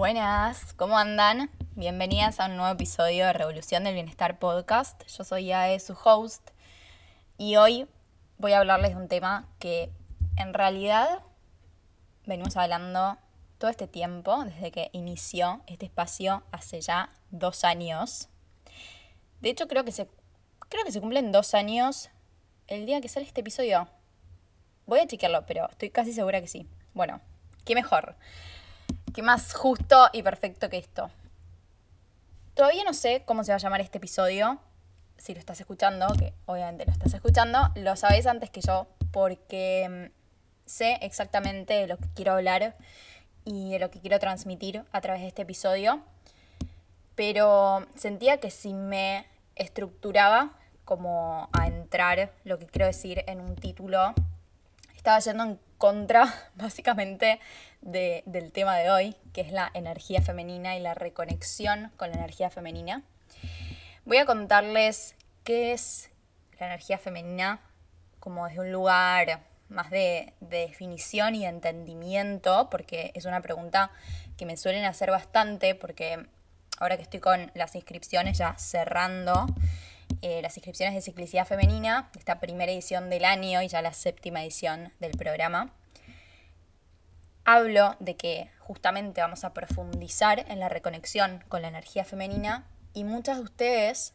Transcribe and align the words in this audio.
Buenas, 0.00 0.72
¿cómo 0.78 0.96
andan? 0.96 1.50
Bienvenidas 1.76 2.40
a 2.40 2.46
un 2.46 2.56
nuevo 2.56 2.72
episodio 2.72 3.26
de 3.26 3.34
Revolución 3.34 3.84
del 3.84 3.92
Bienestar 3.92 4.38
Podcast. 4.38 5.06
Yo 5.06 5.24
soy 5.24 5.52
Ae, 5.52 5.78
su 5.78 5.92
host, 5.92 6.52
y 7.36 7.56
hoy 7.56 7.86
voy 8.38 8.54
a 8.54 8.60
hablarles 8.60 8.92
de 8.92 8.96
un 8.96 9.08
tema 9.08 9.46
que 9.58 9.90
en 10.38 10.54
realidad 10.54 11.20
venimos 12.24 12.56
hablando 12.56 13.18
todo 13.58 13.70
este 13.70 13.86
tiempo, 13.88 14.42
desde 14.46 14.70
que 14.70 14.88
inició 14.94 15.60
este 15.66 15.84
espacio 15.84 16.44
hace 16.50 16.80
ya 16.80 17.10
dos 17.30 17.62
años. 17.64 18.30
De 19.42 19.50
hecho, 19.50 19.68
creo 19.68 19.84
que 19.84 19.92
se, 19.92 20.08
creo 20.70 20.82
que 20.86 20.92
se 20.92 21.00
cumplen 21.02 21.30
dos 21.30 21.52
años 21.52 22.08
el 22.68 22.86
día 22.86 23.02
que 23.02 23.08
sale 23.08 23.26
este 23.26 23.42
episodio. 23.42 23.86
Voy 24.86 25.00
a 25.00 25.06
chequearlo, 25.06 25.44
pero 25.44 25.68
estoy 25.68 25.90
casi 25.90 26.14
segura 26.14 26.40
que 26.40 26.48
sí. 26.48 26.66
Bueno, 26.94 27.20
qué 27.66 27.74
mejor. 27.74 28.16
Qué 29.14 29.22
más 29.22 29.54
justo 29.54 30.08
y 30.12 30.22
perfecto 30.22 30.68
que 30.68 30.78
esto. 30.78 31.10
Todavía 32.54 32.84
no 32.84 32.94
sé 32.94 33.24
cómo 33.24 33.42
se 33.42 33.50
va 33.50 33.56
a 33.56 33.58
llamar 33.58 33.80
este 33.80 33.98
episodio. 33.98 34.60
Si 35.16 35.34
lo 35.34 35.40
estás 35.40 35.58
escuchando, 35.60 36.06
que 36.16 36.32
obviamente 36.46 36.86
lo 36.86 36.92
estás 36.92 37.12
escuchando, 37.14 37.70
lo 37.74 37.96
sabes 37.96 38.26
antes 38.26 38.50
que 38.50 38.60
yo, 38.60 38.86
porque 39.10 40.10
mm, 40.10 40.12
sé 40.64 40.98
exactamente 41.02 41.74
de 41.74 41.86
lo 41.88 41.96
que 41.96 42.08
quiero 42.14 42.32
hablar 42.32 42.76
y 43.44 43.72
de 43.72 43.80
lo 43.80 43.90
que 43.90 44.00
quiero 44.00 44.20
transmitir 44.20 44.84
a 44.92 45.00
través 45.00 45.22
de 45.22 45.28
este 45.28 45.42
episodio. 45.42 46.00
Pero 47.16 47.86
sentía 47.96 48.38
que 48.38 48.50
si 48.50 48.74
me 48.74 49.26
estructuraba 49.56 50.52
como 50.84 51.48
a 51.52 51.66
entrar 51.66 52.32
lo 52.44 52.58
que 52.58 52.66
quiero 52.66 52.86
decir 52.86 53.24
en 53.26 53.40
un 53.40 53.56
título, 53.56 54.14
estaba 54.94 55.18
yendo 55.18 55.42
en 55.44 55.58
contra 55.78 56.32
básicamente 56.54 57.40
del 57.80 58.52
tema 58.52 58.76
de 58.76 58.90
hoy, 58.90 59.16
que 59.32 59.40
es 59.40 59.52
la 59.52 59.70
energía 59.74 60.22
femenina 60.22 60.76
y 60.76 60.80
la 60.80 60.94
reconexión 60.94 61.90
con 61.96 62.10
la 62.10 62.16
energía 62.16 62.50
femenina. 62.50 63.02
Voy 64.04 64.18
a 64.18 64.26
contarles 64.26 65.14
qué 65.44 65.72
es 65.72 66.10
la 66.58 66.66
energía 66.66 66.98
femenina 66.98 67.60
como 68.18 68.46
desde 68.46 68.60
un 68.60 68.72
lugar 68.72 69.40
más 69.68 69.90
de, 69.90 70.34
de, 70.40 70.58
definición 70.58 71.34
y 71.34 71.40
de 71.40 71.46
entendimiento, 71.46 72.68
porque 72.70 73.12
es 73.14 73.24
una 73.24 73.40
pregunta 73.40 73.90
que 74.36 74.46
me 74.46 74.56
suelen 74.56 74.84
hacer 74.84 75.10
bastante, 75.10 75.74
porque 75.74 76.26
ahora 76.78 76.96
que 76.96 77.02
estoy 77.02 77.20
con 77.20 77.50
las 77.54 77.74
inscripciones 77.76 78.38
ya 78.38 78.56
cerrando, 78.58 79.46
eh, 80.22 80.42
las 80.42 80.56
inscripciones 80.56 80.94
de 80.94 81.00
ciclicidad 81.00 81.46
femenina, 81.46 82.10
esta 82.18 82.40
primera 82.40 82.72
edición 82.72 83.10
del 83.10 83.24
año 83.24 83.62
y 83.62 83.68
ya 83.68 83.80
la 83.80 83.92
séptima 83.92 84.42
edición 84.42 84.92
del 84.98 85.12
programa. 85.12 85.72
Hablo 87.52 87.96
de 87.98 88.14
que 88.14 88.48
justamente 88.60 89.20
vamos 89.20 89.42
a 89.42 89.52
profundizar 89.52 90.44
en 90.48 90.60
la 90.60 90.68
reconexión 90.68 91.42
con 91.48 91.62
la 91.62 91.68
energía 91.68 92.04
femenina 92.04 92.64
y 92.94 93.02
muchas 93.02 93.38
de 93.38 93.42
ustedes 93.42 94.14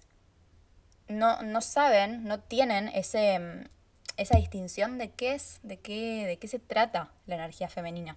no, 1.10 1.42
no 1.42 1.60
saben, 1.60 2.24
no 2.24 2.40
tienen 2.40 2.88
ese, 2.88 3.68
esa 4.16 4.38
distinción 4.38 4.98
de 4.98 5.12
qué 5.12 5.34
es, 5.34 5.60
de 5.64 5.76
qué, 5.82 6.26
de 6.26 6.38
qué 6.38 6.48
se 6.48 6.60
trata 6.60 7.12
la 7.26 7.36
energía 7.36 7.68
femenina. 7.68 8.16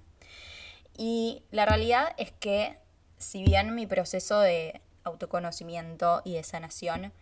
Y 0.97 1.43
la 1.51 1.67
realidad 1.67 2.15
es 2.17 2.31
que 2.31 2.79
si 3.17 3.43
bien 3.43 3.75
mi 3.75 3.89
proceso 3.89 4.39
de 4.39 4.81
autoconocimiento 5.03 6.23
y 6.25 6.35
de 6.35 6.45
sanación 6.45 7.13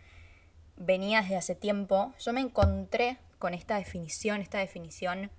venía 0.77 1.23
desde 1.23 1.37
hace 1.37 1.55
tiempo, 1.55 2.13
yo 2.19 2.35
me 2.35 2.43
encontré 2.43 3.17
con 3.39 3.55
esta 3.55 3.79
definición, 3.79 4.43
esta 4.43 4.59
definición, 4.59 5.31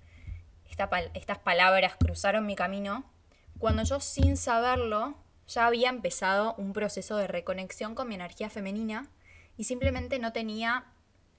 estas 0.70 1.38
palabras 1.38 1.96
cruzaron 1.96 2.46
mi 2.46 2.56
camino, 2.56 3.04
cuando 3.58 3.82
yo 3.82 4.00
sin 4.00 4.36
saberlo 4.36 5.16
ya 5.46 5.66
había 5.66 5.88
empezado 5.88 6.54
un 6.58 6.72
proceso 6.72 7.16
de 7.16 7.26
reconexión 7.26 7.94
con 7.94 8.08
mi 8.08 8.14
energía 8.14 8.50
femenina 8.50 9.08
y 9.56 9.64
simplemente 9.64 10.18
no 10.18 10.32
tenía 10.32 10.84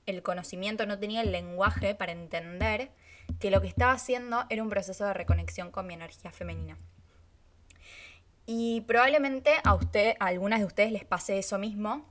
el 0.05 0.23
conocimiento, 0.23 0.85
no 0.85 0.97
tenía 1.00 1.22
el 1.22 1.31
lenguaje 1.31 1.95
para 1.95 2.12
entender 2.12 2.91
que 3.39 3.51
lo 3.51 3.62
que 3.62 3.68
estaba 3.68 3.91
haciendo 3.91 4.45
era 4.50 4.63
un 4.63 4.69
proceso 4.69 5.06
de 5.06 5.13
reconexión 5.13 5.72
con 5.72 5.85
mi 5.85 5.94
energía 5.94 6.31
femenina. 6.31 6.78
Y 8.47 8.81
probablemente 8.81 9.51
a, 9.63 9.75
usted, 9.75 10.16
a 10.19 10.25
algunas 10.25 10.59
de 10.59 10.66
ustedes 10.66 10.91
les 10.91 11.06
pase 11.06 11.38
eso 11.38 11.59
mismo, 11.59 12.07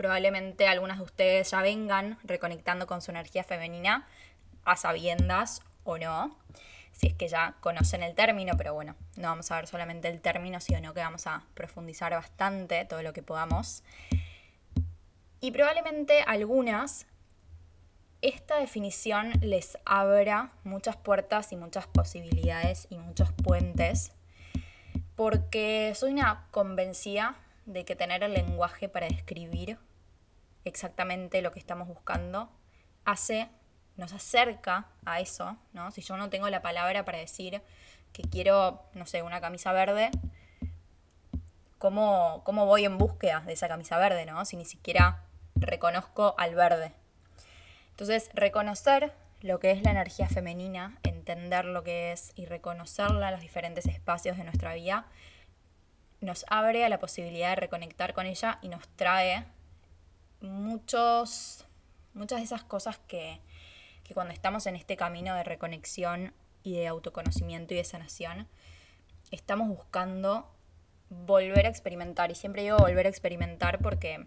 Probablemente 0.00 0.66
algunas 0.66 0.96
de 0.96 1.04
ustedes 1.04 1.50
ya 1.50 1.60
vengan 1.60 2.18
reconectando 2.24 2.86
con 2.86 3.02
su 3.02 3.10
energía 3.10 3.44
femenina 3.44 4.08
a 4.64 4.74
sabiendas 4.74 5.60
o 5.92 5.98
no, 5.98 6.36
si 6.92 7.06
es 7.06 7.14
que 7.14 7.28
ya 7.28 7.56
conocen 7.60 8.02
el 8.02 8.14
término, 8.14 8.56
pero 8.56 8.74
bueno, 8.74 8.94
no 9.16 9.28
vamos 9.28 9.50
a 9.50 9.56
ver 9.56 9.66
solamente 9.66 10.08
el 10.08 10.20
término, 10.20 10.60
sino 10.60 10.92
que 10.92 11.00
vamos 11.00 11.26
a 11.26 11.44
profundizar 11.54 12.12
bastante 12.12 12.84
todo 12.84 13.02
lo 13.02 13.12
que 13.12 13.22
podamos. 13.22 13.82
Y 15.40 15.52
probablemente 15.52 16.22
algunas, 16.26 17.06
esta 18.20 18.58
definición 18.58 19.32
les 19.40 19.78
abra 19.86 20.52
muchas 20.64 20.96
puertas 20.96 21.52
y 21.52 21.56
muchas 21.56 21.86
posibilidades 21.86 22.86
y 22.90 22.98
muchos 22.98 23.32
puentes, 23.32 24.12
porque 25.16 25.92
soy 25.94 26.12
una 26.12 26.46
convencida 26.50 27.36
de 27.64 27.84
que 27.84 27.96
tener 27.96 28.22
el 28.22 28.34
lenguaje 28.34 28.88
para 28.88 29.06
describir 29.06 29.78
exactamente 30.64 31.40
lo 31.40 31.52
que 31.52 31.58
estamos 31.58 31.88
buscando, 31.88 32.50
hace, 33.04 33.48
nos 33.96 34.12
acerca 34.12 34.86
a 35.04 35.20
eso, 35.20 35.56
¿no? 35.72 35.90
Si 35.90 36.02
yo 36.02 36.16
no 36.16 36.30
tengo 36.30 36.48
la 36.48 36.62
palabra 36.62 37.04
para 37.04 37.18
decir 37.18 37.62
que 38.12 38.22
quiero, 38.22 38.82
no 38.94 39.06
sé, 39.06 39.22
una 39.22 39.40
camisa 39.40 39.72
verde, 39.72 40.10
¿cómo, 41.78 42.42
cómo 42.44 42.66
voy 42.66 42.84
en 42.84 42.98
búsqueda 42.98 43.40
de 43.40 43.52
esa 43.52 43.68
camisa 43.68 43.98
verde, 43.98 44.26
¿no? 44.26 44.44
Si 44.44 44.56
ni 44.56 44.64
siquiera 44.64 45.24
reconozco 45.56 46.34
al 46.38 46.54
verde. 46.54 46.92
Entonces, 47.90 48.30
reconocer 48.34 49.12
lo 49.42 49.58
que 49.58 49.70
es 49.70 49.82
la 49.82 49.90
energía 49.90 50.28
femenina, 50.28 50.98
entender 51.02 51.64
lo 51.64 51.82
que 51.82 52.12
es 52.12 52.32
y 52.34 52.46
reconocerla 52.46 53.28
en 53.28 53.34
los 53.34 53.40
diferentes 53.40 53.86
espacios 53.86 54.36
de 54.36 54.44
nuestra 54.44 54.74
vida, 54.74 55.06
nos 56.20 56.44
abre 56.48 56.84
a 56.84 56.88
la 56.88 56.98
posibilidad 56.98 57.50
de 57.50 57.56
reconectar 57.56 58.12
con 58.12 58.26
ella 58.26 58.58
y 58.62 58.68
nos 58.68 58.86
trae 58.96 59.46
muchos, 60.40 61.64
muchas 62.14 62.38
de 62.40 62.44
esas 62.44 62.62
cosas 62.64 62.98
que, 63.06 63.40
que 64.10 64.14
cuando 64.14 64.34
estamos 64.34 64.66
en 64.66 64.74
este 64.74 64.96
camino 64.96 65.36
de 65.36 65.44
reconexión 65.44 66.34
y 66.64 66.74
de 66.74 66.88
autoconocimiento 66.88 67.74
y 67.74 67.76
de 67.76 67.84
sanación, 67.84 68.48
estamos 69.30 69.68
buscando 69.68 70.50
volver 71.10 71.66
a 71.66 71.68
experimentar. 71.68 72.28
Y 72.32 72.34
siempre 72.34 72.62
digo 72.62 72.76
volver 72.78 73.06
a 73.06 73.08
experimentar 73.08 73.78
porque, 73.78 74.26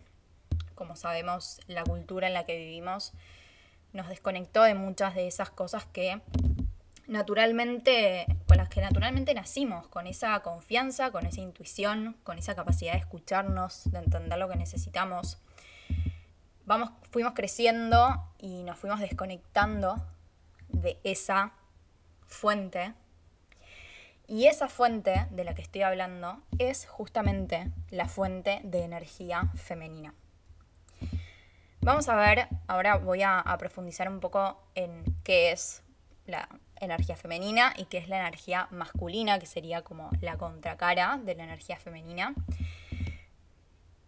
como 0.74 0.96
sabemos, 0.96 1.60
la 1.68 1.84
cultura 1.84 2.28
en 2.28 2.34
la 2.34 2.46
que 2.46 2.56
vivimos 2.58 3.12
nos 3.92 4.08
desconectó 4.08 4.64
de 4.64 4.74
muchas 4.74 5.16
de 5.16 5.28
esas 5.28 5.50
cosas 5.50 5.86
que 5.86 6.22
naturalmente, 7.06 8.26
con 8.48 8.56
las 8.56 8.70
que 8.70 8.80
naturalmente 8.80 9.34
nacimos, 9.34 9.90
con 9.90 10.08
esa 10.08 10.40
confianza, 10.44 11.12
con 11.12 11.26
esa 11.26 11.42
intuición, 11.42 12.16
con 12.24 12.38
esa 12.38 12.56
capacidad 12.56 12.94
de 12.94 13.00
escucharnos, 13.00 13.92
de 13.92 14.00
entender 14.00 14.40
lo 14.40 14.48
que 14.48 14.56
necesitamos 14.56 15.40
vamos, 16.66 16.92
fuimos 17.12 17.34
creciendo 17.34 18.24
y 18.40 18.64
nos 18.64 18.78
fuimos 18.78 19.00
desconectando 19.00 19.96
de 20.70 21.00
esa 21.04 21.54
fuente. 22.28 22.94
Y 24.28 24.48
esa 24.48 24.70
fuente 24.70 25.28
de 25.32 25.44
la 25.44 25.54
que 25.54 25.62
estoy 25.62 25.82
hablando 25.82 26.42
es 26.58 26.86
justamente 26.86 27.72
la 27.90 28.08
fuente 28.08 28.62
de 28.64 28.84
energía 28.84 29.50
femenina. 29.56 30.14
Vamos 31.82 32.08
a 32.08 32.16
ver, 32.16 32.48
ahora 32.68 32.96
voy 32.96 33.22
a, 33.24 33.40
a 33.40 33.58
profundizar 33.58 34.08
un 34.08 34.22
poco 34.22 34.58
en 34.76 35.04
qué 35.24 35.52
es 35.52 35.84
la 36.26 36.48
energía 36.80 37.18
femenina 37.18 37.74
y 37.76 37.86
qué 37.86 37.98
es 37.98 38.08
la 38.08 38.20
energía 38.20 38.68
masculina, 38.72 39.40
que 39.40 39.46
sería 39.46 39.82
como 39.82 40.10
la 40.22 40.38
contracara 40.38 41.18
de 41.18 41.36
la 41.36 41.44
energía 41.44 41.78
femenina. 41.78 42.34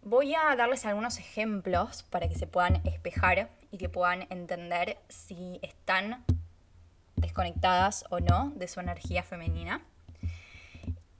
Voy 0.08 0.36
a 0.36 0.54
darles 0.54 0.86
algunos 0.86 1.18
ejemplos 1.18 2.04
para 2.04 2.28
que 2.28 2.36
se 2.36 2.46
puedan 2.46 2.76
espejar 2.86 3.50
y 3.72 3.78
que 3.78 3.88
puedan 3.88 4.28
entender 4.30 4.98
si 5.08 5.58
están 5.62 6.24
desconectadas 7.16 8.04
o 8.10 8.20
no 8.20 8.52
de 8.54 8.68
su 8.68 8.78
energía 8.78 9.24
femenina. 9.24 9.82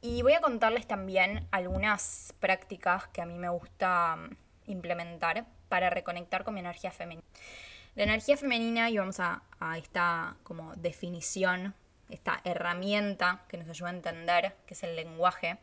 Y 0.01 0.23
voy 0.23 0.35
a 0.35 0.41
contarles 0.41 0.87
también 0.87 1.49
algunas 1.51 2.33
prácticas 2.39 3.09
que 3.09 3.21
a 3.21 3.27
mí 3.27 3.35
me 3.35 3.49
gusta 3.49 4.15
mm, 4.15 4.71
implementar 4.71 5.47
para 5.69 5.91
reconectar 5.91 6.45
con 6.45 6.55
mi 6.55 6.61
energía 6.61 6.93
femenina. 6.93 7.27
La 7.97 8.05
energía 8.05 8.37
femenina, 8.37 8.89
y 8.89 8.99
vamos 8.99 9.19
a, 9.19 9.43
esta 9.77 10.37
como 10.45 10.77
definición, 10.77 11.75
esta 12.09 12.41
herramienta 12.45 13.43
que 13.49 13.57
nos 13.57 13.69
ayuda 13.69 13.91
a 13.91 13.95
entender, 13.95 14.55
que 14.65 14.75
es 14.75 14.85
el 14.85 14.95
lenguaje. 14.95 15.59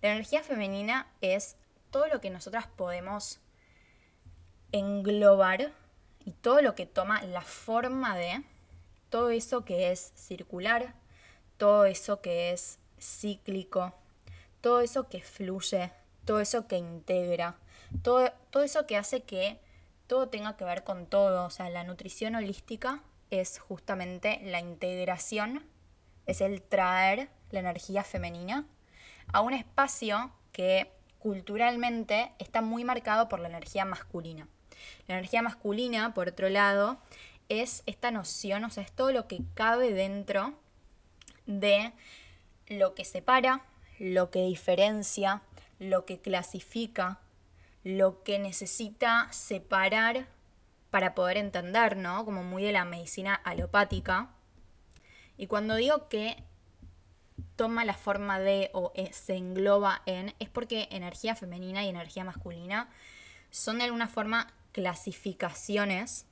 La 0.00 0.12
energía 0.12 0.42
femenina 0.42 1.08
es 1.20 1.58
todo 1.90 2.08
lo 2.08 2.20
que 2.20 2.30
nosotras 2.30 2.66
podemos 2.66 3.40
englobar 4.72 5.72
y 6.24 6.32
todo 6.32 6.60
lo 6.60 6.74
que 6.74 6.86
toma 6.86 7.22
la 7.22 7.42
forma 7.42 8.16
de 8.16 8.42
todo 9.08 9.30
eso 9.30 9.64
que 9.64 9.90
es 9.90 10.12
circular, 10.14 10.94
todo 11.56 11.86
eso 11.86 12.20
que 12.20 12.52
es 12.52 12.78
cíclico, 13.00 13.94
todo 14.60 14.80
eso 14.80 15.08
que 15.08 15.22
fluye, 15.22 15.92
todo 16.24 16.40
eso 16.40 16.66
que 16.66 16.76
integra, 16.76 17.56
todo, 18.02 18.30
todo 18.50 18.62
eso 18.62 18.86
que 18.86 18.96
hace 18.96 19.22
que 19.22 19.58
todo 20.06 20.28
tenga 20.28 20.56
que 20.56 20.64
ver 20.64 20.84
con 20.84 21.06
todo. 21.06 21.46
O 21.46 21.50
sea, 21.50 21.70
la 21.70 21.84
nutrición 21.84 22.34
holística 22.34 23.02
es 23.30 23.58
justamente 23.58 24.40
la 24.42 24.60
integración, 24.60 25.64
es 26.26 26.40
el 26.40 26.62
traer 26.62 27.28
la 27.50 27.60
energía 27.60 28.04
femenina 28.04 28.66
a 29.32 29.40
un 29.40 29.54
espacio 29.54 30.32
que 30.52 30.92
culturalmente 31.18 32.32
está 32.38 32.60
muy 32.60 32.84
marcado 32.84 33.28
por 33.28 33.40
la 33.40 33.48
energía 33.48 33.84
masculina. 33.84 34.48
La 35.06 35.16
energía 35.16 35.42
masculina, 35.42 36.14
por 36.14 36.28
otro 36.28 36.48
lado, 36.48 36.98
es 37.48 37.82
esta 37.86 38.10
noción, 38.10 38.64
o 38.64 38.70
sea, 38.70 38.82
es 38.82 38.92
todo 38.92 39.12
lo 39.12 39.26
que 39.26 39.40
cabe 39.54 39.92
dentro 39.92 40.54
de 41.46 41.92
lo 42.68 42.94
que 42.94 43.04
separa, 43.04 43.64
lo 43.98 44.30
que 44.30 44.42
diferencia, 44.42 45.42
lo 45.78 46.04
que 46.04 46.20
clasifica, 46.20 47.20
lo 47.84 48.22
que 48.22 48.38
necesita 48.38 49.28
separar 49.32 50.26
para 50.90 51.14
poder 51.14 51.36
entender, 51.36 51.96
¿no? 51.96 52.24
Como 52.24 52.42
muy 52.42 52.62
de 52.62 52.72
la 52.72 52.84
medicina 52.84 53.34
alopática. 53.34 54.30
Y 55.36 55.46
cuando 55.46 55.76
digo 55.76 56.08
que 56.08 56.42
toma 57.56 57.84
la 57.84 57.94
forma 57.94 58.38
de 58.38 58.70
o 58.72 58.92
se 59.12 59.36
engloba 59.36 60.02
en, 60.06 60.34
es 60.38 60.48
porque 60.48 60.88
energía 60.90 61.34
femenina 61.34 61.84
y 61.84 61.88
energía 61.88 62.24
masculina 62.24 62.88
son 63.50 63.78
de 63.78 63.84
alguna 63.84 64.08
forma 64.08 64.52
clasificaciones. 64.72 66.26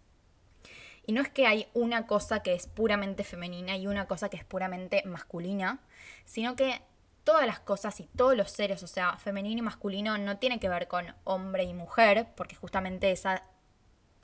Y 1.07 1.13
no 1.13 1.21
es 1.21 1.29
que 1.29 1.47
hay 1.47 1.69
una 1.75 2.07
cosa 2.07 2.43
que 2.43 2.55
es 2.55 2.67
puramente 2.67 3.25
femenina 3.25 3.77
y 3.77 3.87
una 3.87 4.07
cosa 4.07 4.29
que 4.29 4.37
es 4.37 4.45
puramente 4.45 5.03
masculina, 5.05 5.79
sino 6.25 6.57
que 6.57 6.83
todas 7.23 7.47
las 7.47 7.61
cosas 7.61 7.99
y 8.01 8.05
todos 8.05 8.37
los 8.37 8.51
seres, 8.51 8.83
o 8.83 8.87
sea, 8.87 9.17
femenino 9.17 9.59
y 9.59 9.63
masculino, 9.63 10.19
no 10.19 10.39
tiene 10.39 10.61
que 10.61 10.69
ver 10.69 10.89
con 10.89 11.15
hombre 11.25 11.65
y 11.65 11.75
mujer, 11.75 12.29
porque 12.37 12.57
justamente 12.57 13.11
esa 13.11 13.45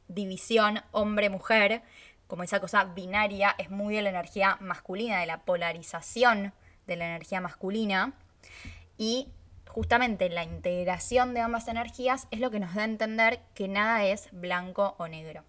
división 0.08 0.80
hombre-mujer, 0.90 1.82
como 2.26 2.42
esa 2.42 2.60
cosa 2.60 2.84
binaria, 2.84 3.54
es 3.58 3.70
muy 3.70 3.94
de 3.94 4.02
la 4.02 4.10
energía 4.10 4.56
masculina, 4.60 5.20
de 5.20 5.26
la 5.26 5.44
polarización 5.44 6.52
de 6.86 6.96
la 6.96 7.06
energía 7.06 7.40
masculina. 7.40 8.12
Y 8.98 9.28
justamente 9.66 10.28
la 10.28 10.44
integración 10.44 11.34
de 11.34 11.40
ambas 11.40 11.68
energías 11.68 12.28
es 12.30 12.40
lo 12.40 12.50
que 12.50 12.60
nos 12.60 12.74
da 12.74 12.82
a 12.82 12.84
entender 12.84 13.40
que 13.54 13.68
nada 13.68 14.04
es 14.04 14.28
blanco 14.32 14.94
o 14.98 15.08
negro. 15.08 15.44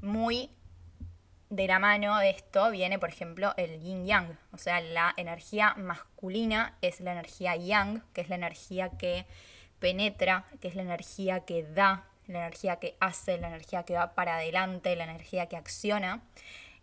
Muy 0.00 0.50
de 1.52 1.66
la 1.66 1.78
mano 1.78 2.18
de 2.18 2.30
esto 2.30 2.70
viene, 2.70 2.98
por 2.98 3.10
ejemplo, 3.10 3.52
el 3.58 3.78
yin 3.80 4.06
yang. 4.06 4.38
O 4.52 4.58
sea, 4.58 4.80
la 4.80 5.12
energía 5.18 5.74
masculina 5.76 6.78
es 6.80 7.00
la 7.00 7.12
energía 7.12 7.54
yang, 7.56 8.02
que 8.14 8.22
es 8.22 8.30
la 8.30 8.36
energía 8.36 8.88
que 8.96 9.26
penetra, 9.78 10.46
que 10.60 10.68
es 10.68 10.74
la 10.74 10.82
energía 10.82 11.40
que 11.40 11.62
da, 11.62 12.06
la 12.26 12.38
energía 12.38 12.76
que 12.76 12.96
hace, 13.00 13.36
la 13.36 13.48
energía 13.48 13.82
que 13.82 13.94
va 13.94 14.14
para 14.14 14.36
adelante, 14.36 14.96
la 14.96 15.04
energía 15.04 15.46
que 15.46 15.58
acciona. 15.58 16.22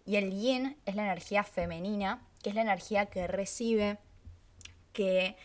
Y 0.05 0.17
el 0.17 0.31
yin 0.31 0.77
es 0.85 0.93
la 0.93 1.03
energía 1.03 1.43
femenina, 1.43 2.21
que 2.41 2.49
es 2.49 2.55
la 2.55 2.61
energía 2.61 3.07
que 3.07 3.27
recibe, 3.27 3.97
que 4.93 5.35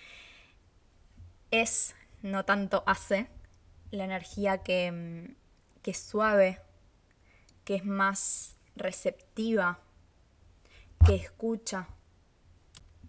es, 1.51 1.95
no 2.23 2.45
tanto 2.45 2.83
hace, 2.87 3.29
la 3.91 4.05
energía 4.05 4.63
que, 4.63 4.91
mm, 4.91 5.35
que 5.83 5.91
es 5.93 5.99
suave, 5.99 6.61
que 7.65 7.77
es 7.77 7.85
más 7.85 8.57
receptiva, 8.77 9.81
que 11.07 11.15
escucha, 11.15 11.89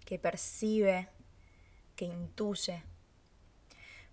que 0.06 0.20
percibe, 0.20 1.10
que 1.96 2.06
intuye. 2.06 2.84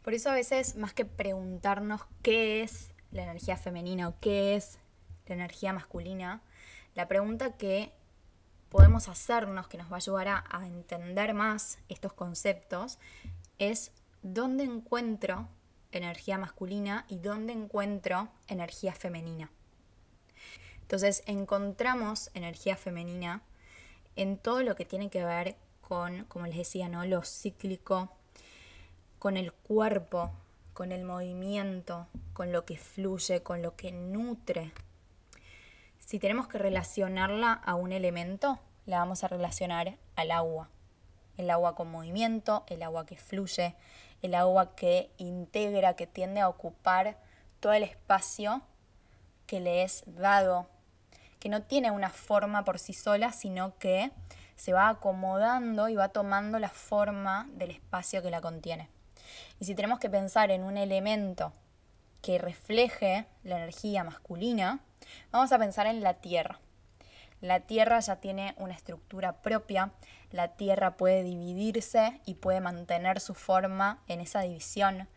Por 0.02 0.14
eso 0.14 0.30
a 0.30 0.34
veces, 0.34 0.76
más 0.76 0.94
que 0.94 1.04
preguntarnos 1.04 2.02
qué 2.22 2.62
es 2.62 2.92
la 3.10 3.22
energía 3.22 3.56
femenina 3.56 4.08
o 4.08 4.18
qué 4.20 4.56
es 4.56 4.78
la 5.26 5.34
energía 5.34 5.72
masculina, 5.72 6.42
la 6.94 7.08
pregunta 7.08 7.56
que 7.56 7.92
podemos 8.72 9.10
hacernos, 9.10 9.68
que 9.68 9.76
nos 9.76 9.88
va 9.88 9.96
a 9.96 9.96
ayudar 9.96 10.28
a, 10.28 10.66
entender 10.66 11.34
más 11.34 11.78
estos 11.90 12.14
conceptos, 12.14 12.98
es 13.58 13.92
dónde 14.22 14.64
encuentro 14.64 15.46
energía 15.92 16.38
masculina 16.38 17.04
y 17.06 17.18
dónde 17.18 17.52
encuentro 17.52 18.30
energía 18.48 18.94
femenina. 18.94 19.50
Entonces 20.80 21.22
encontramos 21.26 22.30
energía 22.32 22.76
femenina 22.76 23.42
en 24.16 24.38
todo 24.38 24.62
lo 24.62 24.74
que 24.74 24.86
tiene 24.86 25.10
que 25.10 25.22
ver 25.22 25.56
con, 25.82 26.24
como 26.24 26.46
les 26.46 26.56
decía, 26.56 26.88
¿no? 26.88 27.04
lo 27.04 27.22
cíclico, 27.24 28.10
con 29.18 29.36
el 29.36 29.52
cuerpo, 29.52 30.32
con 30.72 30.92
el 30.92 31.04
movimiento, 31.04 32.06
con 32.32 32.52
lo 32.52 32.64
que 32.64 32.78
fluye, 32.78 33.42
con 33.42 33.60
lo 33.60 33.76
que 33.76 33.92
nutre. 33.92 34.72
Si 36.12 36.18
tenemos 36.18 36.46
que 36.46 36.58
relacionarla 36.58 37.54
a 37.54 37.74
un 37.74 37.90
elemento, 37.90 38.58
la 38.84 38.98
vamos 38.98 39.24
a 39.24 39.28
relacionar 39.28 39.96
al 40.14 40.30
agua. 40.30 40.68
El 41.38 41.48
agua 41.48 41.74
con 41.74 41.90
movimiento, 41.90 42.64
el 42.66 42.82
agua 42.82 43.06
que 43.06 43.16
fluye, 43.16 43.74
el 44.20 44.34
agua 44.34 44.76
que 44.76 45.10
integra, 45.16 45.96
que 45.96 46.06
tiende 46.06 46.42
a 46.42 46.50
ocupar 46.50 47.16
todo 47.60 47.72
el 47.72 47.82
espacio 47.82 48.60
que 49.46 49.60
le 49.60 49.84
es 49.84 50.02
dado 50.04 50.66
que 51.40 51.48
no 51.48 51.62
tiene 51.62 51.90
una 51.90 52.10
forma 52.10 52.62
por 52.62 52.78
sí 52.78 52.92
sola, 52.92 53.32
sino 53.32 53.78
que 53.78 54.10
se 54.54 54.74
va 54.74 54.90
acomodando 54.90 55.88
y 55.88 55.94
va 55.94 56.10
tomando 56.10 56.58
la 56.58 56.68
forma 56.68 57.48
del 57.54 57.70
espacio 57.70 58.20
que 58.20 58.30
la 58.30 58.42
contiene. 58.42 58.90
Y 59.60 59.64
si 59.64 59.74
tenemos 59.74 59.98
que 59.98 60.10
pensar 60.10 60.50
en 60.50 60.62
un 60.62 60.76
elemento 60.76 61.54
que 62.20 62.36
refleje 62.36 63.24
la 63.44 63.56
energía 63.56 64.04
masculina, 64.04 64.80
vamos 65.30 65.52
a 65.52 65.58
pensar 65.58 65.86
en 65.86 66.02
la 66.02 66.14
Tierra. 66.14 66.60
La 67.40 67.60
Tierra 67.60 67.98
ya 68.00 68.16
tiene 68.16 68.54
una 68.56 68.74
estructura 68.74 69.42
propia, 69.42 69.92
la 70.30 70.48
Tierra 70.48 70.96
puede 70.96 71.22
dividirse 71.24 72.20
y 72.24 72.34
puede 72.34 72.60
mantener 72.60 73.20
su 73.20 73.34
forma 73.34 74.02
en 74.08 74.20
esa 74.20 74.40
división. 74.42 75.08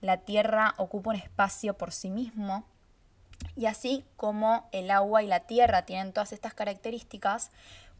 La 0.00 0.18
Tierra 0.18 0.74
ocupa 0.76 1.10
un 1.10 1.16
espacio 1.16 1.74
por 1.74 1.92
sí 1.92 2.10
mismo 2.10 2.64
y 3.56 3.66
así 3.66 4.04
como 4.16 4.68
el 4.72 4.90
agua 4.90 5.22
y 5.22 5.26
la 5.26 5.40
tierra 5.40 5.82
tienen 5.82 6.12
todas 6.12 6.32
estas 6.32 6.54
características, 6.54 7.50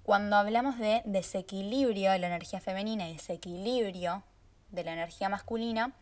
cuando 0.03 0.37
hablamos 0.37 0.79
de 0.79 1.03
desequilibrio 1.05 2.11
de 2.11 2.19
la 2.19 2.29
energía 2.29 2.61
femenina 2.61 3.09
y 3.09 3.15
desequilibrio 3.15 4.23
de 4.71 4.85
la 4.85 4.93
energía 4.93 5.29
masculina, 5.29 5.93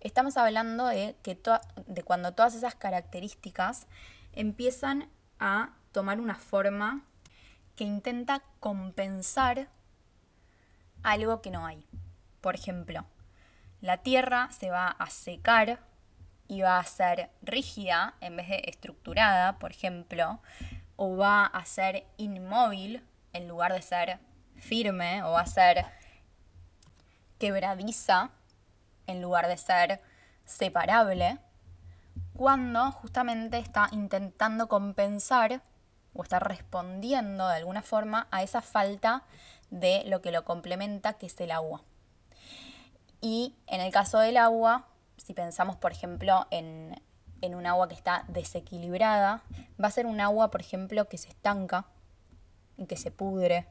estamos 0.00 0.36
hablando 0.36 0.86
de, 0.86 1.16
que 1.22 1.38
de 1.86 2.02
cuando 2.02 2.32
todas 2.32 2.54
esas 2.54 2.74
características 2.74 3.86
empiezan 4.36 5.10
a 5.40 5.70
tomar 5.92 6.20
una 6.20 6.36
forma 6.36 7.02
que 7.74 7.84
intenta 7.84 8.42
compensar 8.60 9.68
algo 11.02 11.42
que 11.42 11.50
no 11.50 11.66
hay. 11.66 11.84
Por 12.40 12.54
ejemplo, 12.54 13.04
la 13.80 13.98
tierra 13.98 14.50
se 14.52 14.70
va 14.70 14.88
a 14.88 15.10
secar 15.10 15.80
y 16.48 16.62
va 16.62 16.78
a 16.78 16.84
ser 16.84 17.30
rígida 17.42 18.14
en 18.20 18.36
vez 18.36 18.48
de 18.48 18.62
estructurada, 18.66 19.58
por 19.58 19.72
ejemplo, 19.72 20.40
o 20.96 21.16
va 21.16 21.44
a 21.44 21.64
ser 21.64 22.06
inmóvil 22.16 23.02
en 23.32 23.48
lugar 23.48 23.72
de 23.72 23.82
ser 23.82 24.18
firme, 24.56 25.22
o 25.22 25.32
va 25.32 25.40
a 25.40 25.46
ser 25.46 25.84
quebradiza 27.38 28.30
en 29.06 29.20
lugar 29.20 29.46
de 29.48 29.58
ser 29.58 30.00
separable, 30.44 31.38
cuando 32.36 32.92
justamente 32.92 33.58
está 33.58 33.88
intentando 33.92 34.68
compensar 34.68 35.62
o 36.12 36.22
está 36.22 36.38
respondiendo 36.38 37.48
de 37.48 37.56
alguna 37.56 37.82
forma 37.82 38.28
a 38.30 38.42
esa 38.42 38.62
falta 38.62 39.22
de 39.70 40.04
lo 40.06 40.22
que 40.22 40.30
lo 40.30 40.44
complementa, 40.44 41.14
que 41.14 41.26
es 41.26 41.40
el 41.40 41.50
agua. 41.50 41.82
Y 43.20 43.54
en 43.66 43.80
el 43.80 43.92
caso 43.92 44.18
del 44.18 44.36
agua, 44.36 44.86
si 45.16 45.34
pensamos, 45.34 45.76
por 45.76 45.92
ejemplo, 45.92 46.46
en, 46.50 47.00
un 47.42 47.66
agua 47.66 47.88
que 47.88 47.94
está 47.94 48.24
desequilibrada, 48.28 49.42
va 49.82 49.88
a 49.88 49.90
ser 49.90 50.06
un 50.06 50.20
agua, 50.20 50.50
por 50.50 50.60
ejemplo, 50.60 51.08
que 51.08 51.16
se 51.16 51.28
estanca, 51.28 51.86
que 52.88 52.96
se 52.96 53.10
pudre. 53.10 53.66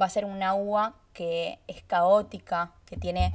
Va 0.00 0.06
a 0.06 0.10
ser 0.10 0.24
un 0.24 0.42
agua 0.42 0.96
que 1.12 1.60
es 1.66 1.82
caótica, 1.82 2.72
que 2.86 2.96
tiene, 2.96 3.34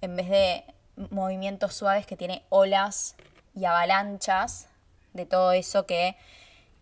en 0.00 0.16
vez 0.16 0.28
de 0.28 0.64
movimientos 1.10 1.74
suaves, 1.74 2.06
que 2.06 2.16
tiene 2.16 2.44
olas 2.50 3.16
y 3.60 3.66
avalanchas 3.66 4.68
de 5.12 5.26
todo 5.26 5.52
eso 5.52 5.86
que, 5.86 6.16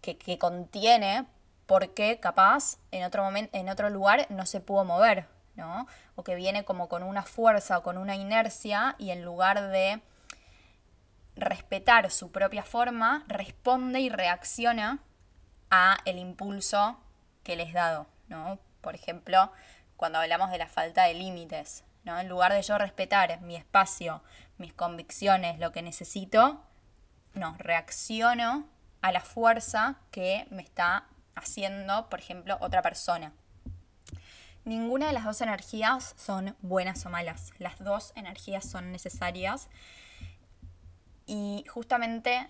que 0.00 0.38
contiene, 0.38 1.26
porque 1.66 2.20
capaz 2.20 2.78
en 2.92 3.04
otro, 3.04 3.24
momento, 3.24 3.56
en 3.56 3.68
otro 3.68 3.90
lugar 3.90 4.26
no 4.30 4.46
se 4.46 4.60
pudo 4.60 4.84
mover. 4.84 5.26
O 6.14 6.24
que 6.24 6.34
viene 6.34 6.64
como 6.64 6.88
con 6.88 7.02
una 7.02 7.22
fuerza 7.22 7.78
o 7.78 7.82
con 7.82 7.98
una 7.98 8.16
inercia 8.16 8.94
y 8.98 9.10
en 9.10 9.24
lugar 9.24 9.68
de 9.68 10.00
respetar 11.36 12.10
su 12.10 12.30
propia 12.30 12.62
forma, 12.62 13.24
responde 13.28 14.00
y 14.00 14.08
reacciona 14.08 14.98
a 15.70 15.98
el 16.04 16.18
impulso 16.18 16.98
que 17.42 17.56
les 17.56 17.72
dado, 17.72 18.06
¿no? 18.28 18.58
Por 18.80 18.94
ejemplo, 18.94 19.52
cuando 19.96 20.18
hablamos 20.18 20.50
de 20.50 20.58
la 20.58 20.68
falta 20.68 21.04
de 21.04 21.14
límites, 21.14 21.84
¿no? 22.04 22.18
En 22.18 22.28
lugar 22.28 22.52
de 22.52 22.62
yo 22.62 22.78
respetar 22.78 23.40
mi 23.40 23.56
espacio, 23.56 24.22
mis 24.56 24.72
convicciones, 24.72 25.58
lo 25.58 25.72
que 25.72 25.82
necesito, 25.82 26.64
no, 27.34 27.56
reacciono 27.58 28.66
a 29.00 29.12
la 29.12 29.20
fuerza 29.20 29.96
que 30.10 30.46
me 30.50 30.62
está 30.62 31.06
haciendo, 31.34 32.08
por 32.08 32.18
ejemplo, 32.18 32.58
otra 32.60 32.82
persona. 32.82 33.32
Ninguna 34.64 35.06
de 35.06 35.12
las 35.12 35.24
dos 35.24 35.40
energías 35.40 36.14
son 36.18 36.54
buenas 36.60 37.06
o 37.06 37.10
malas. 37.10 37.52
Las 37.58 37.78
dos 37.78 38.12
energías 38.16 38.68
son 38.68 38.92
necesarias. 38.92 39.68
Y 41.26 41.64
justamente 41.68 42.48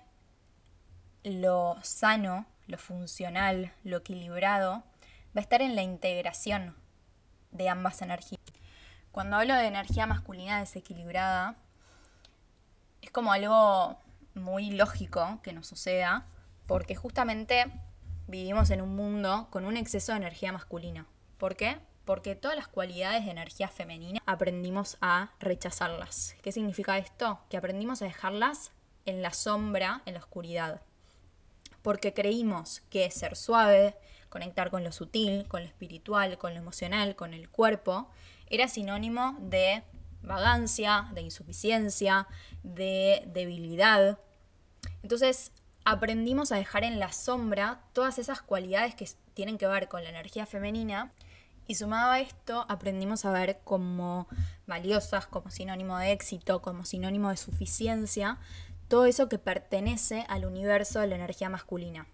lo 1.23 1.76
sano, 1.82 2.47
lo 2.66 2.78
funcional, 2.78 3.73
lo 3.85 3.99
equilibrado, 3.99 4.82
va 5.37 5.37
a 5.37 5.40
estar 5.40 5.62
en 5.62 5.76
la 5.76 5.82
integración 5.82 6.75
de 7.50 7.68
ambas 7.68 8.02
energías. 8.02 8.40
Cuando 9.12 9.37
hablo 9.37 9.54
de 9.54 9.66
energía 9.66 10.06
masculina 10.06 10.61
desequilibrada, 10.61 11.56
es 13.02 13.11
como 13.11 13.32
algo 13.32 13.99
muy 14.38 14.71
lógico 14.71 15.40
que 15.42 15.52
nos 15.52 15.66
suceda, 15.66 16.26
porque 16.66 16.95
justamente 16.95 17.73
vivimos 18.26 18.71
en 18.71 18.83
un 18.83 18.95
mundo 18.95 19.49
con 19.50 19.64
un 19.64 19.76
exceso 19.76 20.12
de 20.12 20.18
energía 20.18 20.52
masculina. 20.52 21.07
¿Por 21.38 21.57
qué? 21.57 21.78
Porque 22.04 22.35
todas 22.35 22.57
las 22.57 22.68
cualidades 22.68 23.25
de 23.25 23.30
energía 23.30 23.68
femenina 23.68 24.21
aprendimos 24.26 24.97
a 25.00 25.33
rechazarlas. 25.40 26.37
¿Qué 26.42 26.52
significa 26.52 26.99
esto? 26.99 27.40
Que 27.50 27.57
aprendimos 27.57 28.02
a 28.02 28.07
dejarlas 28.07 28.73
en 29.04 29.23
la 29.23 29.33
sombra, 29.33 30.02
en 30.07 30.14
la 30.14 30.21
oscuridad. 30.21 30.83
Porque 31.83 32.12
creímos 32.12 32.83
que 32.90 33.11
ser 33.11 33.37
suave, 33.37 33.97
conectar 34.28 34.71
con 34.71 34.85
lo 34.85 34.92
sutil, 34.92 35.47
con 35.49 35.62
lo 35.62 35.68
espiritual, 35.68 36.38
con 36.38 36.52
lo 36.54 36.61
emocional, 36.61 37.16
con 37.16 37.35
el 37.35 37.49
cuerpo, 37.49 38.11
era 38.50 38.68
sinónimo 38.68 39.37
de 39.40 39.83
vagancia, 40.23 41.09
de 41.14 41.23
insuficiencia, 41.23 42.26
de 42.62 43.23
debilidad. 43.26 44.18
Entonces 45.02 45.52
aprendimos 45.85 46.52
a 46.52 46.57
dejar 46.57 46.85
en 46.85 46.99
la 46.99 47.12
sombra 47.12 47.81
todas 47.93 48.19
esas 48.19 48.43
cualidades 48.43 48.95
que 48.95 49.09
tienen 49.35 49.59
que 49.59 49.67
ver 49.67 49.88
con 49.88 50.02
la 50.02 50.11
energía 50.11 50.47
femenina 50.47 51.12
y 51.67 51.75
sumado 51.75 52.12
a 52.12 52.21
esto 52.21 52.64
aprendimos 52.69 53.25
a 53.25 53.31
ver 53.31 53.61
como 53.62 54.26
valiosas, 54.67 55.26
como 55.26 55.50
sinónimo 55.50 55.99
de 55.99 56.12
éxito, 56.12 56.62
como 56.62 56.85
sinónimo 56.85 57.31
de 57.31 57.37
suficiencia, 57.37 58.38
todo 58.88 59.05
eso 59.05 59.28
que 59.28 59.38
pertenece 59.38 60.25
al 60.28 60.47
universo 60.47 61.00
de 61.00 61.09
la 61.09 61.17
energía 61.17 61.50
masculina, 61.50 62.07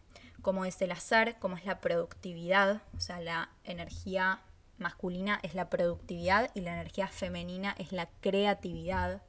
como 0.43 0.65
es 0.65 0.83
el 0.83 0.91
hacer, 0.91 1.39
como 1.39 1.57
es 1.57 1.65
la 1.65 1.81
productividad, 1.81 2.83
o 2.97 3.01
sea, 3.01 3.21
la 3.21 3.51
energía 3.63 4.41
masculina 4.79 5.39
es 5.45 5.55
la 5.55 5.71
productividad 5.71 6.51
y 6.55 6.61
la 6.61 6.75
energía 6.75 7.07
femenina 7.07 7.75
es 7.79 7.93
la 7.93 8.09
creatividad. 8.21 9.23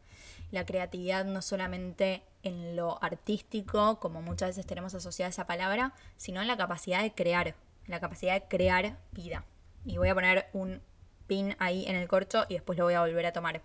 La 0.51 0.65
creatividad 0.65 1.25
no 1.25 1.41
solamente 1.41 2.23
en 2.45 2.75
lo 2.75 3.03
artístico, 3.03 3.99
como 3.99 4.21
muchas 4.21 4.49
veces 4.49 4.65
tenemos 4.65 4.93
asociada 4.93 5.29
esa 5.29 5.47
palabra, 5.47 5.93
sino 6.15 6.41
en 6.41 6.47
la 6.47 6.55
capacidad 6.55 7.01
de 7.01 7.11
crear, 7.11 7.55
la 7.87 7.99
capacidad 7.99 8.33
de 8.33 8.47
crear 8.47 8.97
vida. 9.11 9.43
Y 9.83 9.97
voy 9.97 10.09
a 10.09 10.15
poner 10.15 10.47
un 10.53 10.81
pin 11.27 11.55
ahí 11.59 11.85
en 11.87 11.95
el 11.95 12.07
corcho 12.07 12.45
y 12.47 12.53
después 12.53 12.77
lo 12.77 12.85
voy 12.85 12.93
a 12.93 13.01
volver 13.01 13.25
a 13.25 13.33
tomar. 13.33 13.61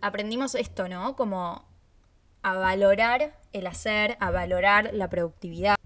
Aprendimos 0.00 0.56
esto, 0.56 0.88
¿no? 0.88 1.14
Como 1.14 1.64
a 2.42 2.54
valorar 2.54 3.38
el 3.52 3.66
hacer, 3.68 4.16
a 4.18 4.32
valorar 4.32 4.90
la 4.92 5.08
productividad. 5.08 5.76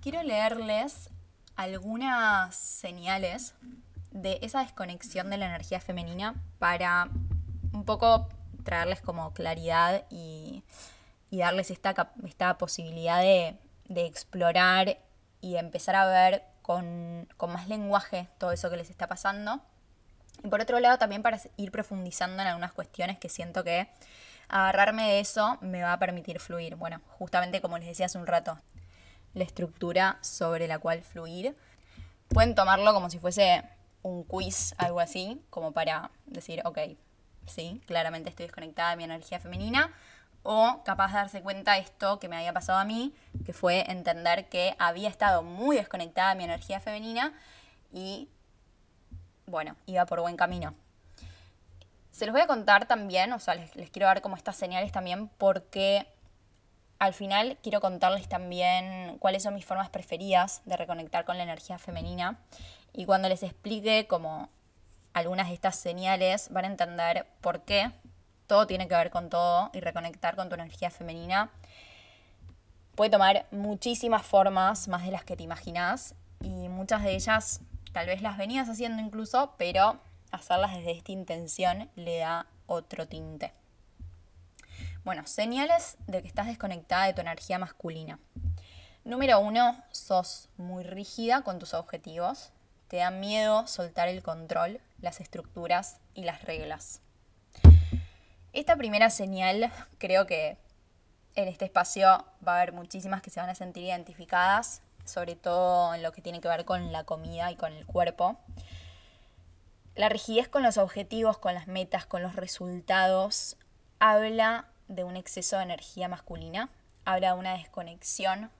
Quiero 0.00 0.22
leerles 0.22 1.10
algunas 1.56 2.54
señales 2.54 3.54
de 4.10 4.38
esa 4.42 4.60
desconexión 4.60 5.30
de 5.30 5.38
la 5.38 5.46
energía 5.46 5.80
femenina 5.80 6.34
para 6.58 7.08
un 7.72 7.84
poco 7.84 8.28
traerles 8.66 9.00
como 9.00 9.32
claridad 9.32 10.04
y, 10.10 10.62
darles 11.30 11.70
esta, 11.70 11.94
esta 12.26 12.58
posibilidad 12.58 13.20
de, 13.20 13.56
explorar 13.88 14.98
y 15.40 15.56
empezar 15.56 15.94
a 15.94 16.06
ver 16.06 16.42
con, 16.62 17.28
con, 17.36 17.52
más 17.52 17.68
lenguaje 17.68 18.28
todo 18.38 18.52
eso 18.52 18.68
que 18.68 18.76
les 18.76 18.90
está 18.90 19.06
pasando. 19.06 19.60
Y 20.42 20.48
por 20.48 20.60
otro 20.60 20.80
lado, 20.80 20.98
también 20.98 21.22
para 21.22 21.38
ir 21.56 21.70
profundizando 21.70 22.42
en 22.42 22.48
algunas 22.48 22.72
cuestiones 22.72 23.18
que 23.18 23.28
siento 23.28 23.64
que 23.64 23.88
agarrarme 24.48 25.08
de 25.08 25.20
eso 25.20 25.58
me 25.60 25.82
va 25.82 25.92
a 25.92 25.98
permitir 25.98 26.40
fluir. 26.40 26.74
Bueno, 26.74 27.00
justamente 27.18 27.60
como 27.60 27.78
les 27.78 27.86
decía 27.86 28.06
hace 28.06 28.18
un 28.18 28.26
rato, 28.26 28.58
la 29.34 29.44
estructura 29.44 30.18
sobre 30.22 30.66
la 30.66 30.78
cual 30.78 31.02
fluir. 31.02 31.56
Pueden 32.28 32.54
tomarlo 32.54 32.92
como 32.92 33.10
si 33.10 33.18
fuese 33.18 33.62
un 34.02 34.24
quiz, 34.24 34.74
algo 34.78 35.00
así, 35.00 35.40
como 35.50 35.72
para 35.72 36.10
decir, 36.26 36.62
ok, 36.64 36.78
sí, 37.46 37.80
claramente 37.86 38.30
estoy 38.30 38.46
desconectada 38.46 38.90
de 38.90 38.96
mi 38.96 39.04
energía 39.04 39.40
femenina. 39.40 39.92
O 40.48 40.82
capaz 40.84 41.08
de 41.08 41.14
darse 41.14 41.42
cuenta 41.42 41.72
de 41.72 41.80
esto 41.80 42.20
que 42.20 42.28
me 42.28 42.36
había 42.36 42.52
pasado 42.52 42.78
a 42.78 42.84
mí, 42.84 43.12
que 43.44 43.52
fue 43.52 43.90
entender 43.90 44.48
que 44.48 44.76
había 44.78 45.08
estado 45.08 45.42
muy 45.42 45.76
desconectada 45.76 46.30
de 46.30 46.36
mi 46.36 46.44
energía 46.44 46.78
femenina 46.78 47.32
y, 47.92 48.28
bueno, 49.46 49.74
iba 49.86 50.06
por 50.06 50.20
buen 50.20 50.36
camino. 50.36 50.74
Se 52.12 52.26
los 52.26 52.32
voy 52.32 52.42
a 52.42 52.46
contar 52.46 52.86
también, 52.86 53.32
o 53.32 53.40
sea, 53.40 53.56
les, 53.56 53.72
quiero 53.90 54.06
dar 54.06 54.22
como 54.22 54.36
estas 54.36 54.54
señales 54.56 54.92
también 54.92 55.28
porque 55.36 56.06
al 56.98 57.12
final 57.12 57.58
quiero 57.62 57.80
contarles 57.80 58.28
también 58.28 59.18
cuáles 59.18 59.42
son 59.42 59.54
mis 59.54 59.66
formas 59.66 59.90
preferidas 59.90 60.62
de 60.64 60.76
reconectar 60.76 61.24
con 61.24 61.36
la 61.36 61.42
energía 61.42 61.78
femenina 61.78 62.38
y 62.92 63.04
cuando 63.04 63.28
les 63.28 63.42
explique 63.42 64.06
como 64.06 64.48
algunas 65.16 65.48
de 65.48 65.54
estas 65.54 65.76
señales 65.76 66.48
van 66.50 66.64
a 66.64 66.68
entender 66.68 67.26
por 67.40 67.62
qué 67.62 67.90
todo 68.46 68.66
tiene 68.66 68.86
que 68.86 68.94
ver 68.94 69.10
con 69.10 69.28
todo 69.30 69.70
y 69.72 69.80
reconectar 69.80 70.36
con 70.36 70.48
tu 70.48 70.54
energía 70.54 70.90
femenina 70.90 71.50
puede 72.96 73.10
tomar 73.10 73.46
muchísimas 73.50 74.26
formas, 74.26 74.88
más 74.88 75.04
de 75.04 75.12
las 75.12 75.22
que 75.22 75.36
te 75.36 75.42
imaginas 75.42 76.14
y 76.40 76.68
muchas 76.68 77.04
de 77.04 77.14
ellas 77.14 77.60
tal 77.92 78.06
vez 78.06 78.22
las 78.22 78.38
venías 78.38 78.68
haciendo 78.68 79.02
incluso, 79.02 79.54
pero 79.58 80.00
hacerlas 80.32 80.74
desde 80.74 80.92
esta 80.92 81.12
intención 81.12 81.90
le 81.94 82.18
da 82.18 82.46
otro 82.66 83.06
tinte. 83.06 83.52
Bueno, 85.04 85.26
señales 85.26 85.98
de 86.06 86.22
que 86.22 86.28
estás 86.28 86.46
desconectada 86.46 87.06
de 87.06 87.12
tu 87.12 87.20
energía 87.20 87.58
masculina. 87.58 88.18
Número 89.04 89.38
uno, 89.38 89.80
sos 89.92 90.48
muy 90.56 90.82
rígida 90.82 91.42
con 91.42 91.58
tus 91.58 91.74
objetivos. 91.74 92.50
Te 92.88 92.96
da 92.96 93.10
miedo 93.10 93.66
soltar 93.66 94.08
el 94.08 94.22
control, 94.22 94.80
las 95.00 95.20
estructuras 95.20 96.00
y 96.14 96.24
las 96.24 96.42
reglas. 96.42 97.00
Esta 98.52 98.76
primera 98.76 99.10
señal 99.10 99.70
creo 99.98 100.26
que 100.26 100.56
en 101.34 101.48
este 101.48 101.66
espacio 101.66 102.24
va 102.46 102.54
a 102.54 102.56
haber 102.56 102.72
muchísimas 102.72 103.20
que 103.20 103.30
se 103.30 103.40
van 103.40 103.50
a 103.50 103.54
sentir 103.54 103.84
identificadas, 103.84 104.80
sobre 105.04 105.36
todo 105.36 105.94
en 105.94 106.02
lo 106.02 106.12
que 106.12 106.22
tiene 106.22 106.40
que 106.40 106.48
ver 106.48 106.64
con 106.64 106.92
la 106.92 107.04
comida 107.04 107.50
y 107.52 107.56
con 107.56 107.72
el 107.72 107.84
cuerpo. 107.86 108.38
La 109.94 110.08
rigidez 110.08 110.48
con 110.48 110.62
los 110.62 110.78
objetivos, 110.78 111.38
con 111.38 111.54
las 111.54 111.68
metas, 111.68 112.06
con 112.06 112.22
los 112.22 112.34
resultados, 112.34 113.56
habla 113.98 114.68
de 114.88 115.04
un 115.04 115.16
exceso 115.16 115.56
de 115.56 115.64
energía 115.64 116.08
masculina, 116.08 116.70
habla 117.04 117.34
de 117.34 117.38
una 117.38 117.56
desconexión 117.56 118.50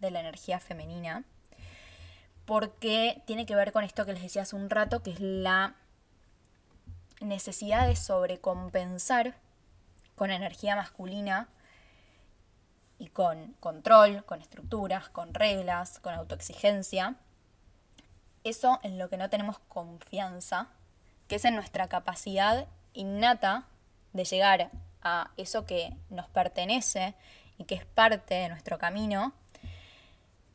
de 0.00 0.10
la 0.10 0.20
energía 0.20 0.60
femenina, 0.60 1.24
porque 2.44 3.22
tiene 3.26 3.46
que 3.46 3.54
ver 3.54 3.72
con 3.72 3.84
esto 3.84 4.04
que 4.04 4.12
les 4.12 4.22
decía 4.22 4.42
hace 4.42 4.56
un 4.56 4.70
rato, 4.70 5.02
que 5.02 5.12
es 5.12 5.20
la 5.20 5.76
necesidad 7.20 7.86
de 7.86 7.96
sobrecompensar 7.96 9.34
con 10.14 10.30
energía 10.30 10.76
masculina 10.76 11.48
y 12.98 13.08
con 13.08 13.54
control, 13.60 14.24
con 14.24 14.40
estructuras, 14.40 15.08
con 15.08 15.34
reglas, 15.34 15.98
con 15.98 16.14
autoexigencia. 16.14 17.16
Eso 18.44 18.78
en 18.82 18.98
lo 18.98 19.08
que 19.08 19.16
no 19.16 19.30
tenemos 19.30 19.58
confianza, 19.68 20.68
que 21.28 21.36
es 21.36 21.44
en 21.44 21.56
nuestra 21.56 21.88
capacidad 21.88 22.66
innata 22.92 23.66
de 24.12 24.24
llegar 24.24 24.70
a 25.02 25.30
eso 25.36 25.66
que 25.66 25.96
nos 26.10 26.28
pertenece 26.28 27.14
y 27.58 27.64
que 27.64 27.74
es 27.74 27.84
parte 27.84 28.34
de 28.34 28.48
nuestro 28.48 28.78
camino, 28.78 29.32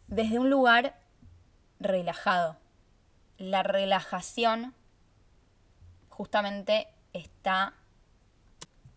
desde 0.08 0.40
un 0.40 0.50
lugar 0.50 0.96
relajado. 1.80 2.58
La 3.38 3.64
relajación 3.64 4.74
justamente 6.20 6.90
está 7.14 7.76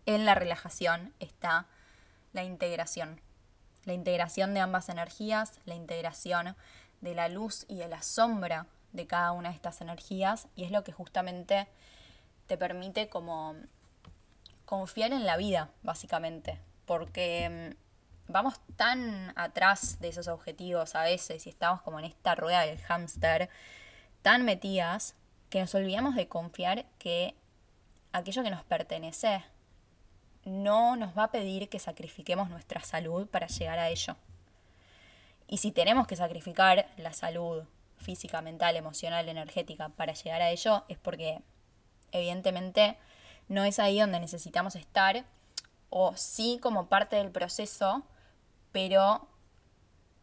en 0.05 0.25
la 0.25 0.35
relajación, 0.35 1.13
está 1.21 1.67
la 2.33 2.43
integración. 2.43 3.21
La 3.85 3.93
integración 3.93 4.53
de 4.53 4.59
ambas 4.59 4.89
energías, 4.89 5.61
la 5.63 5.75
integración 5.75 6.57
de 6.99 7.15
la 7.15 7.29
luz 7.29 7.65
y 7.69 7.77
de 7.77 7.87
la 7.87 8.01
sombra 8.01 8.67
de 8.91 9.07
cada 9.07 9.31
una 9.31 9.47
de 9.47 9.55
estas 9.55 9.79
energías 9.79 10.49
y 10.57 10.65
es 10.65 10.71
lo 10.71 10.83
que 10.83 10.91
justamente 10.91 11.69
te 12.47 12.57
permite 12.57 13.07
como 13.07 13.55
confiar 14.65 15.13
en 15.13 15.25
la 15.25 15.37
vida, 15.37 15.69
básicamente, 15.81 16.59
porque 16.85 17.73
mm, 18.27 18.33
vamos 18.33 18.59
tan 18.75 19.31
atrás 19.37 20.01
de 20.01 20.09
esos 20.09 20.27
objetivos 20.27 20.93
a 20.95 21.03
veces 21.03 21.47
y 21.47 21.51
estamos 21.51 21.81
como 21.83 21.99
en 21.99 22.05
esta 22.05 22.35
rueda 22.35 22.65
del 22.65 22.79
hámster, 22.79 23.49
tan 24.21 24.43
metidas, 24.43 25.15
que 25.53 25.59
nos 25.59 25.75
olvidamos 25.75 26.15
de 26.15 26.27
confiar 26.27 26.83
que 26.97 27.35
aquello 28.11 28.41
que 28.41 28.49
nos 28.49 28.63
pertenece 28.63 29.45
no 30.45 30.95
nos 30.95 31.15
va 31.15 31.25
a 31.25 31.31
pedir 31.31 31.69
que 31.69 31.77
sacrifiquemos 31.77 32.49
nuestra 32.49 32.81
salud 32.81 33.27
para 33.27 33.45
llegar 33.45 33.77
a 33.77 33.89
ello. 33.89 34.15
Y 35.47 35.57
si 35.57 35.71
tenemos 35.71 36.07
que 36.07 36.15
sacrificar 36.15 36.87
la 36.97 37.13
salud 37.13 37.65
física, 37.97 38.41
mental, 38.41 38.77
emocional, 38.77 39.29
energética 39.29 39.89
para 39.89 40.13
llegar 40.13 40.41
a 40.41 40.49
ello, 40.49 40.85
es 40.87 40.97
porque 40.97 41.43
evidentemente 42.11 42.97
no 43.47 43.63
es 43.63 43.77
ahí 43.77 43.99
donde 43.99 44.19
necesitamos 44.19 44.75
estar, 44.75 45.23
o 45.91 46.17
sí 46.17 46.57
como 46.63 46.87
parte 46.87 47.17
del 47.17 47.29
proceso, 47.29 48.01
pero 48.71 49.27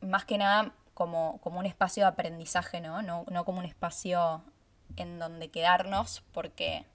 más 0.01 0.25
que 0.25 0.39
nada 0.39 0.75
como, 0.95 1.39
como 1.41 1.61
un 1.61 1.67
espacio 1.67 2.03
de 2.03 2.09
aprendizaje, 2.09 2.81
¿no? 2.81 3.01
¿no? 3.03 3.25
No 3.31 3.45
como 3.45 3.61
un 3.61 3.65
espacio 3.65 4.43
en 4.97 5.18
donde 5.18 5.50
quedarnos, 5.50 6.23
porque 6.32 6.87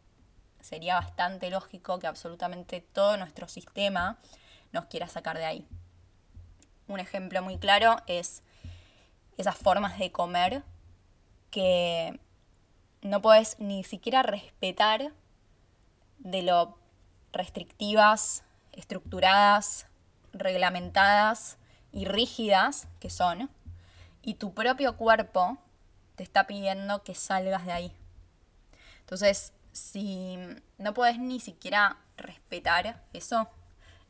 sería 0.62 0.96
bastante 0.96 1.50
lógico 1.50 2.00
que 2.00 2.08
absolutamente 2.08 2.82
todo 2.82 3.18
nuestro 3.18 3.48
sistema 3.48 4.18
nos 4.72 4.86
quiera 4.86 5.08
sacar 5.08 5.38
de 5.38 5.46
ahí. 5.46 5.68
Un 6.88 7.00
ejemplo 7.00 7.42
muy 7.42 7.58
claro 7.58 7.98
es 8.08 8.42
esas 9.38 9.56
formas 9.56 9.98
de 10.00 10.12
comer 10.12 10.64
que 11.52 12.20
no 13.02 13.22
puedes 13.22 13.60
ni 13.60 13.84
siquiera 13.84 14.24
respetar 14.24 15.12
de 16.20 16.42
lo 16.42 16.78
restrictivas, 17.32 18.44
estructuradas, 18.72 19.88
reglamentadas 20.34 21.58
y 21.92 22.06
rígidas 22.06 22.88
que 23.00 23.10
son, 23.10 23.50
y 24.22 24.36
tu 24.36 24.54
propio 24.54 24.98
cuerpo 24.98 25.58
te 26.16 26.24
está 26.24 26.48
pidiendo 26.48 27.04
que 27.04 27.16
salgas 27.16 27.66
de 27.66 27.72
ahí. 27.72 27.96
Entonces, 29.02 29.54
si 29.72 30.38
no 30.78 30.94
puedes 30.94 31.20
ni 31.20 31.40
siquiera 31.40 31.98
respetar 32.18 33.04
eso, 33.14 33.50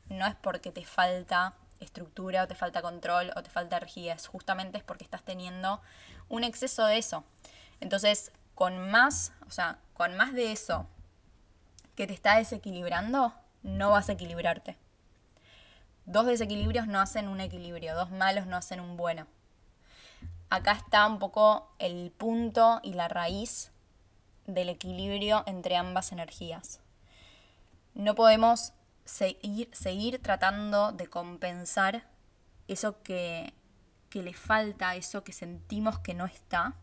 no 0.09 0.25
es 0.27 0.35
porque 0.35 0.71
te 0.71 0.85
falta 0.85 1.55
estructura 1.79 2.43
o 2.43 2.47
te 2.47 2.55
falta 2.55 2.81
control 2.81 3.31
o 3.35 3.43
te 3.43 3.49
falta 3.49 3.79
rigidez, 3.79 4.27
justamente 4.27 4.77
es 4.77 4.83
porque 4.83 5.03
estás 5.03 5.23
teniendo 5.23 5.81
un 6.29 6.43
exceso 6.43 6.85
de 6.85 6.97
eso. 6.97 7.23
Entonces, 7.81 8.31
con 8.53 8.89
más, 8.89 9.33
o 9.47 9.51
sea, 9.51 9.79
con 9.93 10.15
más 10.15 10.33
de 10.33 10.51
eso 10.51 10.87
que 11.95 12.07
te 12.07 12.13
está 12.13 12.37
desequilibrando, 12.37 13.33
no 13.63 13.91
vas 13.91 14.09
a 14.09 14.13
equilibrarte. 14.13 14.77
Dos 16.05 16.27
desequilibrios 16.27 16.87
no 16.87 16.99
hacen 16.99 17.27
un 17.27 17.41
equilibrio, 17.41 17.95
dos 17.95 18.11
malos 18.11 18.45
no 18.45 18.57
hacen 18.57 18.79
un 18.79 18.95
bueno. 18.95 19.27
Acá 20.49 20.73
está 20.73 21.07
un 21.07 21.19
poco 21.19 21.73
el 21.79 22.11
punto 22.11 22.79
y 22.83 22.93
la 22.93 23.07
raíz 23.07 23.71
del 24.45 24.69
equilibrio 24.69 25.43
entre 25.47 25.75
ambas 25.75 26.11
energías. 26.11 26.79
No 27.93 28.15
podemos 28.15 28.73
seguir, 29.05 29.69
seguir 29.73 30.21
tratando 30.21 30.91
de 30.91 31.07
compensar 31.07 32.07
eso 32.67 33.01
que, 33.01 33.53
que 34.09 34.21
le 34.21 34.33
falta, 34.33 34.95
eso 34.95 35.23
que 35.23 35.33
sentimos 35.33 35.99
que 35.99 36.13
no 36.13 36.25
está, 36.25 36.75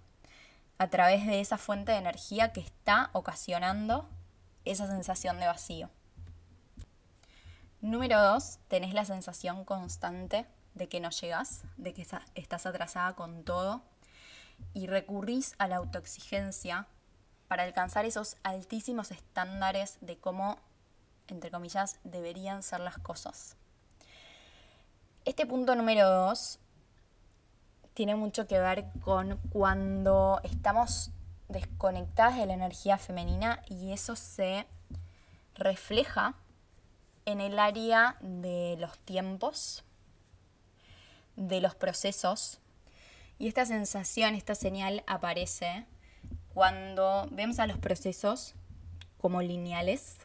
a 0.79 0.89
través 0.89 1.27
de 1.27 1.41
esa 1.41 1.59
fuente 1.59 1.93
de 1.93 1.99
energía 1.99 2.53
que 2.53 2.61
está 2.61 3.11
ocasionando 3.13 4.09
esa 4.65 4.87
sensación 4.87 5.39
de 5.39 5.47
vacío. 5.47 5.91
Número 7.81 8.21
dos, 8.21 8.59
tenés 8.69 8.95
la 8.95 9.05
sensación 9.05 9.65
constante 9.65 10.47
de 10.75 10.89
que 10.89 11.01
no 11.01 11.11
llegas, 11.11 11.63
de 11.77 11.93
que 11.95 12.07
estás 12.35 12.67
atrasada 12.67 13.15
con 13.15 13.45
todo 13.45 13.83
y 14.75 14.87
recurrís 14.87 15.55
a 15.59 15.69
la 15.69 15.77
autoexigencia 15.77 16.87
para 17.49 17.65
alcanzar 17.65 18.05
esos 18.05 18.37
altísimos 18.43 19.11
estándares 19.11 19.99
de 20.01 20.17
cómo, 20.17 20.59
entre 21.29 21.51
comillas, 21.51 21.99
deberían 22.05 22.63
ser 22.63 22.81
las 22.81 22.99
cosas. 22.99 23.57
Este 25.25 25.47
punto 25.47 25.75
número 25.77 26.09
dos 26.09 26.59
tiene 27.95 28.17
mucho 28.17 28.47
que 28.47 28.59
ver 28.59 28.87
con 29.03 29.37
cuando 29.51 30.41
estamos 30.45 31.11
desconectadas 31.49 32.37
de 32.39 32.47
la 32.47 32.55
energía 32.55 32.99
femenina 32.99 33.63
y 33.69 33.93
eso 33.93 34.17
se 34.17 34.67
refleja 35.55 36.35
en 37.27 37.41
el 37.41 37.59
área 37.59 38.17
de 38.21 38.77
los 38.81 38.99
tiempos, 39.01 39.85
de 41.37 41.61
los 41.61 41.75
procesos. 41.75 42.61
Y 43.39 43.49
esta 43.49 43.67
sensación, 43.67 44.35
esta 44.35 44.55
señal 44.55 45.03
aparece 45.07 45.87
cuando 46.55 47.29
vemos 47.31 47.59
a 47.59 47.67
los 47.67 47.79
procesos 47.79 48.55
como 49.21 49.43
lineales, 49.43 50.19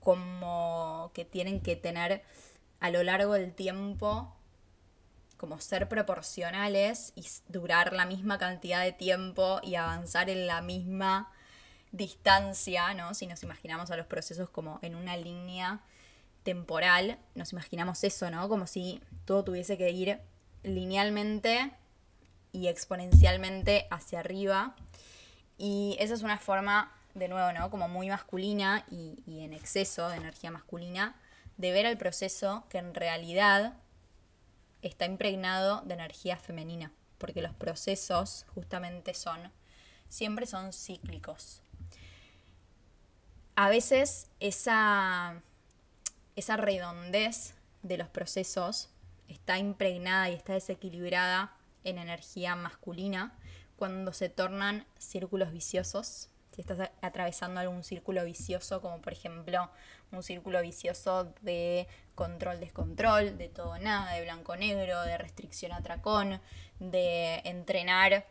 como 0.00 1.10
que 1.14 1.24
tienen 1.24 1.60
que 1.60 1.76
tener 1.76 2.22
a 2.80 2.90
lo 2.90 3.02
largo 3.02 3.34
del 3.34 3.54
tiempo 3.54 4.34
como 5.36 5.60
ser 5.60 5.88
proporcionales 5.88 7.12
y 7.16 7.26
durar 7.48 7.92
la 7.92 8.06
misma 8.06 8.38
cantidad 8.38 8.82
de 8.82 8.92
tiempo 8.92 9.60
y 9.62 9.74
avanzar 9.74 10.30
en 10.30 10.46
la 10.46 10.62
misma 10.62 11.30
distancia, 11.92 12.94
¿no? 12.94 13.14
Si 13.14 13.26
nos 13.26 13.42
imaginamos 13.42 13.90
a 13.90 13.96
los 13.96 14.06
procesos 14.06 14.48
como 14.50 14.78
en 14.82 14.94
una 14.94 15.16
línea 15.16 15.80
temporal, 16.44 17.18
nos 17.34 17.52
imaginamos 17.52 18.04
eso, 18.04 18.30
¿no? 18.30 18.48
Como 18.48 18.66
si 18.66 19.00
todo 19.24 19.42
tuviese 19.42 19.76
que 19.76 19.90
ir 19.90 20.20
linealmente 20.62 21.72
y 22.52 22.68
exponencialmente 22.68 23.88
hacia 23.90 24.20
arriba 24.20 24.76
y 25.58 25.96
esa 26.00 26.14
es 26.14 26.22
una 26.22 26.38
forma, 26.38 26.92
de 27.14 27.28
nuevo, 27.28 27.52
¿no? 27.52 27.70
Como 27.70 27.88
muy 27.88 28.08
masculina 28.08 28.84
y, 28.90 29.16
en 29.26 29.52
exceso 29.52 30.08
de 30.08 30.16
energía 30.16 30.50
masculina, 30.50 31.14
de 31.56 31.72
ver 31.72 31.86
el 31.86 31.96
proceso 31.96 32.64
que 32.68 32.78
en 32.78 32.94
realidad 32.94 33.74
está 34.82 35.06
impregnado 35.06 35.82
de 35.82 35.94
energía 35.94 36.36
femenina, 36.36 36.92
porque 37.18 37.40
los 37.40 37.54
procesos 37.54 38.46
justamente 38.54 39.14
son, 39.14 39.52
siempre 40.08 40.46
son 40.46 40.72
cíclicos. 40.72 41.62
A 43.54 43.68
veces 43.68 44.28
esa, 44.40 45.40
esa 46.36 46.56
redondez 46.56 47.54
de 47.82 47.98
los 47.98 48.08
procesos 48.08 48.90
está 49.28 49.58
impregnada 49.58 50.30
y 50.30 50.34
está 50.34 50.54
desequilibrada 50.54 51.52
en 51.84 51.98
energía 51.98 52.56
masculina, 52.56 53.34
cuando 53.76 54.12
se 54.12 54.28
tornan 54.28 54.86
círculos 54.98 55.52
viciosos. 55.52 56.30
Si 56.52 56.60
estás 56.60 56.90
atravesando 57.02 57.60
algún 57.60 57.82
círculo 57.82 58.24
vicioso, 58.24 58.80
como 58.80 59.00
por 59.00 59.12
ejemplo 59.12 59.70
un 60.12 60.22
círculo 60.22 60.62
vicioso 60.62 61.34
de 61.42 61.88
control-descontrol, 62.14 63.36
de 63.36 63.48
todo 63.48 63.76
nada, 63.78 64.12
de 64.14 64.22
blanco-negro, 64.22 65.02
de 65.02 65.18
restricción-atracón, 65.18 66.40
de 66.78 67.40
entrenar 67.44 68.26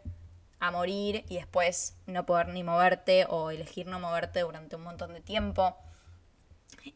a 0.59 0.71
morir 0.71 1.25
y 1.27 1.35
después 1.35 1.97
no 2.07 2.25
poder 2.25 2.47
ni 2.47 2.63
moverte 2.63 3.25
o 3.27 3.51
elegir 3.51 3.85
no 3.87 3.99
moverte 3.99 4.39
durante 4.39 4.77
un 4.77 4.83
montón 4.83 5.13
de 5.13 5.19
tiempo. 5.19 5.75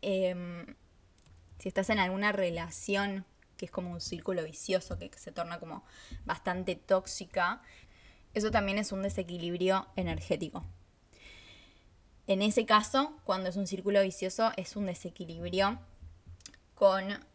Em, 0.01 0.75
si 1.57 1.67
estás 1.67 1.89
en 1.89 1.99
alguna 1.99 2.31
relación 2.31 3.25
que 3.57 3.65
es 3.65 3.71
como 3.71 3.91
un 3.91 4.01
círculo 4.01 4.43
vicioso, 4.43 4.97
que 4.99 5.09
se 5.15 5.31
torna 5.31 5.59
como 5.59 5.83
bastante 6.25 6.75
tóxica, 6.75 7.61
eso 8.33 8.51
también 8.51 8.77
es 8.77 8.91
un 8.91 9.01
desequilibrio 9.01 9.87
energético. 9.95 10.63
En 12.27 12.41
ese 12.41 12.65
caso, 12.65 13.17
cuando 13.23 13.49
es 13.49 13.55
un 13.55 13.67
círculo 13.67 14.01
vicioso, 14.01 14.51
es 14.57 14.75
un 14.75 14.85
desequilibrio 14.85 15.79
con 16.75 17.25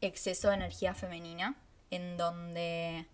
exceso 0.00 0.48
de 0.48 0.54
energía 0.54 0.94
femenina, 0.94 1.56
en 1.90 2.16
donde 2.16 3.06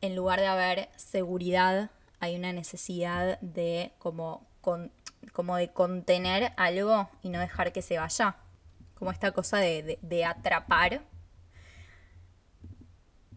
en 0.00 0.16
lugar 0.16 0.40
de 0.40 0.46
haber 0.46 0.88
seguridad, 0.96 1.90
hay 2.20 2.36
una 2.36 2.52
necesidad 2.52 3.38
de 3.40 3.92
como, 3.98 4.46
de 5.56 5.72
contener 5.72 6.52
algo 6.56 7.08
y 7.22 7.28
no 7.28 7.38
dejar 7.38 7.72
que 7.72 7.82
se 7.82 7.98
vaya. 7.98 8.36
Como 8.98 9.10
esta 9.10 9.32
cosa 9.32 9.58
de, 9.58 9.98
de 10.02 10.24
atrapar. 10.24 11.02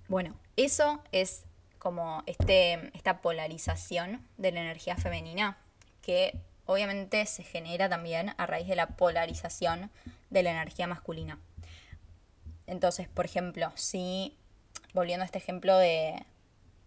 Bueno, 0.08 0.36
eso 0.56 1.04
es 1.12 1.46
como 1.78 2.24
este, 2.26 2.96
esta 2.96 3.22
polarización 3.22 4.26
de 4.38 4.52
la 4.52 4.62
energía 4.62 4.96
femenina 4.98 5.58
que 6.02 6.40
obviamente 6.66 7.26
se 7.26 7.44
genera 7.44 7.90
también 7.90 8.34
a 8.38 8.46
raíz 8.46 8.68
de 8.68 8.76
la 8.76 8.88
polarización 8.88 9.92
de 10.30 10.44
la 10.44 10.52
energía 10.52 10.88
masculina. 10.88 11.40
Entonces, 12.68 13.08
por 13.08 13.26
ejemplo, 13.26 13.72
si, 13.76 14.38
volviendo 14.94 15.24
a 15.24 15.26
este 15.26 15.40
ejemplo 15.40 15.78
de, 15.78 16.26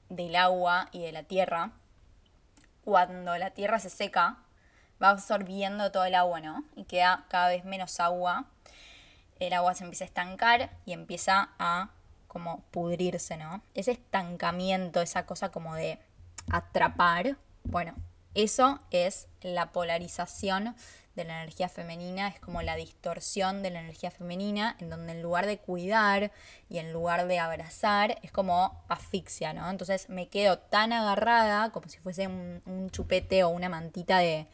del 0.08 0.36
agua 0.36 0.88
y 0.92 1.02
de 1.02 1.12
la 1.12 1.24
tierra, 1.24 1.72
cuando 2.84 3.36
la 3.36 3.50
tierra 3.50 3.78
se 3.78 3.90
seca, 3.90 4.38
va 5.02 5.10
absorbiendo 5.10 5.90
todo 5.90 6.04
el 6.04 6.14
agua, 6.14 6.40
¿no? 6.40 6.64
Y 6.76 6.84
queda 6.84 7.26
cada 7.28 7.48
vez 7.48 7.64
menos 7.64 8.00
agua. 8.00 8.46
El 9.46 9.52
agua 9.54 9.74
se 9.74 9.84
empieza 9.84 10.04
a 10.04 10.06
estancar 10.06 10.70
y 10.84 10.92
empieza 10.92 11.50
a 11.58 11.90
como 12.28 12.62
pudrirse, 12.70 13.36
¿no? 13.36 13.62
Ese 13.74 13.92
estancamiento, 13.92 15.00
esa 15.00 15.24
cosa 15.26 15.50
como 15.50 15.74
de 15.74 15.98
atrapar, 16.50 17.36
bueno, 17.62 17.94
eso 18.34 18.80
es 18.90 19.28
la 19.40 19.70
polarización 19.72 20.74
de 21.14 21.24
la 21.24 21.42
energía 21.42 21.68
femenina 21.68 22.28
es 22.28 22.40
como 22.40 22.62
la 22.62 22.76
distorsión 22.76 23.62
de 23.62 23.70
la 23.70 23.80
energía 23.80 24.10
femenina, 24.10 24.76
en 24.80 24.90
donde 24.90 25.12
en 25.12 25.22
lugar 25.22 25.46
de 25.46 25.58
cuidar 25.58 26.32
y 26.68 26.78
en 26.78 26.92
lugar 26.92 27.26
de 27.26 27.38
abrazar, 27.38 28.18
es 28.22 28.32
como 28.32 28.82
asfixia, 28.88 29.52
¿no? 29.52 29.70
Entonces 29.70 30.08
me 30.08 30.28
quedo 30.28 30.58
tan 30.58 30.92
agarrada 30.92 31.70
como 31.70 31.88
si 31.88 31.98
fuese 31.98 32.26
un, 32.26 32.90
chupete 32.90 33.44
o 33.44 33.48
una 33.48 33.68
mantita 33.68 34.18
de, 34.18 34.46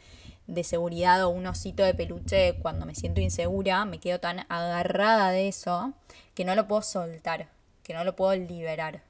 de 0.50 0.64
seguridad 0.64 1.24
o 1.24 1.30
un 1.30 1.46
osito 1.46 1.84
de 1.84 1.94
peluche 1.94 2.58
cuando 2.60 2.84
me 2.84 2.94
siento 2.94 3.20
insegura, 3.20 3.84
me 3.84 4.00
quedo 4.00 4.18
tan 4.18 4.40
agarrada 4.48 5.30
de 5.30 5.48
eso 5.48 5.92
que 6.34 6.44
no 6.44 6.54
lo 6.54 6.66
puedo 6.66 6.82
soltar, 6.82 7.48
que 7.82 7.94
no 7.94 8.04
lo 8.04 8.16
puedo 8.16 8.34
liberar. 8.34 9.02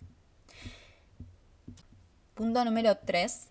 Punto 2.34 2.64
número 2.64 2.96
3 2.96 3.48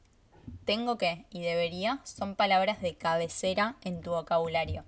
tengo 0.65 0.97
que 0.97 1.25
y 1.31 1.41
debería 1.41 1.99
son 2.03 2.35
palabras 2.35 2.81
de 2.81 2.95
cabecera 2.95 3.75
en 3.83 4.01
tu 4.01 4.11
vocabulario. 4.11 4.83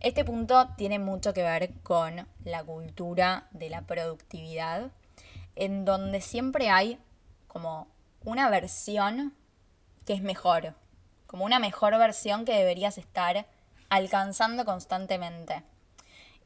Este 0.00 0.22
punto 0.22 0.68
tiene 0.76 0.98
mucho 0.98 1.32
que 1.32 1.42
ver 1.42 1.72
con 1.82 2.26
la 2.44 2.62
cultura 2.62 3.48
de 3.52 3.70
la 3.70 3.82
productividad, 3.82 4.90
en 5.56 5.86
donde 5.86 6.20
siempre 6.20 6.68
hay 6.68 6.98
como 7.48 7.88
una 8.22 8.50
versión 8.50 9.32
que 10.04 10.12
es 10.12 10.20
mejor, 10.20 10.74
como 11.34 11.46
una 11.46 11.58
mejor 11.58 11.98
versión 11.98 12.44
que 12.44 12.54
deberías 12.54 12.96
estar 12.96 13.44
alcanzando 13.88 14.64
constantemente. 14.64 15.64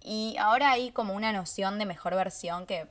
Y 0.01 0.35
ahora 0.40 0.70
hay 0.70 0.92
como 0.92 1.12
una 1.12 1.31
noción 1.31 1.79
de 1.79 1.85
mejor 1.85 2.14
versión 2.14 2.64
que 2.64 2.87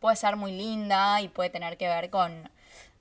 puede 0.00 0.16
ser 0.16 0.36
muy 0.36 0.52
linda 0.52 1.22
y 1.22 1.28
puede 1.28 1.48
tener 1.48 1.78
que 1.78 1.88
ver 1.88 2.10
con 2.10 2.50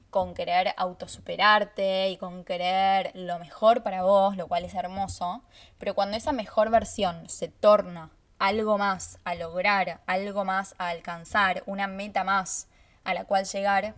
con 0.10 0.34
querer 0.34 0.74
autosuperarte 0.78 2.12
y 2.12 2.16
con 2.16 2.46
querer 2.46 3.12
lo 3.14 3.40
mejor 3.40 3.84
para 3.84 4.04
vos, 4.04 4.38
lo 4.38 4.48
cual 4.48 4.64
es 4.64 4.74
hermoso, 4.74 5.44
pero 5.78 5.94
cuando 5.94 6.16
esa 6.16 6.32
mejor 6.32 6.70
versión 6.70 7.28
se 7.28 7.50
torna 7.50 8.10
algo 8.40 8.78
más 8.78 9.20
a 9.26 9.36
lograr, 9.36 10.00
algo 10.06 10.46
más 10.46 10.76
a 10.78 10.88
alcanzar, 10.88 11.64
una 11.66 11.88
meta 11.88 12.24
más 12.24 12.70
a 13.04 13.14
la 13.14 13.26
cual 13.26 13.44
llegar, 13.44 13.96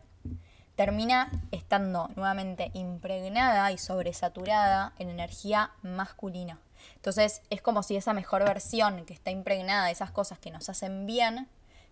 termina 0.75 1.31
estando 1.51 2.09
nuevamente 2.15 2.71
impregnada 2.73 3.71
y 3.71 3.77
sobresaturada 3.77 4.93
en 4.99 5.09
energía 5.09 5.71
masculina. 5.81 6.59
Entonces 6.95 7.41
es 7.49 7.61
como 7.61 7.83
si 7.83 7.95
esa 7.95 8.13
mejor 8.13 8.43
versión 8.43 9.05
que 9.05 9.13
está 9.13 9.31
impregnada 9.31 9.85
de 9.85 9.91
esas 9.91 10.11
cosas 10.11 10.39
que 10.39 10.51
nos 10.51 10.69
hacen 10.69 11.05
bien, 11.05 11.47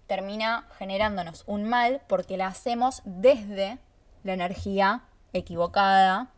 termina 0.08 0.68
generándonos 0.78 1.44
un 1.48 1.64
mal 1.64 2.02
porque 2.08 2.38
la 2.38 2.48
hacemos 2.48 3.02
desde 3.06 3.78
la 4.24 4.34
energía 4.34 5.02
equivocada 5.32 6.30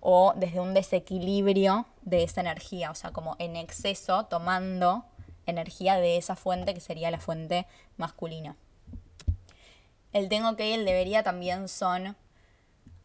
o 0.00 0.32
desde 0.36 0.60
un 0.60 0.74
desequilibrio 0.74 1.86
de 2.02 2.24
esa 2.24 2.40
energía, 2.40 2.90
o 2.90 2.94
sea, 2.94 3.12
como 3.12 3.36
en 3.38 3.54
exceso 3.56 4.24
tomando 4.24 5.04
energía 5.46 5.96
de 5.96 6.16
esa 6.16 6.36
fuente 6.36 6.74
que 6.74 6.80
sería 6.80 7.10
la 7.10 7.20
fuente 7.20 7.66
masculina. 7.96 8.56
El 10.12 10.28
tengo 10.28 10.56
que 10.56 10.68
y 10.68 10.72
el 10.74 10.84
debería 10.84 11.22
también 11.22 11.68
son, 11.68 12.16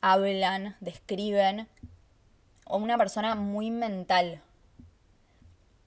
hablan, 0.01 0.75
describen, 0.81 1.67
o 2.65 2.77
una 2.77 2.97
persona 2.97 3.35
muy 3.35 3.71
mental, 3.71 4.41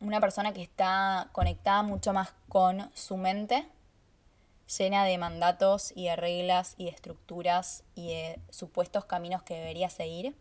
una 0.01 0.19
persona 0.19 0.55
que 0.55 0.63
está 0.63 1.29
conectada 1.33 1.83
mucho 1.83 2.15
más 2.15 2.33
con 2.49 2.91
su 2.95 3.19
mente 3.19 3.67
llena 4.79 5.05
de 5.05 5.19
mandatos 5.19 5.93
y 5.95 6.05
de 6.05 6.17
reglas 6.17 6.75
y 6.79 6.85
de 6.85 6.91
estructuras 6.91 7.83
y 7.95 8.09
de 8.09 8.41
supuestos 8.51 9.05
caminos 9.05 9.43
que 9.43 9.55
debería 9.55 9.91
seguir, 9.91 10.35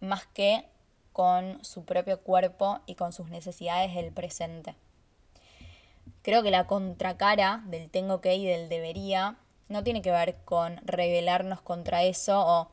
más 0.00 0.26
que 0.26 0.66
con 1.12 1.64
su 1.64 1.84
propio 1.84 2.20
cuerpo 2.20 2.80
y 2.86 2.94
con 2.94 3.12
sus 3.12 3.28
necesidades 3.28 3.92
del 3.94 4.12
presente. 4.12 4.76
Creo 6.22 6.42
que 6.44 6.50
la 6.50 6.66
contracara 6.66 7.62
del 7.66 7.90
tengo 7.90 8.20
que 8.20 8.36
y 8.36 8.44
del 8.44 8.68
debería 8.68 9.36
no 9.68 9.82
tiene 9.82 10.02
que 10.02 10.10
ver 10.10 10.36
con 10.44 10.78
rebelarnos 10.84 11.60
contra 11.60 12.02
eso 12.02 12.40
o 12.44 12.70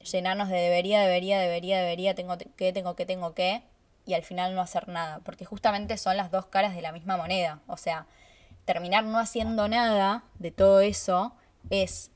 llenarnos 0.00 0.48
de 0.48 0.56
debería, 0.56 1.00
debería, 1.00 1.38
debería, 1.38 1.78
debería, 1.78 2.14
tengo 2.14 2.38
que, 2.38 2.72
tengo 2.72 2.96
que, 2.96 3.06
tengo 3.06 3.34
que, 3.34 3.62
y 4.06 4.14
al 4.14 4.22
final 4.22 4.54
no 4.54 4.60
hacer 4.60 4.88
nada, 4.88 5.20
porque 5.24 5.44
justamente 5.44 5.96
son 5.98 6.16
las 6.16 6.30
dos 6.30 6.46
caras 6.46 6.74
de 6.74 6.82
la 6.82 6.92
misma 6.92 7.16
moneda. 7.16 7.60
O 7.66 7.76
sea, 7.76 8.06
terminar 8.64 9.04
no 9.04 9.18
haciendo 9.18 9.68
nada 9.68 10.24
de 10.38 10.50
todo 10.50 10.80
eso 10.80 11.32
es 11.70 12.10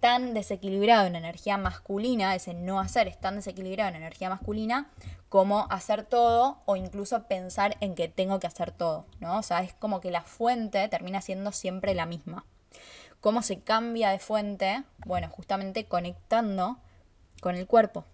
tan 0.00 0.32
desequilibrado 0.34 1.06
en 1.06 1.14
energía 1.14 1.58
masculina, 1.58 2.34
ese 2.34 2.54
no 2.54 2.80
hacer 2.80 3.06
es 3.06 3.20
tan 3.20 3.36
desequilibrado 3.36 3.90
en 3.90 3.96
energía 3.96 4.30
masculina 4.30 4.90
como 5.28 5.66
hacer 5.70 6.04
todo 6.04 6.58
o 6.64 6.74
incluso 6.74 7.24
pensar 7.28 7.76
en 7.80 7.94
que 7.94 8.08
tengo 8.08 8.40
que 8.40 8.46
hacer 8.46 8.72
todo, 8.72 9.06
¿no? 9.20 9.38
O 9.38 9.42
sea, 9.42 9.62
es 9.62 9.74
como 9.74 10.00
que 10.00 10.10
la 10.10 10.22
fuente 10.22 10.88
termina 10.88 11.20
siendo 11.20 11.52
siempre 11.52 11.94
la 11.94 12.06
misma. 12.06 12.44
¿Cómo 13.20 13.42
se 13.42 13.60
cambia 13.60 14.10
de 14.10 14.18
fuente? 14.18 14.82
Bueno, 15.04 15.28
justamente 15.28 15.84
conectando 15.84 16.78
con 17.40 17.54
el 17.54 17.66
cuerpo, 17.66 18.04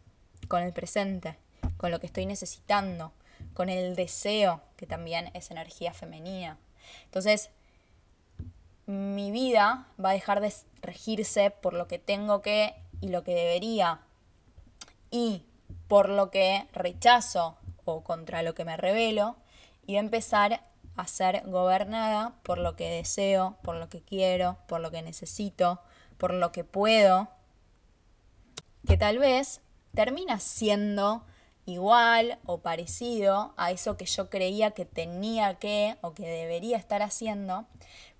con 0.49 0.63
el 0.63 0.73
presente, 0.73 1.39
con 1.77 1.91
lo 1.91 2.01
que 2.01 2.07
estoy 2.07 2.27
necesitando, 2.27 3.13
con 3.55 3.69
el 3.69 3.95
deseo, 3.95 4.63
que 4.77 4.87
también 4.87 5.31
es 5.35 5.51
energía 5.51 5.93
femenina. 5.93 6.59
Entonces, 7.05 7.51
mi 8.87 9.31
vida 9.31 9.87
va 10.03 10.11
a 10.11 10.15
dejar 10.15 10.41
de 10.41 10.53
regirse 10.83 11.51
por 11.51 11.73
lo 11.73 11.87
que 11.87 11.99
tengo 11.99 12.43
que 12.43 12.75
y 13.01 13.09
lo 13.09 13.25
que 13.25 13.35
debería 13.35 14.01
y 15.11 15.45
por 15.89 16.09
lo 16.09 16.31
que 16.31 16.67
rechazo 16.73 17.57
o 17.85 18.03
contra 18.03 18.43
lo 18.43 18.55
que 18.55 18.65
me 18.65 18.77
revelo 18.77 19.37
y 19.87 19.95
va 19.95 20.01
a 20.01 20.05
empezar 20.05 20.63
a 20.97 21.07
ser 21.07 21.43
gobernada 21.47 22.35
por 22.43 22.59
lo 22.59 22.77
que 22.77 22.91
deseo, 22.91 23.57
por 23.63 23.77
lo 23.77 23.89
que 23.89 24.03
quiero, 24.03 24.59
por 24.67 24.81
lo 24.81 24.91
que 24.91 25.03
necesito, 25.03 25.81
por 26.19 26.33
lo 26.33 26.53
que 26.53 26.65
puedo, 26.65 27.29
que 28.87 28.97
tal 28.97 29.19
vez 29.19 29.61
termina 29.95 30.39
siendo 30.41 31.25
igual 31.67 32.39
o 32.47 32.59
parecido 32.59 33.53
a 33.57 33.73
eso 33.73 33.97
que 33.97 34.07
yo 34.07 34.31
creía 34.31 34.71
que 34.71 34.85
tenía 34.85 35.55
que 35.55 35.97
o 36.01 36.15
que 36.15 36.27
debería 36.27 36.77
estar 36.77 37.03
haciendo, 37.03 37.67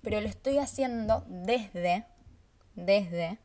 pero 0.01 0.19
lo 0.21 0.27
estoy 0.27 0.57
haciendo 0.59 1.23
desde, 1.27 2.05
desde 2.75 3.39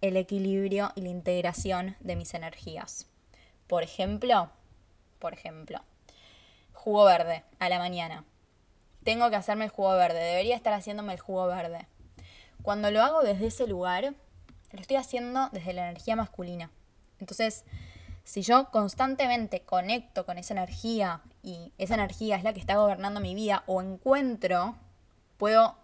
el 0.00 0.16
equilibrio 0.16 0.92
y 0.96 1.02
la 1.02 1.08
integración 1.08 1.96
de 2.00 2.16
mis 2.16 2.34
energías. 2.34 3.06
Por 3.66 3.82
ejemplo, 3.82 4.50
por 5.18 5.32
ejemplo, 5.32 5.80
jugo 6.84 7.04
verde 7.04 7.44
a 7.58 7.70
la 7.70 7.78
mañana. 7.78 8.24
Tengo 9.04 9.30
que 9.30 9.36
hacerme 9.36 9.64
el 9.64 9.70
jugo 9.70 9.94
verde, 9.94 10.18
debería 10.18 10.54
estar 10.54 10.74
haciéndome 10.74 11.14
el 11.14 11.18
jugo 11.18 11.46
verde. 11.46 11.86
Cuando 12.62 12.90
lo 12.90 13.02
hago 13.02 13.22
desde 13.22 13.46
ese 13.46 13.66
lugar, 13.66 14.12
lo 14.70 14.80
estoy 14.80 14.96
haciendo 14.96 15.48
desde 15.50 15.72
la 15.72 15.88
energía 15.88 16.14
masculina. 16.14 16.70
Entonces, 17.20 17.64
si 18.22 18.42
yo 18.42 18.70
constantemente 18.70 19.62
conecto 19.62 20.26
con 20.26 20.36
esa 20.36 20.52
energía 20.52 21.22
y 21.42 21.72
esa 21.78 21.94
energía 21.94 22.36
es 22.36 22.44
la 22.44 22.52
que 22.52 22.60
está 22.60 22.76
gobernando 22.76 23.18
mi 23.18 23.34
vida 23.34 23.64
o 23.66 23.80
encuentro, 23.80 24.76
puedo 25.38 25.76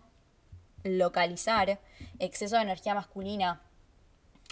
localizar 0.83 1.81
exceso 2.19 2.57
de 2.57 2.63
energía 2.63 2.95
masculina 2.95 3.63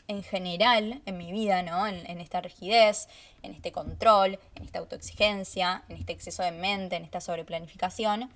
en 0.08 0.22
general 0.22 1.02
en 1.04 1.18
mi 1.18 1.30
vida, 1.30 1.62
¿no? 1.62 1.86
En, 1.86 2.20
esta 2.20 2.40
rigidez, 2.40 3.08
en 3.42 3.52
este 3.52 3.72
control, 3.72 4.40
en 4.56 4.64
esta 4.64 4.78
autoexigencia, 4.78 5.84
en 5.88 5.98
este 5.98 6.12
exceso 6.12 6.42
de 6.42 6.50
mente, 6.50 6.96
en 6.96 7.04
esta 7.04 7.20
sobreplanificación, 7.20 8.30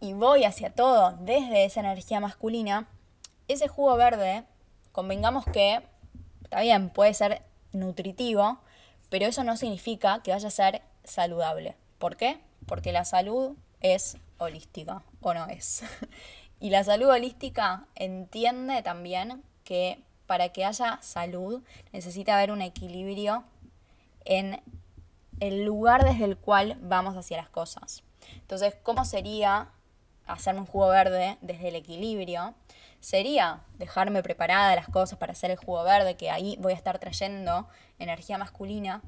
y 0.00 0.12
voy 0.12 0.44
hacia 0.44 0.70
todo 0.70 1.18
desde 1.20 1.64
esa 1.64 1.80
energía 1.80 2.20
masculina, 2.20 2.88
ese 3.48 3.66
jugo 3.66 3.96
verde, 3.96 4.44
convengamos 4.92 5.44
que, 5.46 5.82
está 6.44 6.60
bien, 6.60 6.90
puede 6.90 7.12
ser 7.12 7.42
nutritivo, 7.72 8.58
pero 9.10 9.26
eso 9.26 9.42
no 9.42 9.56
significa 9.56 10.22
que 10.22 10.30
vaya 10.30 10.46
a 10.46 10.52
ser 10.52 10.82
saludable. 11.02 11.74
¿Por 11.98 12.16
qué? 12.16 12.38
Porque 12.66 12.92
la 12.92 13.04
salud 13.04 13.56
es 13.80 14.16
holística, 14.38 15.02
o 15.20 15.34
no 15.34 15.46
es. 15.48 15.82
y 16.60 16.70
la 16.70 16.84
salud 16.84 17.08
holística 17.08 17.86
entiende 17.96 18.82
también 18.82 19.42
que 19.64 20.00
para 20.28 20.50
que 20.50 20.64
haya 20.64 21.00
salud 21.02 21.64
necesita 21.92 22.36
haber 22.36 22.52
un 22.52 22.62
equilibrio 22.62 23.42
en 24.24 24.62
el 25.40 25.64
lugar 25.64 26.04
desde 26.04 26.24
el 26.24 26.36
cual 26.36 26.78
vamos 26.80 27.16
hacia 27.16 27.36
las 27.36 27.48
cosas. 27.48 28.04
Entonces, 28.34 28.76
¿cómo 28.84 29.04
sería 29.04 29.70
hacerme 30.28 30.60
un 30.60 30.66
jugo 30.66 30.88
verde 30.88 31.38
desde 31.40 31.68
el 31.68 31.74
equilibrio? 31.74 32.54
sería 33.00 33.60
dejarme 33.78 34.22
preparada 34.22 34.74
las 34.74 34.88
cosas 34.88 35.18
para 35.18 35.32
hacer 35.32 35.50
el 35.50 35.56
jugo 35.56 35.82
verde, 35.84 36.16
que 36.16 36.30
ahí 36.30 36.56
voy 36.60 36.72
a 36.72 36.76
estar 36.76 36.98
trayendo 36.98 37.68
energía 37.98 38.38
masculina, 38.38 39.02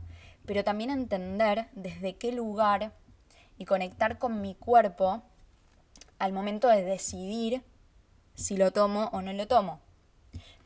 pero 0.46 0.64
también 0.64 0.90
entender 0.90 1.68
desde 1.72 2.16
qué 2.16 2.32
lugar 2.32 2.92
y 3.58 3.64
conectar 3.64 4.18
con 4.18 4.40
mi 4.40 4.54
cuerpo 4.54 5.22
al 6.18 6.32
momento 6.32 6.68
de 6.68 6.82
decidir 6.82 7.62
si 8.34 8.56
lo 8.56 8.72
tomo 8.72 9.10
o 9.12 9.22
no 9.22 9.32
lo 9.32 9.46
tomo. 9.46 9.80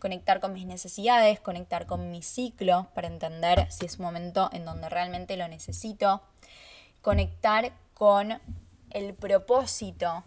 Conectar 0.04 0.38
con 0.38 0.52
mis 0.52 0.66
necesidades, 0.66 1.40
conectar 1.40 1.86
con 1.86 2.10
mi 2.10 2.20
ciclo 2.20 2.88
para 2.94 3.06
entender 3.06 3.66
si 3.72 3.86
es 3.86 3.98
un 3.98 4.04
momento 4.04 4.50
en 4.52 4.66
donde 4.66 4.90
realmente 4.90 5.38
lo 5.38 5.48
necesito, 5.48 6.20
conectar 7.00 7.72
con 7.94 8.38
el 8.90 9.14
propósito 9.14 10.22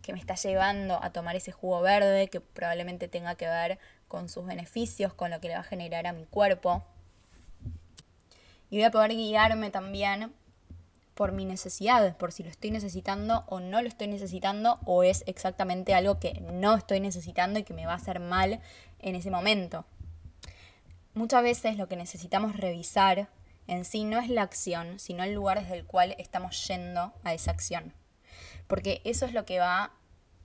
que 0.00 0.14
me 0.14 0.18
está 0.18 0.34
llevando 0.34 0.98
a 1.02 1.10
tomar 1.10 1.36
ese 1.36 1.52
jugo 1.52 1.82
verde 1.82 2.28
que 2.28 2.40
probablemente 2.40 3.06
tenga 3.06 3.34
que 3.34 3.46
ver 3.46 3.78
con 4.08 4.30
sus 4.30 4.46
beneficios, 4.46 5.12
con 5.12 5.30
lo 5.30 5.42
que 5.42 5.48
le 5.48 5.54
va 5.56 5.60
a 5.60 5.64
generar 5.64 6.06
a 6.06 6.14
mi 6.14 6.24
cuerpo. 6.24 6.82
Y 8.70 8.76
voy 8.76 8.84
a 8.84 8.90
poder 8.90 9.10
guiarme 9.10 9.70
también 9.70 10.32
por 11.18 11.32
mi 11.32 11.44
necesidad, 11.44 12.16
por 12.16 12.30
si 12.30 12.44
lo 12.44 12.48
estoy 12.48 12.70
necesitando 12.70 13.42
o 13.48 13.58
no 13.58 13.82
lo 13.82 13.88
estoy 13.88 14.06
necesitando 14.06 14.78
o 14.84 15.02
es 15.02 15.24
exactamente 15.26 15.92
algo 15.92 16.20
que 16.20 16.40
no 16.52 16.76
estoy 16.76 17.00
necesitando 17.00 17.58
y 17.58 17.64
que 17.64 17.74
me 17.74 17.86
va 17.86 17.94
a 17.94 17.96
hacer 17.96 18.20
mal 18.20 18.60
en 19.00 19.16
ese 19.16 19.28
momento. 19.28 19.84
Muchas 21.14 21.42
veces 21.42 21.76
lo 21.76 21.88
que 21.88 21.96
necesitamos 21.96 22.56
revisar 22.56 23.26
en 23.66 23.84
sí 23.84 24.04
no 24.04 24.20
es 24.20 24.28
la 24.28 24.42
acción, 24.42 25.00
sino 25.00 25.24
el 25.24 25.34
lugar 25.34 25.60
desde 25.60 25.76
el 25.76 25.86
cual 25.86 26.14
estamos 26.18 26.68
yendo 26.68 27.12
a 27.24 27.34
esa 27.34 27.50
acción. 27.50 27.92
Porque 28.68 29.02
eso 29.02 29.26
es 29.26 29.32
lo 29.32 29.44
que 29.44 29.58
va 29.58 29.90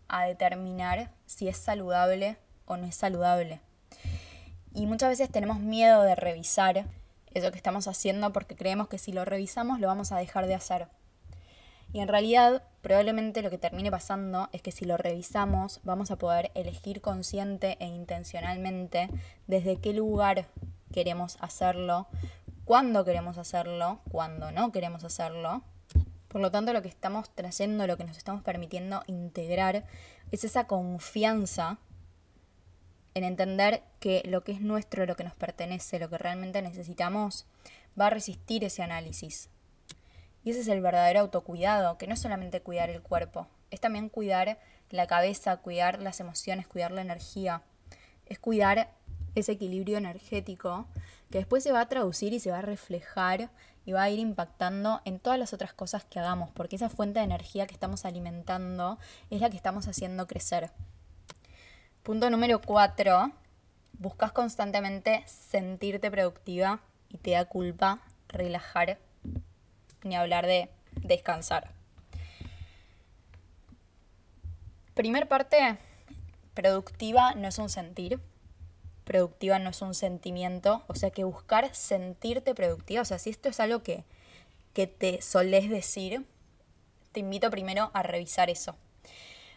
a 0.08 0.26
determinar 0.26 1.12
si 1.28 1.50
es 1.50 1.58
saludable 1.58 2.38
o 2.66 2.78
no 2.78 2.88
es 2.88 2.96
saludable. 2.96 3.62
Y 4.74 4.88
muchas 4.88 5.10
veces 5.10 5.30
tenemos 5.32 5.60
miedo 5.60 6.02
de 6.02 6.16
revisar 6.16 6.88
eso 7.34 7.52
que 7.52 7.58
estamos 7.58 7.88
haciendo 7.88 8.32
porque 8.34 8.56
creemos 8.56 8.88
que 8.88 8.98
si 8.98 9.12
lo 9.12 9.26
revisamos 9.26 9.80
lo 9.80 9.88
vamos 9.88 10.12
a 10.12 10.18
dejar 10.18 10.48
de 10.48 10.56
hacer. 10.56 10.88
Y 11.92 12.00
en 12.00 12.08
realidad 12.08 12.64
probablemente 12.82 13.42
lo 13.42 13.50
que 13.50 13.58
termine 13.58 13.92
pasando 13.92 14.50
es 14.52 14.62
que 14.62 14.72
si 14.72 14.86
lo 14.86 14.98
revisamos 14.98 15.80
vamos 15.84 16.10
a 16.12 16.18
poder 16.18 16.52
elegir 16.56 17.02
consciente 17.02 17.78
e 17.80 17.86
intencionalmente 17.86 19.10
desde 19.48 19.78
qué 19.78 19.94
lugar 19.94 20.48
queremos 20.92 21.38
hacerlo, 21.40 22.08
cuándo 22.66 23.06
queremos 23.06 23.38
hacerlo, 23.38 24.00
cuándo 24.12 24.52
no 24.52 24.72
queremos 24.72 25.04
hacerlo. 25.04 25.64
Por 26.28 26.42
lo 26.42 26.50
tanto, 26.50 26.74
lo 26.74 26.82
que 26.82 26.88
estamos 26.88 27.30
trayendo, 27.30 27.86
lo 27.86 27.96
que 27.96 28.06
nos 28.06 28.18
estamos 28.18 28.42
permitiendo 28.42 29.04
integrar 29.06 29.86
es 30.32 30.44
esa 30.44 30.66
confianza 30.66 31.78
en 33.14 33.24
entender 33.24 33.84
que 34.00 34.24
lo 34.26 34.44
que 34.44 34.54
es 34.54 34.62
nuestro, 34.62 35.06
lo 35.06 35.16
que 35.16 35.24
nos 35.24 35.36
pertenece, 35.36 36.00
lo 36.00 36.10
que 36.10 36.18
realmente 36.18 36.62
necesitamos, 36.62 37.46
va 38.00 38.08
a 38.08 38.10
resistir 38.10 38.64
ese 38.64 38.84
análisis. 38.84 39.50
Y 40.44 40.52
ese 40.52 40.62
es 40.62 40.68
el 40.68 40.82
verdadero 40.82 41.22
autocuidado, 41.22 41.98
que 41.98 42.08
no 42.08 42.14
es 42.14 42.20
solamente 42.20 42.62
cuidar 42.62 42.90
el 42.90 43.02
cuerpo, 43.02 43.48
es 43.72 43.80
también 43.80 44.10
cuidar 44.10 44.60
la 44.90 45.08
cabeza, 45.08 45.58
cuidar 45.58 46.02
las 46.02 46.20
emociones, 46.20 46.68
cuidar 46.68 46.92
la 46.92 47.02
energía, 47.02 47.64
es 48.26 48.40
cuidar 48.40 48.92
ese 49.36 49.54
equilibrio 49.54 49.98
energético 49.98 50.88
que 51.32 51.40
después 51.40 51.64
se 51.64 51.72
va 51.72 51.82
a 51.82 51.88
traducir 51.88 52.34
y 52.34 52.40
se 52.40 52.52
va 52.52 52.60
a 52.60 52.62
reflejar 52.62 53.50
y 53.86 53.92
va 53.92 54.04
a 54.04 54.10
ir 54.10 54.20
impactando 54.20 55.02
en 55.06 55.20
todas 55.20 55.40
las 55.40 55.54
otras 55.54 55.74
cosas 55.74 56.06
que 56.06 56.20
hagamos, 56.20 56.52
porque 56.52 56.76
esa 56.76 56.90
fuente 56.90 57.20
de 57.20 57.26
energía 57.26 57.66
que 57.66 57.74
estamos 57.74 58.06
alimentando 58.06 59.00
es 59.30 59.42
la 59.42 59.50
que 59.50 59.58
estamos 59.58 59.88
haciendo 59.88 60.28
crecer. 60.28 60.72
Punto 62.04 62.30
número 62.30 62.60
cuatro, 62.60 63.32
buscas 63.94 64.34
constantemente 64.34 65.24
sentirte 65.26 66.12
productiva 66.12 66.82
y 67.08 67.18
te 67.18 67.32
da 67.32 67.46
culpa 67.46 68.02
relajar, 68.28 69.00
ni 70.04 70.18
hablar 70.18 70.46
de 70.46 70.70
descansar. 70.98 71.72
Primer 74.96 75.30
parte, 75.30 75.78
productiva 76.54 77.36
no 77.36 77.48
es 77.48 77.58
un 77.58 77.70
sentir, 77.70 78.20
productiva 79.06 79.58
no 79.60 79.70
es 79.70 79.82
un 79.82 79.94
sentimiento, 79.94 80.84
o 80.88 80.96
sea 80.96 81.10
que 81.10 81.24
buscar 81.24 81.74
sentirte 81.74 82.54
productiva, 82.54 83.04
o 83.04 83.06
sea, 83.06 83.18
si 83.18 83.30
esto 83.30 83.48
es 83.48 83.62
algo 83.62 83.82
que, 83.82 84.04
que 84.74 84.88
te 84.88 85.22
solés 85.22 85.70
decir, 85.70 86.26
te 87.14 87.22
invito 87.22 87.50
primero 87.50 87.92
a 87.94 88.04
revisar 88.04 88.50
eso. 88.50 88.76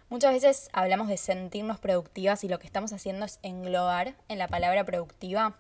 Muchas 0.09 0.33
veces 0.33 0.69
hablamos 0.73 1.09
de 1.09 1.17
sentirnos 1.17 1.81
productivas 1.81 2.45
y 2.45 2.49
lo 2.49 2.61
que 2.61 2.67
estamos 2.67 2.93
haciendo 2.93 3.27
es 3.27 3.41
englobar 3.43 4.15
en 4.29 4.39
la 4.39 4.47
palabra 4.47 4.85
productiva 4.85 5.57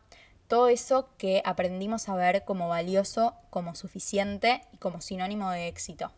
todo 0.46 0.68
eso 0.68 1.08
que 1.18 1.42
aprendimos 1.44 2.08
a 2.08 2.14
ver 2.14 2.44
como 2.44 2.68
valioso, 2.68 3.34
como 3.50 3.74
suficiente 3.74 4.62
y 4.72 4.76
como 4.76 5.00
sinónimo 5.00 5.50
de 5.50 5.66
éxito. 5.66 6.12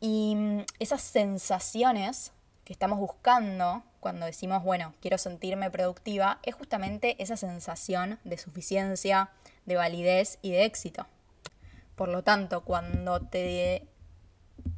Y 0.00 0.34
mm, 0.34 0.64
esas 0.80 1.02
sensaciones 1.02 2.32
que 2.64 2.72
estamos 2.72 2.98
buscando 2.98 3.84
cuando 4.00 4.26
decimos, 4.26 4.64
bueno, 4.64 4.92
quiero 5.00 5.18
sentirme 5.18 5.70
productiva, 5.70 6.40
es 6.42 6.56
justamente 6.56 7.16
esa 7.22 7.36
sensación 7.36 8.18
de 8.24 8.38
suficiencia, 8.38 9.30
de 9.66 9.76
validez 9.76 10.38
y 10.42 10.50
de 10.50 10.64
éxito. 10.64 11.06
Por 11.94 12.08
lo 12.08 12.22
tanto, 12.22 12.62
cuando 12.62 13.20
te 13.20 13.86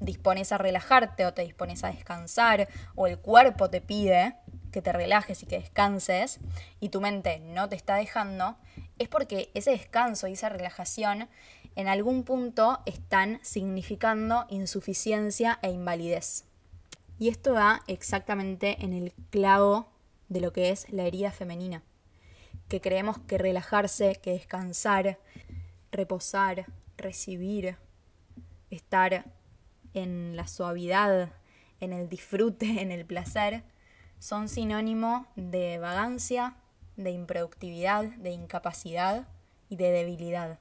dispones 0.00 0.52
a 0.52 0.58
relajarte 0.58 1.26
o 1.26 1.34
te 1.34 1.42
dispones 1.42 1.84
a 1.84 1.88
descansar 1.88 2.68
o 2.94 3.06
el 3.06 3.18
cuerpo 3.18 3.70
te 3.70 3.80
pide 3.80 4.36
que 4.70 4.82
te 4.82 4.92
relajes 4.92 5.42
y 5.42 5.46
que 5.46 5.58
descanses 5.58 6.38
y 6.80 6.90
tu 6.90 7.00
mente 7.00 7.40
no 7.40 7.68
te 7.68 7.76
está 7.76 7.96
dejando, 7.96 8.56
es 8.98 9.08
porque 9.08 9.50
ese 9.54 9.72
descanso 9.72 10.28
y 10.28 10.34
esa 10.34 10.48
relajación 10.48 11.28
en 11.76 11.88
algún 11.88 12.24
punto 12.24 12.80
están 12.86 13.40
significando 13.42 14.46
insuficiencia 14.48 15.58
e 15.62 15.70
invalidez. 15.70 16.44
Y 17.18 17.28
esto 17.28 17.54
va 17.54 17.82
exactamente 17.86 18.82
en 18.84 18.92
el 18.92 19.12
clavo 19.30 19.88
de 20.28 20.40
lo 20.40 20.52
que 20.52 20.70
es 20.70 20.90
la 20.90 21.04
herida 21.04 21.32
femenina, 21.32 21.82
que 22.68 22.80
creemos 22.80 23.18
que 23.18 23.38
relajarse, 23.38 24.16
que 24.22 24.32
descansar, 24.32 25.18
reposar, 25.90 26.66
recibir, 26.96 27.76
estar 28.70 29.24
en 29.94 30.36
la 30.36 30.46
suavidad, 30.46 31.30
en 31.80 31.92
el 31.92 32.08
disfrute, 32.08 32.66
en 32.80 32.92
el 32.92 33.04
placer, 33.04 33.62
son 34.18 34.48
sinónimo 34.48 35.26
de 35.36 35.78
vagancia, 35.78 36.56
de 36.96 37.10
improductividad, 37.10 38.04
de 38.04 38.30
incapacidad 38.30 39.26
y 39.68 39.76
de 39.76 39.90
debilidad. 39.90 40.58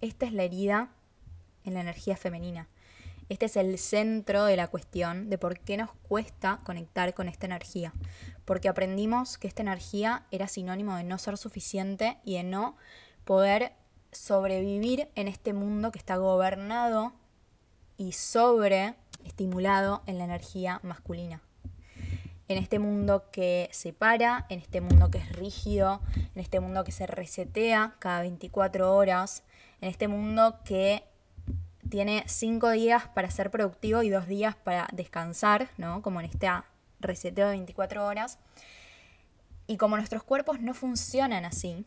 Esta 0.00 0.26
es 0.26 0.32
la 0.32 0.44
herida 0.44 0.90
en 1.64 1.74
la 1.74 1.80
energía 1.80 2.16
femenina. 2.16 2.68
Este 3.28 3.46
es 3.46 3.56
el 3.56 3.78
centro 3.78 4.44
de 4.44 4.56
la 4.56 4.68
cuestión 4.68 5.28
de 5.28 5.36
por 5.36 5.58
qué 5.58 5.76
nos 5.76 5.90
cuesta 6.08 6.60
conectar 6.64 7.12
con 7.12 7.28
esta 7.28 7.46
energía. 7.46 7.92
Porque 8.44 8.68
aprendimos 8.68 9.36
que 9.36 9.48
esta 9.48 9.62
energía 9.62 10.26
era 10.30 10.48
sinónimo 10.48 10.96
de 10.96 11.04
no 11.04 11.18
ser 11.18 11.36
suficiente 11.36 12.18
y 12.24 12.36
de 12.36 12.44
no 12.44 12.76
poder 13.24 13.72
sobrevivir 14.12 15.08
en 15.14 15.28
este 15.28 15.52
mundo 15.52 15.92
que 15.92 15.98
está 15.98 16.16
gobernado 16.16 17.12
y 17.98 18.12
sobre 18.12 18.94
estimulado 19.26 20.02
en 20.06 20.16
la 20.16 20.24
energía 20.24 20.80
masculina. 20.82 21.42
En 22.48 22.56
este 22.56 22.78
mundo 22.78 23.30
que 23.30 23.68
se 23.72 23.92
para, 23.92 24.46
en 24.48 24.60
este 24.60 24.80
mundo 24.80 25.10
que 25.10 25.18
es 25.18 25.30
rígido, 25.32 26.00
en 26.34 26.40
este 26.40 26.60
mundo 26.60 26.82
que 26.84 26.92
se 26.92 27.06
resetea 27.06 27.96
cada 27.98 28.22
24 28.22 28.96
horas, 28.96 29.42
en 29.82 29.90
este 29.90 30.08
mundo 30.08 30.60
que 30.64 31.04
tiene 31.90 32.24
5 32.26 32.70
días 32.70 33.08
para 33.08 33.30
ser 33.30 33.50
productivo 33.50 34.02
y 34.02 34.08
2 34.08 34.26
días 34.26 34.56
para 34.56 34.88
descansar, 34.92 35.68
¿no? 35.76 36.00
Como 36.00 36.20
en 36.20 36.26
este 36.26 36.48
reseteo 37.00 37.46
de 37.46 37.52
24 37.52 38.06
horas. 38.06 38.38
Y 39.66 39.76
como 39.76 39.96
nuestros 39.96 40.22
cuerpos 40.22 40.60
no 40.60 40.72
funcionan 40.72 41.44
así, 41.44 41.84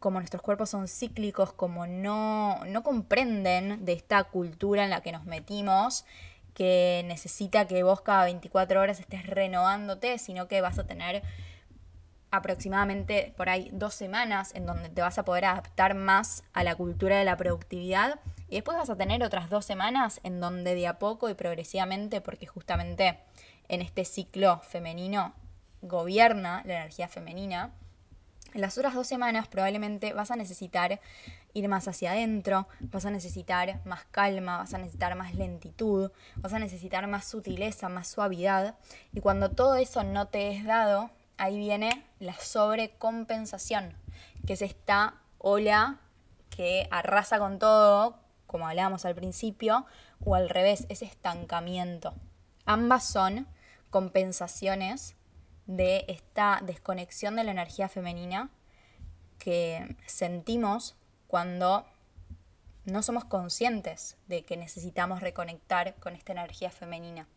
como 0.00 0.18
nuestros 0.18 0.42
cuerpos 0.42 0.70
son 0.70 0.88
cíclicos, 0.88 1.52
como 1.52 1.86
no, 1.86 2.64
no 2.66 2.82
comprenden 2.82 3.84
de 3.84 3.92
esta 3.92 4.24
cultura 4.24 4.82
en 4.82 4.90
la 4.90 5.02
que 5.02 5.12
nos 5.12 5.26
metimos, 5.26 6.04
que 6.54 7.04
necesita 7.06 7.66
que 7.66 7.82
vos 7.82 8.00
cada 8.00 8.24
24 8.24 8.80
horas 8.80 8.98
estés 8.98 9.26
renovándote, 9.26 10.18
sino 10.18 10.48
que 10.48 10.60
vas 10.60 10.78
a 10.78 10.86
tener 10.86 11.22
aproximadamente 12.30 13.34
por 13.36 13.48
ahí 13.48 13.70
dos 13.72 13.94
semanas 13.94 14.54
en 14.54 14.64
donde 14.64 14.88
te 14.88 15.02
vas 15.02 15.18
a 15.18 15.24
poder 15.24 15.44
adaptar 15.44 15.94
más 15.94 16.44
a 16.52 16.62
la 16.64 16.76
cultura 16.76 17.18
de 17.18 17.24
la 17.24 17.36
productividad 17.36 18.20
y 18.48 18.54
después 18.54 18.78
vas 18.78 18.90
a 18.90 18.96
tener 18.96 19.22
otras 19.22 19.50
dos 19.50 19.64
semanas 19.64 20.20
en 20.22 20.40
donde 20.40 20.74
de 20.74 20.86
a 20.86 20.98
poco 20.98 21.28
y 21.28 21.34
progresivamente, 21.34 22.20
porque 22.20 22.46
justamente 22.46 23.18
en 23.68 23.82
este 23.82 24.04
ciclo 24.04 24.60
femenino 24.60 25.34
gobierna 25.82 26.62
la 26.66 26.74
energía 26.74 27.08
femenina, 27.08 27.72
en 28.54 28.60
las 28.60 28.76
otras 28.76 28.94
dos 28.94 29.06
semanas 29.06 29.48
probablemente 29.48 30.12
vas 30.12 30.30
a 30.30 30.36
necesitar 30.36 31.00
ir 31.52 31.68
más 31.68 31.88
hacia 31.88 32.12
adentro, 32.12 32.68
vas 32.80 33.06
a 33.06 33.10
necesitar 33.10 33.80
más 33.84 34.04
calma, 34.10 34.58
vas 34.58 34.74
a 34.74 34.78
necesitar 34.78 35.14
más 35.16 35.34
lentitud, 35.34 36.10
vas 36.36 36.52
a 36.52 36.58
necesitar 36.58 37.06
más 37.06 37.24
sutileza, 37.24 37.88
más 37.88 38.08
suavidad. 38.08 38.76
Y 39.12 39.20
cuando 39.20 39.50
todo 39.50 39.76
eso 39.76 40.04
no 40.04 40.28
te 40.28 40.50
es 40.50 40.64
dado, 40.64 41.10
ahí 41.38 41.58
viene 41.58 42.04
la 42.18 42.34
sobrecompensación, 42.34 43.94
que 44.46 44.52
es 44.52 44.62
esta 44.62 45.14
ola 45.38 46.00
que 46.50 46.86
arrasa 46.90 47.38
con 47.38 47.58
todo, 47.58 48.18
como 48.46 48.68
hablábamos 48.68 49.04
al 49.04 49.14
principio, 49.14 49.86
o 50.24 50.34
al 50.34 50.48
revés, 50.48 50.86
ese 50.88 51.06
estancamiento. 51.06 52.14
Ambas 52.66 53.04
son 53.04 53.46
compensaciones 53.90 55.16
de 55.70 56.04
esta 56.08 56.60
desconexión 56.64 57.36
de 57.36 57.44
la 57.44 57.52
energía 57.52 57.88
femenina 57.88 58.50
que 59.38 59.96
sentimos 60.04 60.96
cuando 61.28 61.86
no 62.84 63.02
somos 63.02 63.24
conscientes 63.24 64.16
de 64.26 64.44
que 64.44 64.56
necesitamos 64.56 65.20
reconectar 65.20 65.94
con 65.96 66.16
esta 66.16 66.32
energía 66.32 66.72
femenina. 66.72 67.28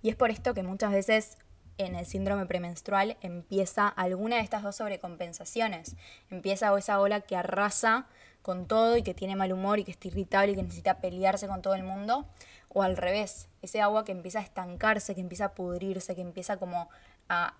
Y 0.00 0.08
es 0.08 0.16
por 0.16 0.30
esto 0.30 0.54
que 0.54 0.62
muchas 0.62 0.90
veces 0.90 1.36
en 1.76 1.96
el 1.96 2.06
síndrome 2.06 2.46
premenstrual 2.46 3.18
empieza 3.20 3.88
alguna 3.88 4.36
de 4.36 4.42
estas 4.42 4.62
dos 4.62 4.76
sobrecompensaciones. 4.76 5.96
Empieza 6.30 6.76
esa 6.78 6.98
ola 6.98 7.20
que 7.20 7.36
arrasa 7.36 8.06
con 8.40 8.66
todo 8.66 8.96
y 8.96 9.02
que 9.02 9.12
tiene 9.12 9.36
mal 9.36 9.52
humor 9.52 9.80
y 9.80 9.84
que 9.84 9.90
está 9.90 10.08
irritable 10.08 10.52
y 10.52 10.56
que 10.56 10.62
necesita 10.62 11.00
pelearse 11.00 11.46
con 11.46 11.60
todo 11.60 11.74
el 11.74 11.82
mundo. 11.82 12.26
O 12.68 12.82
al 12.82 12.96
revés, 12.96 13.48
ese 13.66 13.80
agua 13.80 14.04
que 14.04 14.12
empieza 14.12 14.40
a 14.40 14.42
estancarse, 14.42 15.14
que 15.14 15.20
empieza 15.20 15.46
a 15.46 15.54
pudrirse, 15.54 16.14
que 16.14 16.22
empieza 16.22 16.56
como 16.56 16.88
a 17.28 17.54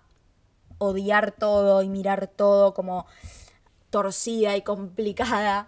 odiar 0.79 1.31
todo 1.31 1.81
y 1.83 1.89
mirar 1.89 2.27
todo 2.27 2.73
como 2.73 3.05
torcida 3.89 4.55
y 4.57 4.61
complicada. 4.61 5.67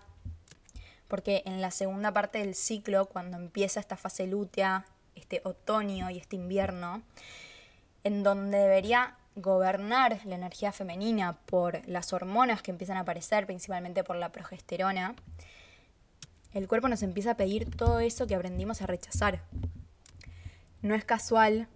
Porque 1.08 1.44
en 1.46 1.62
la 1.62 1.72
segunda 1.72 2.12
parte 2.14 2.40
del 2.40 2.56
ciclo, 2.56 3.06
cuando 3.06 3.38
empieza 3.38 3.80
esta 3.80 3.98
fase 3.98 4.28
lútea, 4.28 4.86
este 5.16 5.42
otoño 5.44 6.10
y 6.10 6.18
este 6.18 6.36
invierno, 6.36 7.02
en 8.04 8.24
donde 8.24 8.58
debería 8.58 9.16
gobernar 9.36 10.20
la 10.26 10.36
energía 10.36 10.72
femenina 10.72 11.34
por 11.46 11.88
las 11.88 12.14
hormonas 12.14 12.62
que 12.62 12.72
empiezan 12.72 12.98
a 12.98 13.02
aparecer, 13.02 13.46
principalmente 13.46 14.04
por 14.04 14.16
la 14.16 14.32
progesterona, 14.32 15.16
el 16.54 16.68
cuerpo 16.68 16.90
nos 16.90 17.04
empieza 17.04 17.32
a 17.32 17.38
pedir 17.38 17.76
todo 17.76 18.00
eso 18.00 18.28
que 18.28 18.36
aprendimos 18.36 18.82
a 18.82 18.88
rechazar. 18.88 19.42
No 20.82 20.96
es 20.96 21.04
casual 21.06 21.68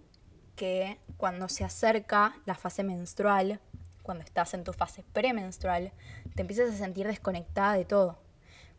que 0.56 0.98
cuando 1.16 1.48
se 1.48 1.64
acerca 1.64 2.36
la 2.46 2.54
fase 2.54 2.82
menstrual, 2.84 3.60
cuando 4.02 4.24
estás 4.24 4.54
en 4.54 4.64
tu 4.64 4.72
fase 4.72 5.04
premenstrual, 5.12 5.92
te 6.34 6.42
empieces 6.42 6.74
a 6.74 6.78
sentir 6.78 7.06
desconectada 7.06 7.74
de 7.74 7.84
todo 7.84 8.18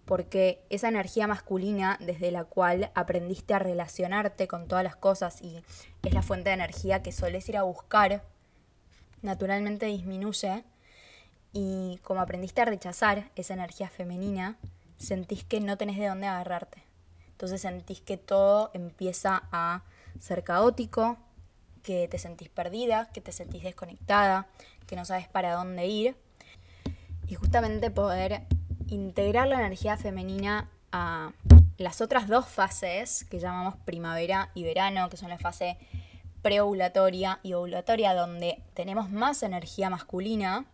porque 0.05 0.63
esa 0.69 0.87
energía 0.87 1.27
masculina 1.27 1.97
desde 1.99 2.31
la 2.31 2.45
cual 2.45 2.91
aprendiste 2.93 3.53
a 3.53 3.59
relacionarte 3.59 4.47
con 4.47 4.67
todas 4.67 4.83
las 4.83 4.95
cosas 4.95 5.41
y 5.41 5.63
es 6.03 6.13
la 6.13 6.21
fuente 6.21 6.49
de 6.49 6.55
energía 6.55 7.01
que 7.01 7.11
sueles 7.11 7.49
ir 7.49 7.57
a 7.57 7.63
buscar, 7.63 8.23
naturalmente 9.23 9.87
disminuye 9.87 10.63
y 11.53 11.99
como 12.03 12.21
aprendiste 12.21 12.61
a 12.61 12.65
rechazar 12.65 13.31
esa 13.35 13.55
energía 13.55 13.89
femenina, 13.89 14.57
sentís 14.97 15.43
que 15.43 15.59
no 15.59 15.77
tenés 15.77 15.97
de 15.97 16.07
dónde 16.07 16.27
agarrarte. 16.27 16.83
Entonces 17.31 17.61
sentís 17.61 18.01
que 18.01 18.17
todo 18.17 18.69
empieza 18.73 19.43
a 19.51 19.83
ser 20.19 20.43
caótico, 20.43 21.17
que 21.83 22.07
te 22.07 22.17
sentís 22.17 22.49
perdida, 22.49 23.09
que 23.13 23.21
te 23.21 23.31
sentís 23.31 23.63
desconectada, 23.63 24.47
que 24.87 24.95
no 24.95 25.05
sabes 25.05 25.27
para 25.27 25.53
dónde 25.53 25.85
ir. 25.87 26.15
Y 27.27 27.35
justamente 27.35 27.91
poder 27.91 28.43
integrar 28.87 29.47
la 29.47 29.59
energía 29.59 29.97
femenina 29.97 30.69
a 30.91 31.31
las 31.77 32.01
otras 32.01 32.27
dos 32.27 32.47
fases 32.47 33.25
que 33.25 33.39
llamamos 33.39 33.75
primavera 33.85 34.51
y 34.55 34.63
verano, 34.63 35.09
que 35.09 35.17
son 35.17 35.29
la 35.29 35.37
fase 35.37 35.77
preovulatoria 36.41 37.39
y 37.43 37.53
ovulatoria, 37.53 38.13
donde 38.13 38.61
tenemos 38.73 39.09
más 39.11 39.43
energía 39.43 39.89
masculina, 39.89 40.65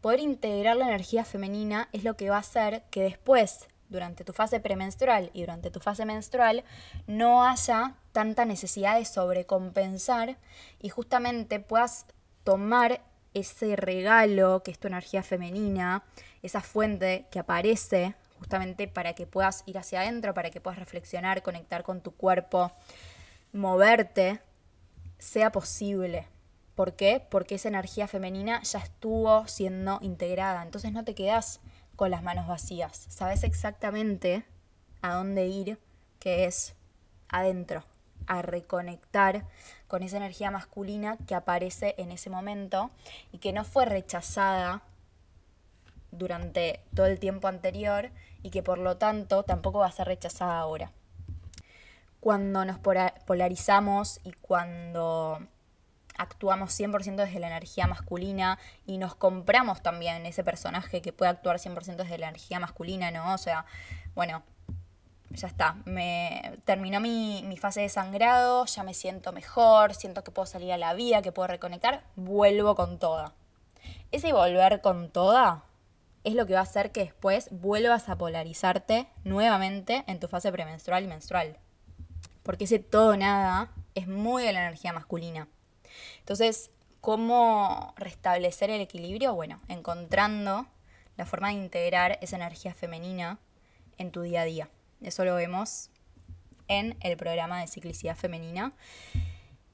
poder 0.00 0.20
integrar 0.20 0.76
la 0.76 0.86
energía 0.86 1.24
femenina 1.24 1.88
es 1.92 2.04
lo 2.04 2.16
que 2.16 2.30
va 2.30 2.36
a 2.36 2.40
hacer 2.40 2.84
que 2.90 3.02
después, 3.02 3.68
durante 3.90 4.24
tu 4.24 4.32
fase 4.32 4.60
premenstrual 4.60 5.30
y 5.34 5.40
durante 5.40 5.70
tu 5.70 5.80
fase 5.80 6.06
menstrual, 6.06 6.64
no 7.06 7.44
haya 7.44 7.96
tanta 8.12 8.44
necesidad 8.44 8.98
de 8.98 9.04
sobrecompensar 9.04 10.38
y 10.80 10.88
justamente 10.88 11.60
puedas 11.60 12.06
tomar 12.44 13.02
ese 13.34 13.76
regalo 13.76 14.62
que 14.62 14.70
es 14.70 14.78
tu 14.78 14.88
energía 14.88 15.22
femenina, 15.22 16.02
esa 16.42 16.60
fuente 16.60 17.26
que 17.30 17.38
aparece 17.38 18.14
justamente 18.38 18.88
para 18.88 19.12
que 19.12 19.26
puedas 19.26 19.62
ir 19.66 19.76
hacia 19.76 20.00
adentro, 20.00 20.32
para 20.32 20.50
que 20.50 20.60
puedas 20.60 20.78
reflexionar, 20.78 21.42
conectar 21.42 21.82
con 21.82 22.00
tu 22.00 22.12
cuerpo, 22.12 22.72
moverte, 23.52 24.40
sea 25.18 25.52
posible. 25.52 26.26
¿Por 26.74 26.94
qué? 26.94 27.22
Porque 27.30 27.56
esa 27.56 27.68
energía 27.68 28.08
femenina 28.08 28.62
ya 28.62 28.78
estuvo 28.78 29.46
siendo 29.46 29.98
integrada. 30.00 30.62
Entonces 30.62 30.92
no 30.92 31.04
te 31.04 31.14
quedas 31.14 31.60
con 32.00 32.10
las 32.10 32.22
manos 32.22 32.46
vacías. 32.46 33.04
Sabes 33.10 33.44
exactamente 33.44 34.42
a 35.02 35.12
dónde 35.12 35.48
ir, 35.48 35.78
que 36.18 36.46
es 36.46 36.74
adentro, 37.28 37.84
a 38.26 38.40
reconectar 38.40 39.44
con 39.86 40.02
esa 40.02 40.16
energía 40.16 40.50
masculina 40.50 41.18
que 41.28 41.34
aparece 41.34 41.94
en 41.98 42.10
ese 42.10 42.30
momento 42.30 42.90
y 43.32 43.38
que 43.38 43.52
no 43.52 43.64
fue 43.64 43.84
rechazada 43.84 44.80
durante 46.10 46.80
todo 46.94 47.04
el 47.04 47.18
tiempo 47.18 47.48
anterior 47.48 48.08
y 48.42 48.48
que 48.48 48.62
por 48.62 48.78
lo 48.78 48.96
tanto 48.96 49.42
tampoco 49.42 49.80
va 49.80 49.88
a 49.88 49.92
ser 49.92 50.06
rechazada 50.06 50.58
ahora. 50.58 50.92
Cuando 52.18 52.64
nos 52.64 52.78
polarizamos 52.78 54.20
y 54.24 54.32
cuando 54.32 55.46
actuamos 56.20 56.78
100% 56.78 57.16
desde 57.16 57.40
la 57.40 57.46
energía 57.46 57.86
masculina 57.86 58.58
y 58.86 58.98
nos 58.98 59.14
compramos 59.14 59.82
también 59.82 60.26
ese 60.26 60.44
personaje 60.44 61.00
que 61.00 61.12
puede 61.12 61.30
actuar 61.30 61.56
100% 61.56 61.96
desde 61.96 62.18
la 62.18 62.28
energía 62.28 62.60
masculina, 62.60 63.10
¿no? 63.10 63.34
O 63.34 63.38
sea, 63.38 63.64
bueno, 64.14 64.42
ya 65.30 65.48
está, 65.48 65.76
me 65.86 66.58
terminó 66.64 67.00
mi, 67.00 67.42
mi, 67.44 67.56
fase 67.56 67.80
de 67.80 67.88
sangrado, 67.88 68.66
ya 68.66 68.82
me 68.82 68.92
siento 68.92 69.32
mejor, 69.32 69.94
siento 69.94 70.22
que 70.22 70.30
puedo 70.30 70.44
salir 70.44 70.72
a 70.72 70.76
la 70.76 70.92
vida, 70.92 71.22
que 71.22 71.32
puedo 71.32 71.48
reconectar, 71.48 72.04
vuelvo 72.16 72.74
con 72.74 72.98
toda. 72.98 73.32
Ese 74.10 74.32
volver 74.32 74.82
con 74.82 75.10
toda 75.10 75.64
es 76.22 76.34
lo 76.34 76.44
que 76.46 76.52
va 76.52 76.60
a 76.60 76.64
hacer 76.64 76.92
que 76.92 77.04
después 77.04 77.48
vuelvas 77.50 78.10
a 78.10 78.18
polarizarte 78.18 79.08
nuevamente 79.24 80.04
en 80.06 80.20
tu 80.20 80.28
fase 80.28 80.52
premenstrual 80.52 81.04
y 81.04 81.06
menstrual. 81.06 81.56
Porque 82.42 82.64
ese 82.64 82.78
todo 82.78 83.16
nada 83.16 83.70
es 83.94 84.06
muy 84.06 84.42
de 84.42 84.52
la 84.52 84.60
energía 84.60 84.92
masculina. 84.92 85.48
Entonces, 86.20 86.70
¿cómo 87.00 87.94
restablecer 87.96 88.70
el 88.70 88.80
equilibrio? 88.80 89.34
Bueno, 89.34 89.60
encontrando 89.68 90.66
la 91.16 91.26
forma 91.26 91.48
de 91.48 91.54
integrar 91.54 92.18
esa 92.20 92.36
energía 92.36 92.74
femenina 92.74 93.38
en 93.98 94.10
tu 94.10 94.22
día 94.22 94.42
a 94.42 94.44
día. 94.44 94.68
Eso 95.02 95.24
lo 95.24 95.34
vemos 95.34 95.90
en 96.68 96.96
el 97.00 97.16
programa 97.16 97.60
de 97.60 97.66
ciclicidad 97.66 98.16
femenina, 98.16 98.72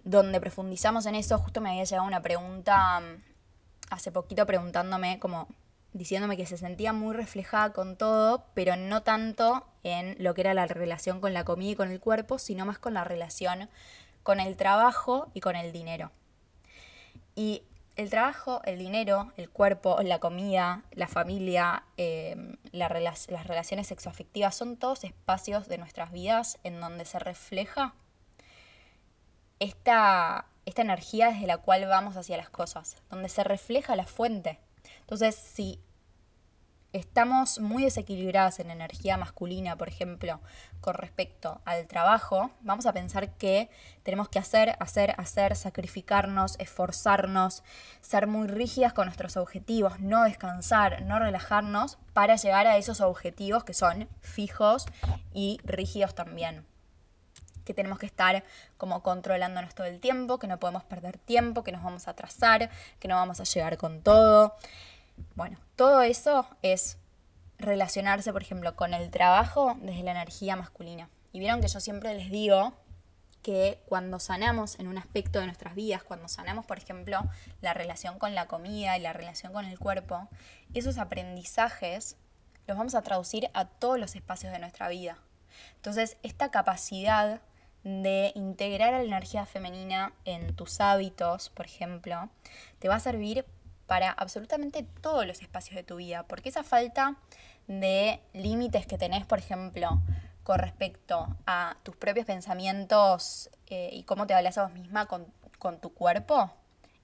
donde 0.02 0.40
profundizamos 0.40 1.06
en 1.06 1.14
eso. 1.14 1.38
Justo 1.38 1.60
me 1.60 1.70
había 1.70 1.84
llegado 1.84 2.06
una 2.06 2.22
pregunta 2.22 3.00
mm, 3.00 3.22
hace 3.90 4.10
poquito 4.10 4.46
preguntándome 4.46 5.18
como 5.18 5.48
diciéndome 5.92 6.36
que 6.36 6.46
se 6.46 6.58
sentía 6.58 6.92
muy 6.92 7.14
reflejada 7.14 7.72
con 7.72 7.96
todo, 7.96 8.46
pero 8.54 8.76
no 8.76 9.02
tanto 9.02 9.66
en 9.82 10.16
lo 10.18 10.34
que 10.34 10.42
era 10.42 10.54
la 10.54 10.66
relación 10.66 11.20
con 11.20 11.32
la 11.32 11.44
comida 11.44 11.72
y 11.72 11.76
con 11.76 11.90
el 11.90 12.00
cuerpo, 12.00 12.38
sino 12.38 12.66
más 12.66 12.78
con 12.78 12.94
la 12.94 13.04
relación 13.04 13.68
con 14.26 14.40
el 14.40 14.56
trabajo 14.56 15.28
y 15.34 15.40
con 15.40 15.54
el 15.54 15.70
dinero. 15.70 16.10
Y 17.36 17.62
el 17.94 18.10
trabajo, 18.10 18.60
el 18.64 18.76
dinero, 18.76 19.32
el 19.36 19.48
cuerpo, 19.48 19.98
la 20.02 20.18
comida, 20.18 20.82
la 20.90 21.06
familia, 21.06 21.84
em, 21.96 22.56
las 22.72 22.90
relaciones 22.90 23.86
sexoafectivas 23.86 24.52
son 24.52 24.78
todos 24.78 25.04
espacios 25.04 25.68
de 25.68 25.78
nuestras 25.78 26.10
vidas 26.10 26.58
en 26.64 26.80
donde 26.80 27.04
se 27.04 27.20
refleja 27.20 27.94
esta, 29.60 30.46
esta 30.64 30.82
energía 30.82 31.28
desde 31.28 31.46
la 31.46 31.58
cual 31.58 31.86
vamos 31.86 32.16
hacia 32.16 32.36
las 32.36 32.50
cosas, 32.50 32.96
donde 33.08 33.28
se 33.28 33.44
refleja 33.44 33.94
la 33.94 34.06
fuente. 34.06 34.58
Entonces, 35.02 35.36
si 35.36 35.78
estamos 36.96 37.60
muy 37.60 37.84
desequilibradas 37.84 38.60
en 38.60 38.70
energía 38.70 39.16
masculina, 39.16 39.76
por 39.76 39.88
ejemplo, 39.88 40.40
con 40.80 40.94
respecto 40.94 41.60
al 41.64 41.86
trabajo, 41.86 42.50
vamos 42.60 42.86
a 42.86 42.92
pensar 42.92 43.30
que 43.32 43.70
tenemos 44.02 44.28
que 44.28 44.38
hacer, 44.38 44.76
hacer, 44.78 45.14
hacer, 45.18 45.56
sacrificarnos, 45.56 46.56
esforzarnos, 46.58 47.62
ser 48.00 48.26
muy 48.26 48.48
rígidas 48.48 48.92
con 48.92 49.06
nuestros 49.06 49.36
objetivos, 49.36 50.00
no 50.00 50.24
descansar, 50.24 51.02
no 51.02 51.18
relajarnos 51.18 51.98
para 52.12 52.36
llegar 52.36 52.66
a 52.66 52.76
esos 52.76 53.00
objetivos 53.00 53.64
que 53.64 53.74
son 53.74 54.08
fijos 54.20 54.86
y 55.32 55.60
rígidos 55.64 56.14
también 56.14 56.66
que 57.66 57.74
tenemos 57.74 57.98
que 57.98 58.06
estar 58.06 58.44
como 58.78 59.02
controlándonos 59.02 59.74
todo 59.74 59.88
el 59.88 59.98
tiempo, 59.98 60.38
que 60.38 60.46
no 60.46 60.58
podemos 60.58 60.84
perder 60.84 61.18
tiempo, 61.18 61.64
que 61.64 61.72
nos 61.72 61.82
vamos 61.82 62.06
a 62.06 62.12
atrasar, 62.12 62.70
que 63.00 63.08
no 63.08 63.16
vamos 63.16 63.40
a 63.40 63.44
llegar 63.44 63.76
con 63.76 64.02
todo. 64.02 64.54
Bueno, 65.34 65.58
todo 65.76 66.02
eso 66.02 66.46
es 66.62 66.98
relacionarse, 67.58 68.32
por 68.32 68.42
ejemplo, 68.42 68.76
con 68.76 68.94
el 68.94 69.10
trabajo 69.10 69.76
desde 69.80 70.02
la 70.02 70.12
energía 70.12 70.56
masculina. 70.56 71.08
Y 71.32 71.38
vieron 71.38 71.60
que 71.60 71.68
yo 71.68 71.80
siempre 71.80 72.14
les 72.14 72.30
digo 72.30 72.74
que 73.42 73.80
cuando 73.86 74.18
sanamos 74.18 74.78
en 74.80 74.88
un 74.88 74.98
aspecto 74.98 75.38
de 75.38 75.46
nuestras 75.46 75.74
vidas, 75.74 76.02
cuando 76.02 76.28
sanamos, 76.28 76.66
por 76.66 76.78
ejemplo, 76.78 77.20
la 77.60 77.74
relación 77.74 78.18
con 78.18 78.34
la 78.34 78.46
comida 78.46 78.96
y 78.96 79.00
la 79.00 79.12
relación 79.12 79.52
con 79.52 79.64
el 79.66 79.78
cuerpo, 79.78 80.28
esos 80.74 80.98
aprendizajes 80.98 82.16
los 82.66 82.76
vamos 82.76 82.94
a 82.94 83.02
traducir 83.02 83.48
a 83.54 83.66
todos 83.66 83.98
los 83.98 84.16
espacios 84.16 84.52
de 84.52 84.58
nuestra 84.58 84.88
vida. 84.88 85.18
Entonces, 85.76 86.16
esta 86.22 86.50
capacidad 86.50 87.40
de 87.84 88.32
integrar 88.34 88.92
la 88.94 89.02
energía 89.02 89.46
femenina 89.46 90.12
en 90.24 90.56
tus 90.56 90.80
hábitos, 90.80 91.50
por 91.50 91.66
ejemplo, 91.66 92.28
te 92.80 92.88
va 92.88 92.96
a 92.96 93.00
servir 93.00 93.46
para 93.86 94.10
absolutamente 94.10 94.84
todos 95.00 95.26
los 95.26 95.40
espacios 95.42 95.76
de 95.76 95.82
tu 95.82 95.96
vida, 95.96 96.24
porque 96.24 96.48
esa 96.48 96.62
falta 96.62 97.16
de 97.66 98.20
límites 98.32 98.86
que 98.86 98.98
tenés, 98.98 99.26
por 99.26 99.38
ejemplo, 99.38 100.00
con 100.42 100.58
respecto 100.58 101.26
a 101.46 101.76
tus 101.82 101.96
propios 101.96 102.26
pensamientos 102.26 103.50
eh, 103.66 103.90
y 103.92 104.04
cómo 104.04 104.26
te 104.26 104.34
hablas 104.34 104.58
a 104.58 104.64
vos 104.64 104.72
misma 104.72 105.06
con, 105.06 105.26
con 105.58 105.80
tu 105.80 105.92
cuerpo, 105.92 106.52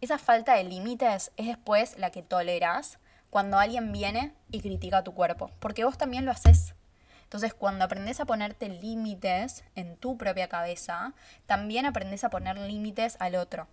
esa 0.00 0.18
falta 0.18 0.54
de 0.54 0.64
límites 0.64 1.32
es 1.36 1.46
después 1.46 1.98
la 1.98 2.10
que 2.10 2.22
toleras 2.22 2.98
cuando 3.30 3.58
alguien 3.58 3.92
viene 3.92 4.34
y 4.50 4.60
critica 4.60 5.02
tu 5.02 5.14
cuerpo, 5.14 5.50
porque 5.58 5.84
vos 5.84 5.96
también 5.96 6.24
lo 6.24 6.32
haces. 6.32 6.74
Entonces, 7.22 7.54
cuando 7.54 7.86
aprendes 7.86 8.20
a 8.20 8.26
ponerte 8.26 8.68
límites 8.68 9.64
en 9.74 9.96
tu 9.96 10.18
propia 10.18 10.48
cabeza, 10.48 11.14
también 11.46 11.86
aprendes 11.86 12.24
a 12.24 12.30
poner 12.30 12.58
límites 12.58 13.16
al 13.20 13.36
otro. 13.36 13.68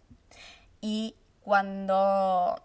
Y 0.80 1.16
cuando 1.42 2.64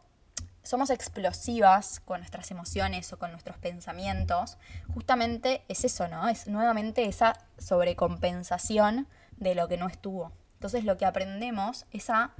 somos 0.64 0.90
explosivas 0.90 2.00
con 2.00 2.20
nuestras 2.20 2.50
emociones 2.50 3.12
o 3.12 3.18
con 3.18 3.30
nuestros 3.30 3.58
pensamientos, 3.58 4.56
justamente 4.92 5.62
es 5.68 5.84
eso, 5.84 6.08
¿no? 6.08 6.28
Es 6.28 6.48
nuevamente 6.48 7.04
esa 7.04 7.38
sobrecompensación 7.58 9.06
de 9.36 9.54
lo 9.54 9.68
que 9.68 9.76
no 9.76 9.86
estuvo. 9.86 10.32
Entonces 10.54 10.84
lo 10.84 10.96
que 10.96 11.04
aprendemos 11.04 11.84
es 11.92 12.08
a 12.08 12.32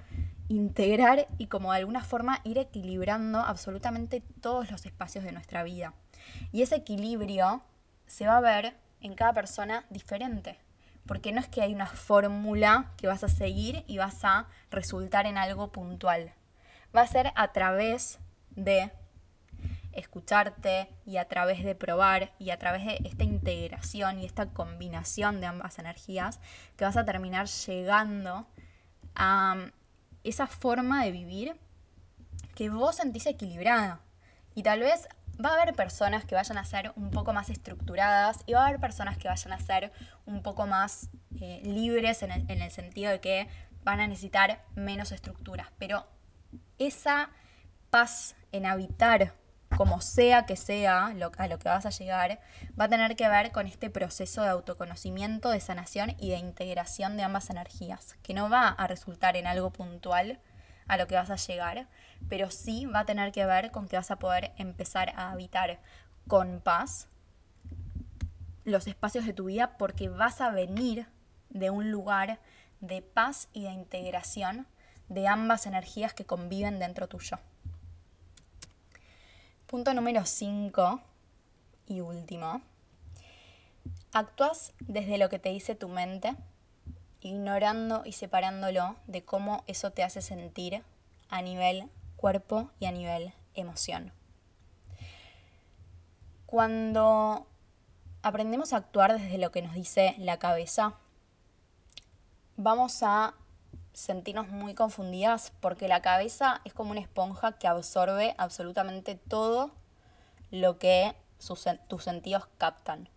integrar 0.49 1.29
y 1.39 1.47
como 1.47 1.73
de 1.73 1.79
alguna 1.79 2.03
forma 2.03 2.41
ir 2.45 2.59
equilibrando 2.59 3.41
absolutamente 3.41 4.23
todos 4.41 4.71
los 4.71 4.87
espacios 4.87 5.25
de 5.25 5.33
nuestra 5.33 5.63
vida. 5.63 5.93
Y 6.51 6.63
ese 6.63 6.77
equilibrio 6.77 7.63
se 8.07 8.27
va 8.27 8.39
a 8.39 8.41
ver 8.41 8.75
en 9.01 9.15
cada 9.15 9.35
persona 9.35 9.85
diferente. 9.91 10.59
Porque 11.07 11.33
no 11.33 11.41
es 11.41 11.49
que 11.49 11.61
hay 11.61 11.75
una 11.75 11.87
fórmula 11.87 12.93
que 12.97 13.07
vas 13.07 13.23
a 13.23 13.29
seguir 13.29 13.85
y 13.87 13.99
vas 13.99 14.25
a 14.25 14.47
resultar 14.71 15.27
en 15.27 15.37
algo 15.37 15.71
puntual. 15.71 16.33
Va 16.95 17.03
a 17.03 17.07
ser 17.07 17.33
a 17.35 17.53
través 17.53 18.19
de 18.51 18.91
escucharte 19.93 20.89
y 21.07 21.17
a 21.17 21.27
través 21.27 21.65
de 21.65 21.75
probar 21.75 22.33
y 22.39 22.51
a 22.51 22.59
través 22.59 22.85
de 22.85 22.99
esta 23.05 23.25
integración 23.25 24.21
y 24.21 24.27
esta 24.27 24.47
combinación 24.47 25.41
de 25.41 25.47
ambas 25.47 25.79
energías 25.79 26.41
que 26.77 26.85
vas 26.85 26.97
a 26.97 27.05
terminar 27.05 27.47
llegando 27.47 28.47
a 29.15 29.71
esa 30.25 30.47
forma 30.47 31.05
de 31.05 31.13
vivir 31.13 31.57
que 32.55 32.71
vos 32.71 32.97
sentís 32.97 33.27
equilibrada. 33.27 34.01
Y 34.55 34.63
tal 34.63 34.81
vez 34.81 35.09
va 35.45 35.51
a 35.51 35.55
haber 35.55 35.75
personas 35.75 36.25
que 36.25 36.35
vayan 36.35 36.59
a 36.59 36.65
ser 36.65 36.93
un 36.97 37.11
poco 37.11 37.33
más 37.33 37.51
estructuradas 37.51 38.41
y 38.47 38.53
va 38.53 38.65
a 38.65 38.69
haber 38.69 38.81
personas 38.81 39.19
que 39.19 39.29
vayan 39.29 39.53
a 39.53 39.59
ser 39.59 39.93
un 40.27 40.43
poco 40.43 40.67
más 40.67 41.11
eh, 41.41 41.61
libres 41.65 42.23
en 42.23 42.31
el, 42.31 42.51
en 42.51 42.63
el 42.63 42.71
sentido 42.71 43.11
de 43.11 43.21
que 43.21 43.49
van 43.83 44.01
a 44.01 44.07
necesitar 44.07 44.65
menos 44.75 45.13
estructuras. 45.13 45.69
Pero 45.79 46.07
esa 46.79 47.31
paz 47.91 48.37
en 48.53 48.67
habitar 48.67 49.35
como 49.77 50.01
sea 50.01 50.47
que 50.47 50.57
sea 50.57 51.13
lo, 51.15 51.33
a 51.37 51.49
lo 51.49 51.59
que 51.59 51.69
vas 51.69 51.87
a 51.87 51.91
llegar, 51.91 52.41
va 52.79 52.85
a 52.85 52.89
tener 52.89 53.17
que 53.17 53.29
ver 53.29 53.53
con 53.53 53.67
este 53.67 53.91
proceso 53.91 54.43
de 54.43 54.49
autoconocimiento, 54.49 55.51
de 55.51 55.61
sanación 55.61 56.15
y 56.19 56.31
de 56.31 56.37
integración 56.37 57.17
de 57.17 57.25
ambas 57.25 57.51
energías, 57.51 58.17
que 58.23 58.35
no 58.35 58.49
va 58.49 58.69
a 58.69 58.87
resultar 58.87 59.37
en 59.37 59.47
algo 59.47 59.73
puntual 59.73 60.41
a 60.87 60.97
lo 60.97 61.07
que 61.07 61.15
vas 61.15 61.31
a 61.31 61.37
llegar, 61.37 61.89
pero 62.29 62.51
sí 62.51 62.87
va 62.87 63.01
a 63.01 63.07
tener 63.07 63.33
que 63.33 63.47
ver 63.47 63.71
con 63.71 63.89
que 63.89 63.97
vas 63.97 64.11
a 64.11 64.19
poder 64.19 64.53
empezar 64.59 65.13
a 65.17 65.33
habitar 65.33 65.81
con 66.29 66.61
paz 66.61 67.09
los 68.65 68.87
espacios 68.87 69.27
de 69.27 69.33
tu 69.33 69.47
vida 69.47 69.77
porque 69.77 70.09
vas 70.09 70.41
a 70.41 70.51
venir 70.51 71.07
de 71.51 71.71
un 71.71 71.91
lugar 71.91 72.41
de 72.81 73.03
paz 73.03 73.49
y 73.53 73.65
de 73.65 73.73
integración 73.73 74.67
de 75.09 75.29
ambas 75.29 75.67
energías 75.67 76.15
que 76.15 76.25
conviven 76.25 76.79
dentro 76.79 77.09
tuyo. 77.09 77.39
Punto 79.67 79.93
número 79.95 80.25
5 80.25 81.01
y 81.87 82.01
último. 82.01 82.61
Actúas 84.13 84.73
desde 84.81 85.19
lo 85.19 85.29
que 85.29 85.39
te 85.39 85.49
dice 85.49 85.75
tu 85.75 85.89
mente, 85.89 86.37
ignorando 87.21 88.03
y 88.05 88.13
separándolo 88.13 88.97
de 89.07 89.25
cómo 89.25 89.65
eso 89.67 89.91
te 89.91 90.03
hace 90.03 90.23
sentir 90.23 90.83
a 91.29 91.43
nivel 91.43 91.89
cuerpo 92.17 92.71
y 92.79 92.87
a 92.87 92.93
nivel 92.93 93.33
emoción. 93.55 94.13
Cuando 96.47 97.47
aprendemos 98.23 98.73
a 98.73 98.77
actuar 98.77 99.19
desde 99.19 99.39
lo 99.39 99.51
que 99.51 99.63
nos 99.63 99.75
dice 99.75 100.15
la 100.19 100.39
cabeza, 100.39 100.95
vamos 102.57 103.03
a 103.03 103.35
sentirnos 103.95 104.49
muy 104.49 104.75
confundidas 104.75 105.53
porque 105.61 105.89
la 105.89 106.03
cabeza 106.03 106.61
es 106.65 106.75
como 106.75 106.91
una 106.91 107.01
esponja 107.01 107.53
que 107.53 107.67
absorbe 107.67 108.35
absolutamente 108.37 109.15
todo 109.15 109.71
lo 110.51 110.79
que 110.79 111.15
tus 111.89 112.05
sentidos 112.05 112.47
captan. 112.59 113.09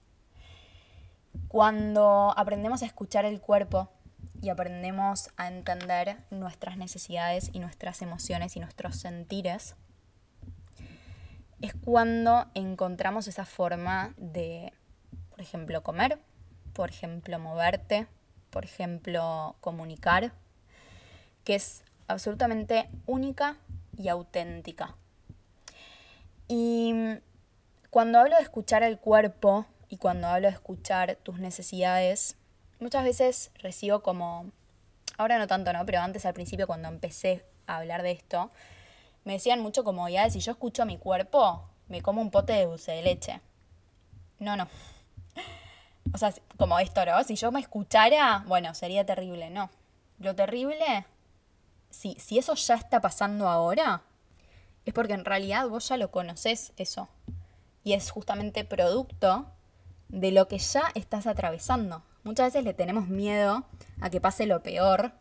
Cuando 1.48 2.34
aprendemos 2.38 2.82
a 2.82 2.86
escuchar 2.86 3.26
el 3.26 3.42
cuerpo 3.42 3.90
y 4.42 4.50
aprendemos 4.50 5.30
a 5.38 5.48
entender 5.48 6.18
nuestras 6.30 6.78
necesidades 6.78 7.50
y 7.54 7.60
nuestras 7.60 8.02
emociones 8.02 8.56
y 8.56 8.60
nuestros 8.60 8.98
sentires, 8.98 9.76
es 11.62 11.74
cuando 11.74 12.46
encontramos 12.54 13.28
esa 13.28 13.46
forma 13.46 14.14
de, 14.18 14.74
por 15.30 15.42
ejemplo, 15.42 15.82
comer, 15.82 16.20
por 16.74 16.90
ejemplo, 16.90 17.40
moverte, 17.40 18.08
por 18.52 18.64
ejemplo, 18.64 19.56
comunicar, 19.62 20.34
que 21.48 21.56
es 21.56 21.82
absolutamente 22.10 22.90
única 23.06 23.56
y 23.98 24.10
auténtica. 24.10 24.98
Y 26.50 26.94
cuando 27.90 28.20
hablo 28.20 28.36
de 28.36 28.42
escuchar 28.42 28.84
el 28.84 29.00
cuerpo 29.00 29.66
y 29.88 29.96
cuando 29.96 30.28
hablo 30.28 30.50
de 30.50 30.54
escuchar 30.54 31.16
tus 31.24 31.40
necesidades, 31.40 32.36
muchas 32.82 33.06
veces 33.06 33.52
recibo 33.60 34.02
como, 34.02 34.52
ahora 35.18 35.40
no 35.40 35.48
tanto, 35.48 35.72
¿no? 35.72 35.86
Pero 35.86 36.02
antes 36.02 36.26
al 36.26 36.34
principio 36.34 36.68
cuando 36.68 36.90
empecé 36.90 37.46
a 37.66 37.78
hablar 37.78 38.04
de 38.04 38.12
esto, 38.12 38.52
me 39.24 39.32
decían 39.32 39.62
mucho 39.62 39.86
como, 39.86 40.10
ya, 40.10 40.30
si 40.30 40.42
yo 40.42 40.52
escucho 40.52 40.82
a 40.82 40.86
mi 40.86 40.98
cuerpo, 40.98 41.64
me 41.88 42.02
como 42.02 42.22
un 42.22 42.30
pote 42.30 42.52
de 42.52 42.66
dulce 42.66 42.92
de 42.92 43.04
leche. 43.04 43.40
No, 44.40 44.58
no. 44.58 44.68
O 46.14 46.18
sea, 46.18 46.34
como 46.58 46.78
esto, 46.80 47.06
¿no? 47.06 47.24
Si 47.24 47.38
yo 47.38 47.54
me 47.54 47.62
escuchara, 47.62 48.44
bueno, 48.48 48.74
sería 48.74 49.06
terrible, 49.06 49.50
no. 49.50 49.70
Lo 50.20 50.36
terrible 50.36 51.06
si, 51.90 52.18
eso 52.38 52.54
ya 52.56 52.76
está 52.76 53.02
pasando 53.02 53.48
ahora, 53.48 54.04
es 54.86 54.94
porque 54.94 55.14
en 55.14 55.26
realidad 55.26 55.68
vos 55.68 55.90
ya 55.90 55.98
lo 55.98 56.12
conoces 56.12 56.74
eso. 56.78 57.10
Y 57.84 57.94
es 57.94 58.12
justamente 58.12 58.64
producto 58.66 59.46
de 60.10 60.32
lo 60.32 60.48
que 60.48 60.60
ya 60.60 60.84
estás 60.96 61.28
atravesando. 61.28 62.04
Muchas 62.24 62.48
veces 62.48 62.64
le 62.64 62.74
tenemos 62.74 63.08
miedo 63.08 63.66
a 64.02 64.10
que 64.10 64.22
pase 64.22 64.46
lo 64.46 64.62
peor 64.62 65.14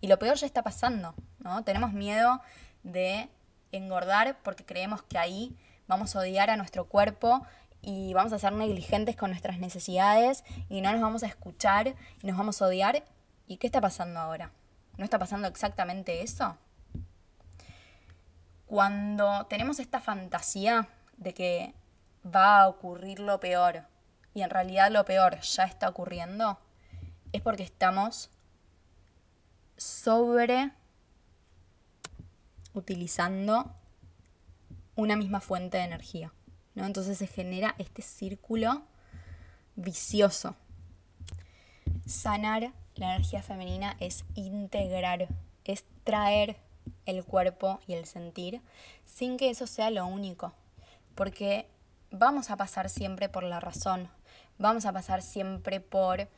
y 0.00 0.06
lo 0.08 0.18
peor 0.18 0.36
ya 0.36 0.46
está 0.46 0.62
pasando, 0.62 1.14
¿no? 1.38 1.64
Tenemos 1.64 1.92
miedo 1.92 2.40
de 2.82 3.28
engordar 3.72 4.38
porque 4.42 4.64
creemos 4.64 5.02
que 5.02 5.18
ahí 5.18 5.56
vamos 5.86 6.14
a 6.16 6.20
odiar 6.20 6.50
a 6.50 6.56
nuestro 6.56 6.86
cuerpo 6.86 7.46
y 7.80 8.12
vamos 8.14 8.32
a 8.32 8.38
ser 8.38 8.52
negligentes 8.52 9.16
con 9.16 9.30
nuestras 9.30 9.58
necesidades 9.58 10.44
y 10.68 10.80
no 10.80 10.92
nos 10.92 11.00
vamos 11.00 11.22
a 11.22 11.26
escuchar 11.26 11.94
y 12.22 12.26
nos 12.26 12.36
vamos 12.36 12.60
a 12.62 12.66
odiar. 12.66 13.04
¿Y 13.46 13.56
qué 13.56 13.66
está 13.66 13.80
pasando 13.80 14.20
ahora? 14.20 14.52
¿No 14.98 15.04
está 15.04 15.18
pasando 15.18 15.48
exactamente 15.48 16.22
eso? 16.22 16.58
Cuando 18.66 19.46
tenemos 19.46 19.78
esta 19.78 20.00
fantasía 20.00 20.88
de 21.16 21.32
que 21.32 21.74
va 22.26 22.60
a 22.60 22.68
ocurrir 22.68 23.20
lo 23.20 23.40
peor 23.40 23.84
y 24.34 24.42
en 24.42 24.50
realidad 24.50 24.90
lo 24.90 25.04
peor 25.04 25.40
ya 25.40 25.64
está 25.64 25.88
ocurriendo, 25.88 26.58
es 27.32 27.40
porque 27.40 27.62
estamos 27.62 28.30
sobre 29.76 30.72
utilizando 32.74 33.72
una 34.96 35.16
misma 35.16 35.40
fuente 35.40 35.78
de 35.78 35.84
energía. 35.84 36.32
¿no? 36.74 36.86
Entonces 36.86 37.18
se 37.18 37.28
genera 37.28 37.76
este 37.78 38.02
círculo 38.02 38.82
vicioso. 39.76 40.56
Sanar 42.04 42.72
la 42.98 43.14
energía 43.14 43.42
femenina 43.42 43.96
es 44.00 44.24
integrar, 44.34 45.28
es 45.64 45.84
traer 46.04 46.56
el 47.06 47.24
cuerpo 47.24 47.80
y 47.86 47.94
el 47.94 48.06
sentir 48.06 48.60
sin 49.04 49.36
que 49.36 49.50
eso 49.50 49.66
sea 49.66 49.90
lo 49.90 50.06
único. 50.06 50.52
Porque 51.14 51.66
vamos 52.10 52.50
a 52.50 52.56
pasar 52.56 52.88
siempre 52.88 53.28
por 53.28 53.44
la 53.44 53.60
razón, 53.60 54.08
vamos 54.58 54.84
a 54.84 54.92
pasar 54.92 55.22
siempre 55.22 55.80
por 55.80 56.28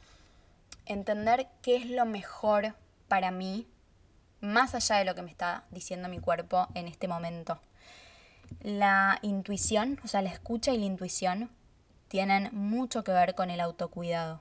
entender 0.86 1.48
qué 1.62 1.76
es 1.76 1.86
lo 1.86 2.04
mejor 2.04 2.74
para 3.08 3.30
mí, 3.30 3.66
más 4.40 4.74
allá 4.74 4.96
de 4.96 5.04
lo 5.04 5.14
que 5.14 5.22
me 5.22 5.30
está 5.30 5.64
diciendo 5.70 6.08
mi 6.08 6.18
cuerpo 6.18 6.68
en 6.74 6.88
este 6.88 7.08
momento. 7.08 7.58
La 8.62 9.18
intuición, 9.22 9.98
o 10.04 10.08
sea, 10.08 10.22
la 10.22 10.30
escucha 10.30 10.72
y 10.72 10.78
la 10.78 10.86
intuición 10.86 11.50
tienen 12.08 12.50
mucho 12.52 13.04
que 13.04 13.12
ver 13.12 13.34
con 13.34 13.50
el 13.50 13.61
autocuidado. 13.61 14.40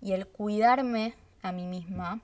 Y 0.00 0.12
el 0.12 0.26
cuidarme 0.26 1.14
a 1.42 1.52
mí 1.52 1.66
misma, 1.66 2.20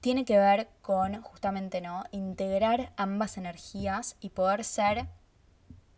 tiene 0.00 0.24
que 0.24 0.38
ver 0.38 0.68
con 0.82 1.20
justamente, 1.22 1.80
¿no? 1.80 2.04
Integrar 2.10 2.92
ambas 2.96 3.36
energías 3.36 4.16
y 4.20 4.30
poder 4.30 4.64
ser 4.64 5.06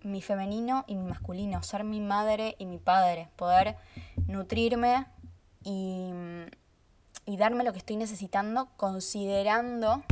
mi 0.03 0.21
femenino 0.21 0.85
y 0.89 0.97
mi 0.97 1.09
masculino, 1.09 1.63
ser 1.63 1.85
mi 1.85 2.01
madre 2.01 2.57
y 2.59 2.67
mi 2.67 2.79
padre, 2.79 3.29
poder 3.37 3.77
nutrirme 4.27 5.07
y, 5.63 6.11
y 7.27 7.37
darme 7.37 7.63
lo 7.63 7.73
que 7.73 7.79
estoy 7.79 7.97
necesitando 7.97 8.69
considerando 8.77 10.03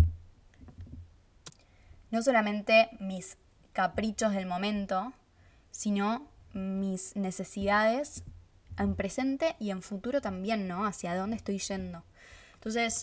no 2.10 2.22
solamente 2.22 2.90
mis 2.98 3.36
caprichos 3.72 4.32
del 4.32 4.46
momento, 4.46 5.12
sino 5.70 6.26
mis 6.52 7.14
necesidades 7.16 8.24
en 8.82 8.94
presente 8.94 9.56
y 9.58 9.70
en 9.70 9.82
futuro 9.82 10.20
también, 10.20 10.66
¿no? 10.66 10.86
Hacia 10.86 11.16
dónde 11.16 11.36
estoy 11.36 11.58
yendo. 11.58 12.02
Entonces, 12.54 13.02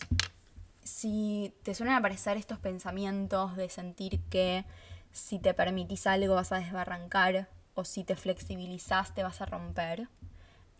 si 0.82 1.54
te 1.62 1.74
suelen 1.74 1.94
aparecer 1.94 2.36
estos 2.36 2.58
pensamientos 2.58 3.56
de 3.56 3.68
sentir 3.68 4.20
que 4.30 4.64
si 5.12 5.38
te 5.38 5.54
permitís 5.54 6.06
algo 6.06 6.34
vas 6.34 6.52
a 6.52 6.58
desbarrancar 6.58 7.48
o 7.74 7.84
si 7.84 8.04
te 8.04 8.16
flexibilizás 8.16 9.14
te 9.14 9.22
vas 9.22 9.40
a 9.40 9.46
romper, 9.46 10.08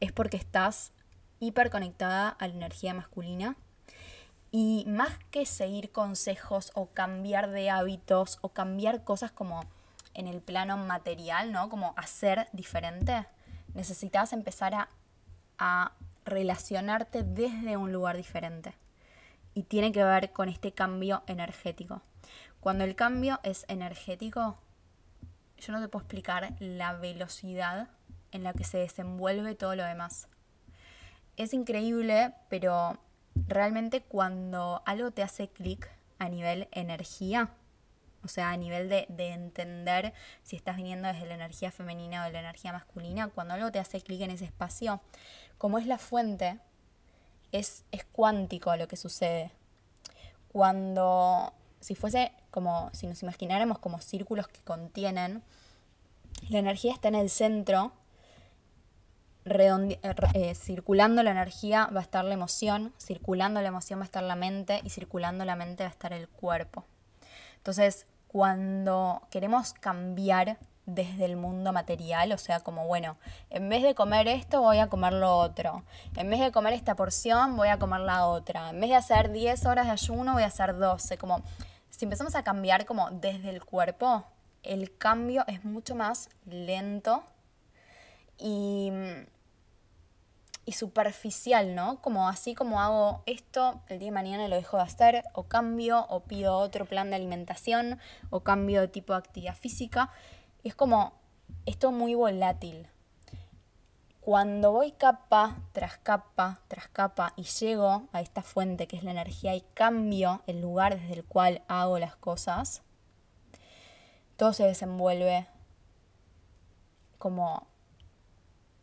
es 0.01 0.13
porque 0.13 0.37
estás 0.37 0.93
hiperconectada 1.41 2.29
a 2.29 2.49
la 2.49 2.55
energía 2.55 2.95
masculina. 2.95 3.57
Y 4.51 4.85
más 4.89 5.13
que 5.31 5.45
seguir 5.45 5.93
consejos 5.93 6.73
o 6.75 6.87
cambiar 6.87 7.51
de 7.51 7.69
hábitos 7.69 8.39
o 8.41 8.49
cambiar 8.49 9.05
cosas 9.05 9.31
como 9.31 9.63
en 10.15 10.27
el 10.27 10.41
plano 10.41 10.79
material, 10.79 11.53
¿no? 11.53 11.69
Como 11.69 11.93
hacer 11.97 12.49
diferente, 12.53 13.27
necesitas 13.75 14.33
empezar 14.33 14.75
a, 14.75 14.89
a 15.59 15.93
relacionarte 16.25 17.23
desde 17.23 17.77
un 17.77 17.93
lugar 17.93 18.17
diferente. 18.17 18.75
Y 19.55 19.65
tiene 19.65 19.93
que 19.93 20.05
ver 20.05 20.33
con 20.33 20.49
este 20.49 20.73
cambio 20.73 21.23
energético. 21.27 22.03
Cuando 22.61 22.85
el 22.85 22.95
cambio 22.97 23.41
es 23.43 23.65
energético, 23.69 24.59
yo 25.59 25.73
no 25.73 25.81
te 25.81 25.89
puedo 25.89 26.03
explicar 26.03 26.55
la 26.61 26.93
velocidad 26.93 27.89
en 28.33 28.43
la 28.43 28.53
que 28.53 28.65
se 28.65 28.79
desenvuelve 28.79 29.55
todo 29.55 29.75
lo 29.75 29.85
demás. 29.85 30.29
Es 31.37 31.55
increíble, 31.55 32.35
pero 32.49 32.99
realmente 33.47 34.03
cuando 34.03 34.83
algo 34.87 35.11
te 35.11 35.23
hace 35.23 35.49
clic 35.49 35.89
a 36.19 36.29
nivel 36.29 36.69
energía, 36.73 37.51
o 38.25 38.29
sea, 38.29 38.51
a 38.51 38.57
nivel 38.57 38.89
de, 38.89 39.07
de, 39.09 39.29
entender 39.29 40.13
si 40.43 40.57
estás 40.57 40.77
viniendo 40.77 41.09
desde 41.09 41.27
la 41.27 41.35
energía 41.35 41.71
femenina 41.71 42.23
o 42.23 42.27
de 42.27 42.33
la 42.33 42.41
energía 42.41 42.73
masculina, 42.73 43.29
cuando 43.29 43.55
algo 43.55 43.71
te 43.71 43.79
hace 43.79 44.01
clic 44.01 44.21
en 44.23 44.31
ese 44.31 44.45
espacio, 44.45 45.01
como 45.57 45.79
es 45.79 45.87
la 45.87 45.99
fuente, 45.99 46.59
es, 47.53 47.85
es 47.93 48.05
cuántico 48.05 48.75
lo 48.77 48.89
que 48.89 48.97
sucede. 48.97 49.53
Cuando, 50.53 51.53
si 51.81 51.95
fuese 51.95 52.33
como, 52.51 52.91
si 52.93 53.07
nos 53.07 53.23
imagináramos 53.23 53.79
como 53.79 54.01
círculos 54.01 54.49
que 54.49 54.61
contienen, 54.61 55.43
la 56.49 56.59
energía 56.59 56.93
está 56.93 57.09
en 57.09 57.15
el 57.15 57.31
centro, 57.31 57.93
eh, 59.45 59.99
eh, 60.35 60.55
circulando 60.55 61.23
la 61.23 61.31
energía 61.31 61.87
va 61.95 62.01
a 62.01 62.03
estar 62.03 62.25
la 62.25 62.35
emoción, 62.35 62.93
circulando 62.99 63.63
la 63.63 63.69
emoción 63.69 63.99
va 63.99 64.05
a 64.05 64.07
estar 64.07 64.23
la 64.23 64.37
mente 64.37 64.81
y 64.85 64.91
circulando 64.91 65.45
la 65.45 65.57
mente 65.57 65.85
va 65.85 65.89
a 65.89 65.93
estar 65.93 66.13
el 66.13 66.29
cuerpo. 66.29 66.85
Entonces, 67.69 68.07
cuando 68.29 69.29
queremos 69.31 69.75
cambiar 69.75 70.57
desde 70.87 71.27
el 71.27 71.37
mundo 71.37 71.71
material, 71.71 72.33
o 72.33 72.39
sea, 72.39 72.61
como 72.61 72.87
bueno, 72.87 73.19
en 73.51 73.69
vez 73.69 73.83
de 73.83 73.95
comer 73.95 74.27
esto 74.27 74.63
voy 74.63 74.79
a 74.79 74.87
comer 74.87 75.13
lo 75.13 75.37
otro, 75.37 75.85
en 76.17 76.31
vez 76.31 76.41
de 76.41 76.51
comer 76.51 76.73
esta 76.73 76.97
porción 76.97 77.59
voy 77.59 77.69
a 77.69 77.79
comer 77.79 78.01
la 78.01 78.25
otra, 78.25 78.71
en 78.71 78.81
vez 78.81 78.89
de 78.89 78.97
hacer 78.97 79.33
10 79.33 79.67
horas 79.67 79.85
de 79.85 79.93
ayuno 79.93 80.33
voy 80.33 80.45
a 80.45 80.47
hacer 80.47 80.79
12, 80.79 81.19
como 81.19 81.43
si 81.91 82.07
empezamos 82.07 82.35
a 82.37 82.43
cambiar 82.43 82.87
como 82.87 83.11
desde 83.11 83.51
el 83.51 83.63
cuerpo, 83.63 84.25
el 84.63 84.97
cambio 84.97 85.45
es 85.47 85.63
mucho 85.67 85.95
más 85.95 86.31
lento 86.47 87.23
y 88.39 88.91
y 90.69 90.73
superficial, 90.73 91.75
¿no? 91.75 92.03
Como 92.03 92.29
así 92.29 92.55
como 92.55 92.83
hago 92.83 93.23
esto, 93.25 93.81
el 93.89 93.99
día 93.99 94.09
de 94.09 94.13
mañana 94.13 94.49
lo 94.49 94.57
dejo 94.57 94.77
de 94.77 94.83
hacer, 94.83 95.25
o 95.33 95.45
cambio, 95.45 96.05
o 96.11 96.25
pido 96.25 96.59
otro 96.59 96.85
plan 96.85 97.09
de 97.09 97.17
alimentación, 97.17 97.99
o 98.29 98.41
cambio 98.41 98.83
de 98.83 98.89
tipo 98.89 99.15
de 99.15 99.21
actividad 99.21 99.57
física. 99.57 100.11
es 100.65 100.75
como 100.75 101.15
esto 101.65 101.91
muy 101.91 102.15
volátil. 102.15 102.87
Cuando 104.21 104.71
voy 104.73 104.93
capa 104.93 105.57
tras 105.73 105.97
capa 105.97 106.61
tras 106.69 106.89
capa 106.89 107.33
y 107.35 107.45
llego 107.45 108.07
a 108.13 108.21
esta 108.21 108.43
fuente 108.43 108.87
que 108.87 108.99
es 108.99 109.05
la 109.05 109.13
energía 109.13 109.55
y 109.55 109.63
cambio 109.73 110.43
el 110.47 110.61
lugar 110.61 111.01
desde 111.01 111.15
el 111.15 111.25
cual 111.25 111.63
hago 111.69 111.99
las 111.99 112.15
cosas, 112.15 112.83
todo 114.37 114.53
se 114.53 114.65
desenvuelve 114.65 115.47
como, 117.17 117.67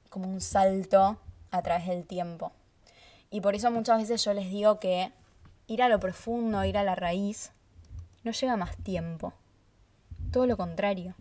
como 0.10 0.28
un 0.28 0.42
salto 0.42 1.20
a 1.56 1.62
través 1.62 1.88
del 1.88 2.06
tiempo. 2.06 2.52
Y 3.30 3.42
por 3.42 3.56
eso 3.56 3.72
muchas 3.72 4.00
veces 4.00 4.24
yo 4.24 4.34
les 4.34 4.50
digo 4.50 4.80
que 4.80 5.12
ir 5.68 5.82
a 5.82 5.90
lo 5.90 6.00
profundo, 6.00 6.64
ir 6.64 6.78
a 6.78 6.84
la 6.84 6.96
raíz, 6.96 7.52
no 8.24 8.32
lleva 8.32 8.58
más 8.58 8.78
tiempo. 8.78 9.34
Todo 10.32 10.46
lo 10.46 10.58
contrario. 10.58 11.16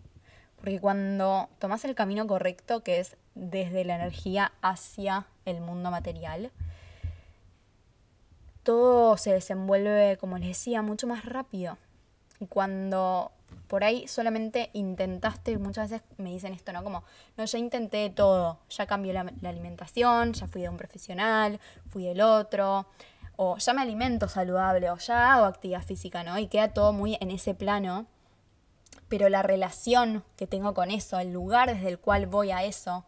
Porque 0.57 0.81
cuando 0.81 1.49
tomas 1.59 1.85
el 1.85 1.95
camino 1.95 2.27
correcto, 2.27 2.83
que 2.83 3.01
es 3.01 3.17
desde 3.35 3.85
la 3.85 3.97
energía 3.97 4.53
hacia 4.63 5.27
el 5.45 5.61
mundo 5.61 5.91
material, 5.91 6.51
todo 8.63 9.17
se 9.19 9.33
desenvuelve, 9.33 10.17
como 10.19 10.39
les 10.39 10.49
decía, 10.49 10.81
mucho 10.81 11.07
más 11.07 11.25
rápido. 11.27 11.77
Y 12.41 12.47
cuando 12.47 13.31
por 13.67 13.85
ahí 13.85 14.07
solamente 14.09 14.71
intentaste, 14.73 15.59
muchas 15.59 15.91
veces 15.91 16.07
me 16.19 16.31
dicen 16.31 16.53
esto, 16.53 16.73
¿no? 16.73 16.85
Como, 16.85 17.05
no, 17.37 17.45
ya 17.45 17.59
intenté 17.59 18.11
todo, 18.11 18.59
ya 18.69 18.87
cambié 18.87 19.13
la, 19.13 19.33
alimentación, 19.45 20.33
ya 20.33 20.47
fui 20.47 20.63
de 20.63 20.69
un 20.69 20.77
profesional, 20.77 21.61
fui 21.89 22.05
del 22.05 22.21
otro, 22.21 22.87
o 23.37 23.57
ya 23.59 23.73
me 23.73 23.83
alimento 23.83 24.29
saludable, 24.29 24.91
o 24.91 24.97
ya 24.99 25.35
hago 25.35 25.47
actividad 25.47 25.83
física, 25.83 26.23
¿no? 26.23 26.39
Y 26.39 26.47
queda 26.47 26.73
todo 26.73 26.93
muy 26.93 27.17
en 27.21 27.31
ese 27.31 27.55
plano, 27.55 28.07
pero 29.09 29.29
la 29.29 29.43
relación 29.43 30.25
que 30.37 30.47
tengo 30.47 30.75
con 30.75 30.91
eso, 30.91 31.19
el 31.19 31.33
lugar 31.33 31.75
desde 31.75 31.89
el 31.89 31.99
cual 31.99 32.27
voy 32.27 32.51
a 32.51 32.65
eso, 32.65 33.05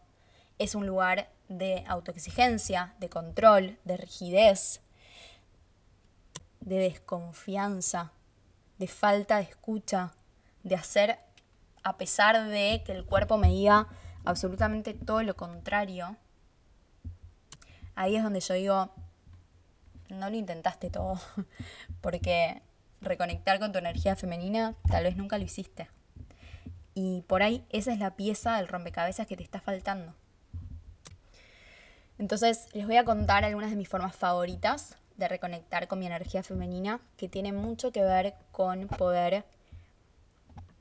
es 0.59 0.75
un 0.75 0.87
lugar 0.87 1.29
de 1.49 1.85
autoexigencia, 1.87 2.95
de 2.99 3.09
control, 3.09 3.79
de 3.85 3.97
rigidez, 3.97 4.81
de 6.61 6.79
desconfianza, 6.79 8.13
de 8.79 8.89
falta 8.89 9.37
de 9.37 9.45
escucha, 9.45 10.13
de 10.67 10.75
hacer 10.75 11.19
a 11.85 11.97
pesar 11.97 12.49
de 12.49 12.83
que 12.85 12.91
el 12.91 13.05
cuerpo 13.05 13.39
me 13.39 13.49
diga 13.49 13.87
absolutamente 14.25 14.93
todo 14.95 15.23
lo 15.23 15.37
contrario, 15.37 16.17
ahí 17.95 18.17
es 18.17 18.25
donde 18.25 18.41
yo 18.41 18.55
digo, 18.55 18.91
no 20.09 20.29
lo 20.29 20.37
intentaste 20.37 20.91
todo, 20.91 21.21
porque 22.01 22.61
reconectar 23.01 23.61
con 23.61 23.71
tu 23.71 23.79
energía 23.79 24.17
femenina 24.17 24.75
tal 24.91 25.05
vez 25.05 25.17
nunca 25.17 25.39
lo 25.39 25.45
hiciste. 25.45 25.89
Y 26.95 27.23
por 27.29 27.45
ahí 27.45 27.65
esa 27.71 27.93
es 27.93 28.01
la 28.01 28.17
pieza 28.17 28.57
del 28.57 28.67
rompecabezas 28.67 29.29
que 29.29 29.37
te 29.37 29.45
está 29.45 29.61
faltando. 29.61 30.13
Entonces 32.19 32.67
les 32.73 32.87
voy 32.87 32.97
a 32.97 33.05
contar 33.05 33.45
algunas 33.45 33.71
de 33.71 33.77
mis 33.77 33.89
formas 33.89 34.17
favoritas 34.17 34.97
de 35.17 35.29
reconectar 35.29 35.87
con 35.87 36.01
mi 36.01 36.07
energía 36.07 36.43
femenina, 36.43 37.01
que 37.17 37.29
tiene 37.29 37.53
mucho 37.53 37.93
que 37.93 38.03
ver 38.03 38.35
con 38.51 38.89
poder 38.89 39.45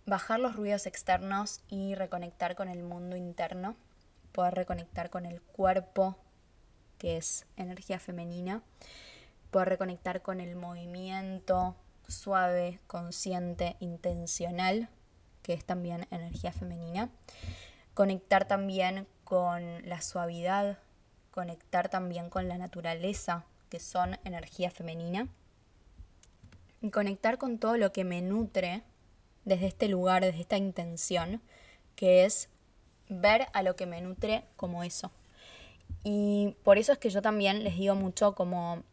bajar 0.06 0.40
los 0.40 0.56
ruidos 0.56 0.86
externos 0.86 1.62
y 1.68 1.96
reconectar 1.96 2.56
con 2.56 2.70
el 2.70 2.84
mundo 2.84 3.16
interno, 3.16 3.76
poder 4.32 4.54
reconectar 4.54 5.10
con 5.10 5.26
el 5.26 5.42
cuerpo, 5.42 6.18
que 6.98 7.18
es 7.18 7.46
energía 7.58 8.00
femenina, 8.00 8.62
poder 9.52 9.70
reconectar 9.70 10.22
con 10.22 10.40
el 10.40 10.56
movimiento 10.56 11.76
suave, 12.08 12.80
consciente, 12.88 13.78
intencional, 13.80 14.90
que 15.42 15.54
es 15.54 15.66
también 15.66 16.08
energía 16.12 16.52
femenina, 16.52 17.10
conectar 17.94 18.48
también 18.48 19.08
con 19.24 19.88
la 19.88 20.02
suavidad, 20.02 20.78
conectar 21.32 21.90
también 21.90 22.30
con 22.30 22.48
la 22.48 22.58
naturaleza, 22.58 23.46
que 23.70 23.80
son 23.80 24.20
energía 24.24 24.70
femenina, 24.70 25.28
y 26.82 26.92
conectar 26.92 27.38
con 27.38 27.58
todo 27.58 27.78
lo 27.78 27.92
que 27.92 28.04
me 28.04 28.22
nutre 28.22 28.84
desde 29.46 29.68
este 29.68 29.88
lugar, 29.88 30.24
desde 30.24 30.42
esta 30.42 30.58
intención, 30.58 31.42
que 31.96 32.26
es 32.26 32.50
ver 33.08 33.48
a 33.54 33.64
lo 33.64 33.76
que 33.76 33.86
me 33.86 34.02
nutre 34.02 34.44
como 34.56 34.84
eso. 34.84 35.12
Y 36.04 36.56
por 36.64 36.78
eso 36.78 36.92
es 36.92 36.98
que 36.98 37.10
yo 37.10 37.22
también 37.22 37.64
les 37.64 37.78
digo 37.78 37.96
mucho 37.96 38.36
como 38.36 38.84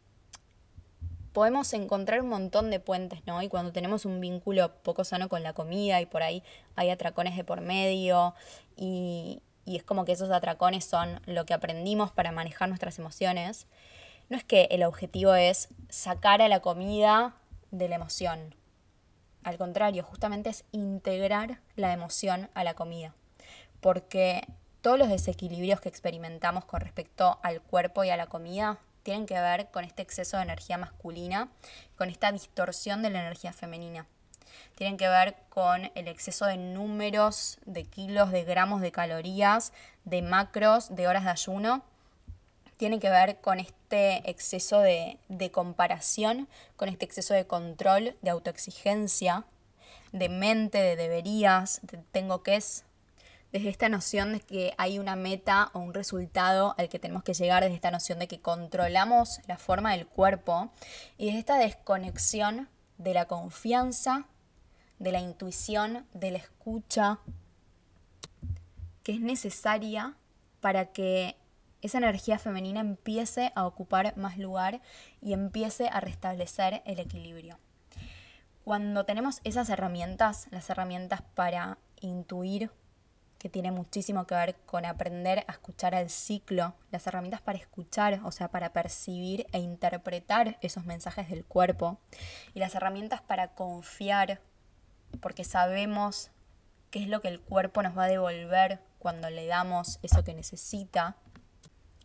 podemos 1.33 1.73
encontrar 1.73 2.21
un 2.21 2.29
montón 2.29 2.69
de 2.69 2.79
puentes, 2.79 3.25
¿no? 3.25 3.41
Y 3.41 3.49
cuando 3.49 3.71
tenemos 3.71 4.05
un 4.05 4.21
vínculo 4.21 4.71
poco 4.83 5.03
sano 5.03 5.29
con 5.29 5.41
la 5.41 5.53
comida 5.53 5.99
y 5.99 6.05
por 6.05 6.21
ahí 6.21 6.43
hay 6.75 6.91
atracones 6.91 7.35
de 7.35 7.43
por 7.43 7.61
medio 7.61 8.35
y, 8.77 9.41
y 9.65 9.77
es 9.77 9.83
como 9.83 10.05
que 10.05 10.11
esos 10.11 10.29
atracones 10.29 10.85
son 10.85 11.21
lo 11.25 11.45
que 11.45 11.55
aprendimos 11.55 12.11
para 12.11 12.31
manejar 12.31 12.69
nuestras 12.69 12.99
emociones, 12.99 13.65
no 14.29 14.37
es 14.37 14.43
que 14.43 14.67
el 14.71 14.83
objetivo 14.83 15.33
es 15.35 15.69
sacar 15.89 16.41
a 16.41 16.47
la 16.47 16.61
comida 16.61 17.35
de 17.71 17.89
la 17.89 17.95
emoción. 17.95 18.55
Al 19.43 19.57
contrario, 19.57 20.03
justamente 20.03 20.49
es 20.49 20.63
integrar 20.71 21.59
la 21.75 21.93
emoción 21.93 22.49
a 22.53 22.63
la 22.63 22.73
comida. 22.73 23.13
Porque 23.81 24.47
todos 24.81 24.97
los 24.97 25.09
desequilibrios 25.09 25.81
que 25.81 25.89
experimentamos 25.89 26.65
con 26.65 26.81
respecto 26.81 27.39
al 27.43 27.61
cuerpo 27.61 28.03
y 28.03 28.09
a 28.09 28.17
la 28.17 28.27
comida 28.27 28.79
tienen 29.03 29.25
que 29.25 29.39
ver 29.39 29.69
con 29.69 29.83
este 29.83 30.01
exceso 30.01 30.37
de 30.37 30.43
energía 30.43 30.77
masculina, 30.77 31.49
con 31.97 32.09
esta 32.09 32.31
distorsión 32.31 33.01
de 33.01 33.09
la 33.09 33.19
energía 33.19 33.53
femenina. 33.53 34.07
Tienen 34.75 34.97
que 34.97 35.07
ver 35.07 35.35
con 35.49 35.91
el 35.95 36.07
exceso 36.07 36.45
de 36.45 36.57
números, 36.57 37.59
de 37.65 37.83
kilos, 37.83 38.31
de 38.31 38.43
gramos, 38.43 38.81
de 38.81 38.91
calorías, 38.91 39.73
de 40.05 40.21
macros, 40.21 40.95
de 40.95 41.07
horas 41.07 41.25
de 41.25 41.31
ayuno. 41.31 41.83
Tienen 42.77 42.99
que 42.99 43.09
ver 43.09 43.39
con 43.39 43.59
este 43.59 44.29
exceso 44.29 44.79
de, 44.79 45.19
comparación, 45.51 46.47
con 46.75 46.89
este 46.89 47.05
exceso 47.05 47.33
de 47.33 47.45
control, 47.45 48.15
de 48.21 48.29
autoexigencia, 48.29 49.45
de 50.11 50.29
mente, 50.29 50.79
de 50.79 50.95
deberías, 50.95 51.79
de 51.83 51.97
tengo 52.11 52.43
que 52.43 52.55
es, 52.55 52.85
desde 53.51 53.69
esta 53.69 53.87
noción 53.89 54.33
de 54.33 54.39
que 54.39 54.73
hay 54.77 54.97
una 54.97 55.15
meta 55.15 55.69
o 55.73 55.79
un 55.79 55.93
resultado 55.93 56.73
al 56.77 56.89
que 56.89 56.99
tenemos 56.99 57.23
que 57.23 57.33
llegar, 57.33 57.63
desde 57.63 57.75
esta 57.75 57.91
noción 57.91 58.19
de 58.19 58.27
que 58.27 58.41
controlamos 58.41 59.39
la 59.47 59.57
forma 59.57 59.91
del 59.91 60.07
cuerpo 60.07 60.71
y 61.17 61.27
desde 61.27 61.39
esta 61.39 61.57
desconexión 61.57 62.69
de 62.97 63.13
la 63.13 63.25
confianza, 63.25 64.25
de 64.99 65.11
la 65.11 65.19
intuición, 65.19 66.07
de 66.13 66.31
la 66.31 66.37
escucha, 66.39 67.19
que 69.03 69.13
es 69.13 69.19
necesaria 69.19 70.15
para 70.61 70.93
que 70.93 71.35
esa 71.83 71.97
energía 71.99 72.39
femenina 72.39 72.79
empiece 72.79 73.51
a 73.55 73.67
ocupar 73.67 74.15
más 74.17 74.37
lugar 74.37 74.81
y 75.21 75.33
empiece 75.33 75.89
a 75.89 75.99
restablecer 75.99 76.81
el 76.85 76.99
equilibrio. 76.99 77.59
Cuando 78.63 79.05
tenemos 79.05 79.41
esas 79.43 79.69
herramientas, 79.69 80.47
las 80.49 80.69
herramientas 80.69 81.21
para 81.35 81.77
intuir 81.99 82.71
que 83.37 83.49
tiene 83.49 83.71
muchísimo 83.71 84.25
que 84.25 84.35
ver 84.35 84.55
con 84.65 84.85
aprender 84.85 85.43
a 85.49 85.51
escuchar 85.51 85.93
al 85.93 86.09
ciclo, 86.09 86.73
las 86.91 87.05
herramientas 87.05 87.41
para 87.41 87.57
escuchar, 87.57 88.21
o 88.23 88.31
sea, 88.31 88.47
para 88.47 88.71
percibir 88.71 89.45
e 89.51 89.59
interpretar 89.59 90.57
esos 90.61 90.85
mensajes 90.85 91.29
del 91.29 91.43
cuerpo, 91.43 91.99
y 92.53 92.61
las 92.61 92.73
herramientas 92.73 93.21
para 93.21 93.49
confiar, 93.49 94.39
porque 95.19 95.43
sabemos 95.43 96.31
qué 96.89 97.03
es 97.03 97.09
lo 97.09 97.19
que 97.19 97.27
el 97.27 97.41
cuerpo 97.41 97.83
nos 97.83 97.97
va 97.97 98.05
a 98.05 98.07
devolver 98.07 98.79
cuando 98.97 99.29
le 99.29 99.45
damos 99.45 99.99
eso 100.03 100.23
que 100.23 100.33
necesita, 100.33 101.17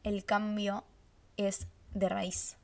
el 0.05 0.25
cambio 0.25 0.85
es 1.37 1.67
de 1.95 2.09
raíz. 2.09 2.57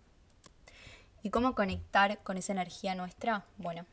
¿Y 1.23 1.31
cómo 1.31 1.55
conectar 1.55 2.23
con 2.23 2.37
esa 2.37 2.53
energía 2.53 2.95
nuestra? 2.95 3.45
Bueno, 3.57 3.87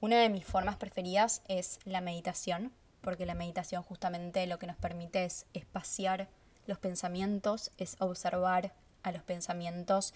una 0.00 0.16
de 0.16 0.30
mis 0.30 0.44
formas 0.44 0.76
preferidas 0.76 1.42
es 1.48 1.78
la 1.84 2.00
meditación 2.00 2.72
porque 3.00 3.26
la 3.26 3.34
meditación 3.34 3.82
justamente 3.82 4.46
lo 4.46 4.58
que 4.58 4.66
nos 4.66 4.76
permite 4.76 5.24
es 5.24 5.46
espaciar 5.54 6.28
los 6.66 6.78
pensamientos, 6.78 7.70
es 7.78 7.96
observar 7.98 8.72
a 9.02 9.12
los 9.12 9.22
pensamientos 9.22 10.14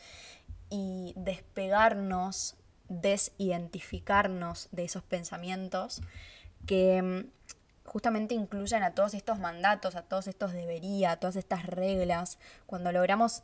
y 0.70 1.14
despegarnos, 1.16 2.57
desidentificarnos 2.89 4.68
de 4.72 4.85
esos 4.85 5.03
pensamientos 5.03 6.03
que 6.66 7.03
mm, 7.03 7.54
justamente 7.85 8.35
incluyen 8.35 8.82
a 8.82 8.95
todos 8.95 9.14
estos 9.14 9.39
mandatos, 9.39 9.95
a 9.95 10.03
todos 10.03 10.26
estos 10.26 10.53
debería, 10.53 11.12
a 11.12 11.16
todas 11.16 11.37
estas 11.37 11.66
reglas. 11.66 12.39
Cuando 12.66 12.93
logramos 12.93 13.43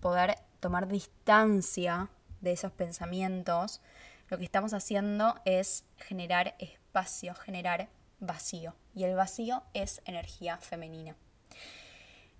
poder 0.00 0.36
tomar 0.60 0.88
distancia 0.88 2.08
de 2.40 2.52
esos 2.52 2.72
pensamientos, 2.72 3.80
lo 4.28 4.38
que 4.38 4.44
estamos 4.44 4.72
haciendo 4.74 5.40
es 5.44 5.84
generar 5.98 6.54
espacio, 6.58 7.34
generar 7.34 7.88
vacío. 8.20 8.74
Y 8.94 9.04
el 9.04 9.16
vacío 9.16 9.62
es 9.74 10.00
energía 10.04 10.56
femenina. 10.58 11.16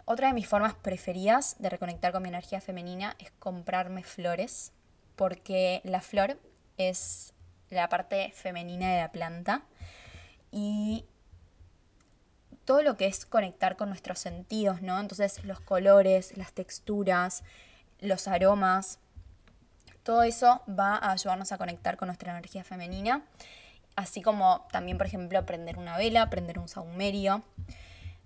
Otra 0.07 0.29
de 0.29 0.35
mis 0.35 0.47
formas 0.47 0.75
preferidas 0.75 1.57
de 1.59 1.71
reconectar 1.71 2.13
con 2.13 2.23
mi 2.23 2.29
energía 2.29 2.61
femenina 2.61 3.17
es 3.19 3.31
comprarme 3.39 4.03
flores, 4.03 4.73
porque 5.17 5.81
la 5.85 6.01
flor 6.01 6.39
es 6.77 7.33
la 7.71 7.89
parte 7.89 8.31
femenina 8.35 8.93
de 8.93 9.01
la 9.01 9.13
planta 9.13 9.63
y 10.51 11.07
todo 12.65 12.83
lo 12.83 12.97
que 12.97 13.07
es 13.07 13.27
conectar 13.27 13.77
con 13.77 13.89
nuestros 13.89 14.19
sentidos, 14.19 14.83
¿no? 14.83 14.99
Entonces 14.99 15.45
los 15.45 15.61
colores, 15.61 16.37
las 16.37 16.53
texturas, 16.53 17.45
los 18.01 18.29
aromas, 18.29 18.99
todo 20.03 20.23
eso 20.23 20.63
va 20.69 20.97
a 20.97 21.13
ayudarnos 21.13 21.53
a 21.53 21.59
conectar 21.59 21.97
con 21.97 22.09
nuestra 22.09 22.33
energía 22.33 22.65
femenina 22.65 23.23
así 23.97 24.23
como 24.23 24.67
también, 24.71 24.99
por 24.99 25.07
ejemplo, 25.07 25.45
prender 25.47 25.79
una 25.79 25.97
vela, 25.97 26.31
prender 26.31 26.59
un 26.59 26.69
saumerio. 26.69 27.43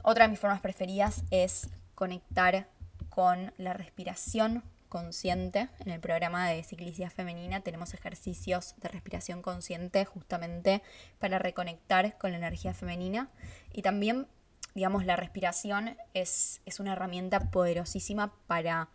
Otra 0.02 0.24
de 0.24 0.30
mis 0.30 0.40
formas 0.40 0.60
preferidas 0.60 1.22
es 1.30 1.68
conectar 1.94 2.68
con 3.10 3.52
la 3.58 3.72
respiración 3.72 4.62
consciente. 4.88 5.68
En 5.80 5.90
el 5.90 6.00
programa 6.00 6.48
de 6.48 6.62
ciclicidad 6.64 7.10
femenina 7.10 7.60
tenemos 7.60 7.94
ejercicios 7.94 8.74
de 8.78 8.88
respiración 8.88 9.42
consciente 9.42 10.04
justamente 10.04 10.82
para 11.18 11.38
reconectar 11.38 12.18
con 12.18 12.32
la 12.32 12.38
energía 12.38 12.74
femenina. 12.74 13.28
Y 13.72 13.82
también, 13.82 14.26
digamos, 14.74 15.04
la 15.04 15.16
respiración 15.16 15.96
es, 16.14 16.60
es 16.66 16.80
una 16.80 16.92
herramienta 16.92 17.50
poderosísima 17.50 18.32
para 18.46 18.88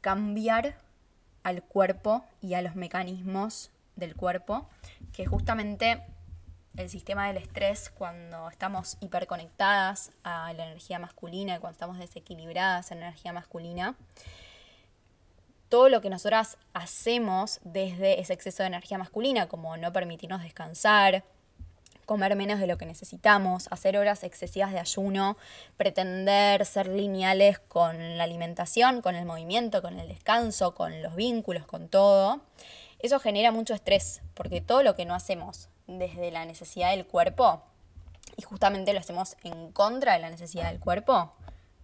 cambiar 0.00 0.76
al 1.42 1.62
cuerpo 1.62 2.24
y 2.40 2.54
a 2.54 2.62
los 2.62 2.74
mecanismos 2.74 3.70
del 3.94 4.16
cuerpo, 4.16 4.68
que 5.12 5.26
justamente 5.26 6.02
el 6.76 6.90
sistema 6.90 7.26
del 7.28 7.38
estrés 7.38 7.90
cuando 7.90 8.48
estamos 8.48 8.98
hiperconectadas 9.00 10.12
a 10.22 10.52
la 10.52 10.66
energía 10.66 10.98
masculina, 10.98 11.58
cuando 11.58 11.72
estamos 11.72 11.98
desequilibradas 11.98 12.90
la 12.90 12.96
energía 12.96 13.32
masculina, 13.32 13.96
todo 15.68 15.88
lo 15.88 16.00
que 16.00 16.10
nosotras 16.10 16.58
hacemos 16.72 17.60
desde 17.64 18.20
ese 18.20 18.32
exceso 18.32 18.62
de 18.62 18.68
energía 18.68 18.98
masculina, 18.98 19.48
como 19.48 19.76
no 19.76 19.92
permitirnos 19.92 20.42
descansar, 20.42 21.24
comer 22.06 22.36
menos 22.36 22.60
de 22.60 22.68
lo 22.68 22.78
que 22.78 22.86
necesitamos, 22.86 23.66
hacer 23.70 23.98
horas 23.98 24.22
excesivas 24.22 24.72
de 24.72 24.78
ayuno, 24.78 25.36
pretender 25.76 26.64
ser 26.64 26.86
lineales 26.86 27.58
con 27.58 28.16
la 28.16 28.24
alimentación, 28.24 29.02
con 29.02 29.16
el 29.16 29.26
movimiento, 29.26 29.82
con 29.82 29.98
el 29.98 30.08
descanso, 30.08 30.74
con 30.74 31.02
los 31.02 31.16
vínculos, 31.16 31.66
con 31.66 31.88
todo, 31.88 32.40
eso 33.00 33.20
genera 33.20 33.50
mucho 33.50 33.74
estrés, 33.74 34.22
porque 34.34 34.60
todo 34.60 34.82
lo 34.82 34.94
que 34.94 35.04
no 35.04 35.14
hacemos 35.14 35.68
desde 35.86 36.30
la 36.30 36.44
necesidad 36.44 36.90
del 36.90 37.06
cuerpo, 37.06 37.62
y 38.36 38.42
justamente 38.42 38.92
lo 38.92 39.00
hacemos 39.00 39.36
en 39.44 39.70
contra 39.72 40.14
de 40.14 40.20
la 40.20 40.30
necesidad 40.30 40.70
del 40.70 40.80
cuerpo, 40.80 41.32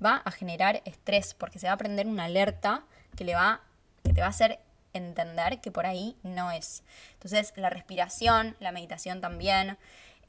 va 0.05 0.23
a 0.25 0.31
generar 0.31 0.83
estrés, 0.85 1.35
porque 1.35 1.59
se 1.59 1.67
va 1.67 1.75
a 1.75 1.77
prender 1.77 2.07
una 2.07 2.25
alerta 2.25 2.85
que, 3.17 3.25
le 3.25 3.35
va, 3.35 3.61
que 4.03 4.13
te 4.13 4.21
va 4.21 4.29
a 4.29 4.31
hacer 4.31 4.61
entender 4.93 5.61
que 5.61 5.71
por 5.71 5.87
ahí 5.87 6.17
no 6.23 6.51
es. 6.51 6.83
Entonces, 7.15 7.53
la 7.57 7.71
respiración, 7.71 8.57
la 8.61 8.73
meditación 8.73 9.21
también, 9.21 9.79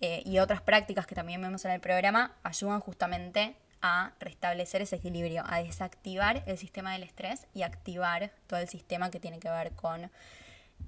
eh, 0.01 0.21
y 0.25 0.39
otras 0.39 0.61
prácticas 0.61 1.05
que 1.05 1.15
también 1.15 1.41
vemos 1.41 1.63
en 1.65 1.71
el 1.71 1.79
programa, 1.79 2.33
ayudan 2.43 2.79
justamente 2.79 3.55
a 3.81 4.13
restablecer 4.19 4.81
ese 4.81 4.95
equilibrio, 4.95 5.43
a 5.45 5.61
desactivar 5.61 6.43
el 6.45 6.57
sistema 6.57 6.93
del 6.93 7.03
estrés 7.03 7.47
y 7.53 7.63
activar 7.63 8.31
todo 8.47 8.59
el 8.59 8.69
sistema 8.69 9.11
que 9.11 9.19
tiene 9.19 9.39
que 9.39 9.49
ver 9.49 9.73
con 9.73 10.09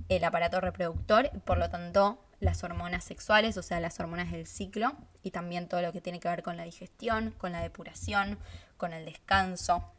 el 0.09 0.23
aparato 0.23 0.61
reproductor 0.61 1.29
y 1.33 1.39
por 1.39 1.57
lo 1.57 1.69
tanto 1.69 2.19
las 2.39 2.63
hormonas 2.63 3.03
sexuales, 3.03 3.57
o 3.57 3.63
sea, 3.63 3.79
las 3.79 3.99
hormonas 3.99 4.31
del 4.31 4.45
ciclo 4.45 4.93
y 5.23 5.31
también 5.31 5.67
todo 5.67 5.81
lo 5.81 5.91
que 5.91 6.01
tiene 6.01 6.19
que 6.19 6.29
ver 6.29 6.43
con 6.43 6.57
la 6.57 6.63
digestión, 6.63 7.31
con 7.37 7.51
la 7.51 7.61
depuración, 7.61 8.37
con 8.77 8.93
el 8.93 9.05
descanso. 9.05 9.91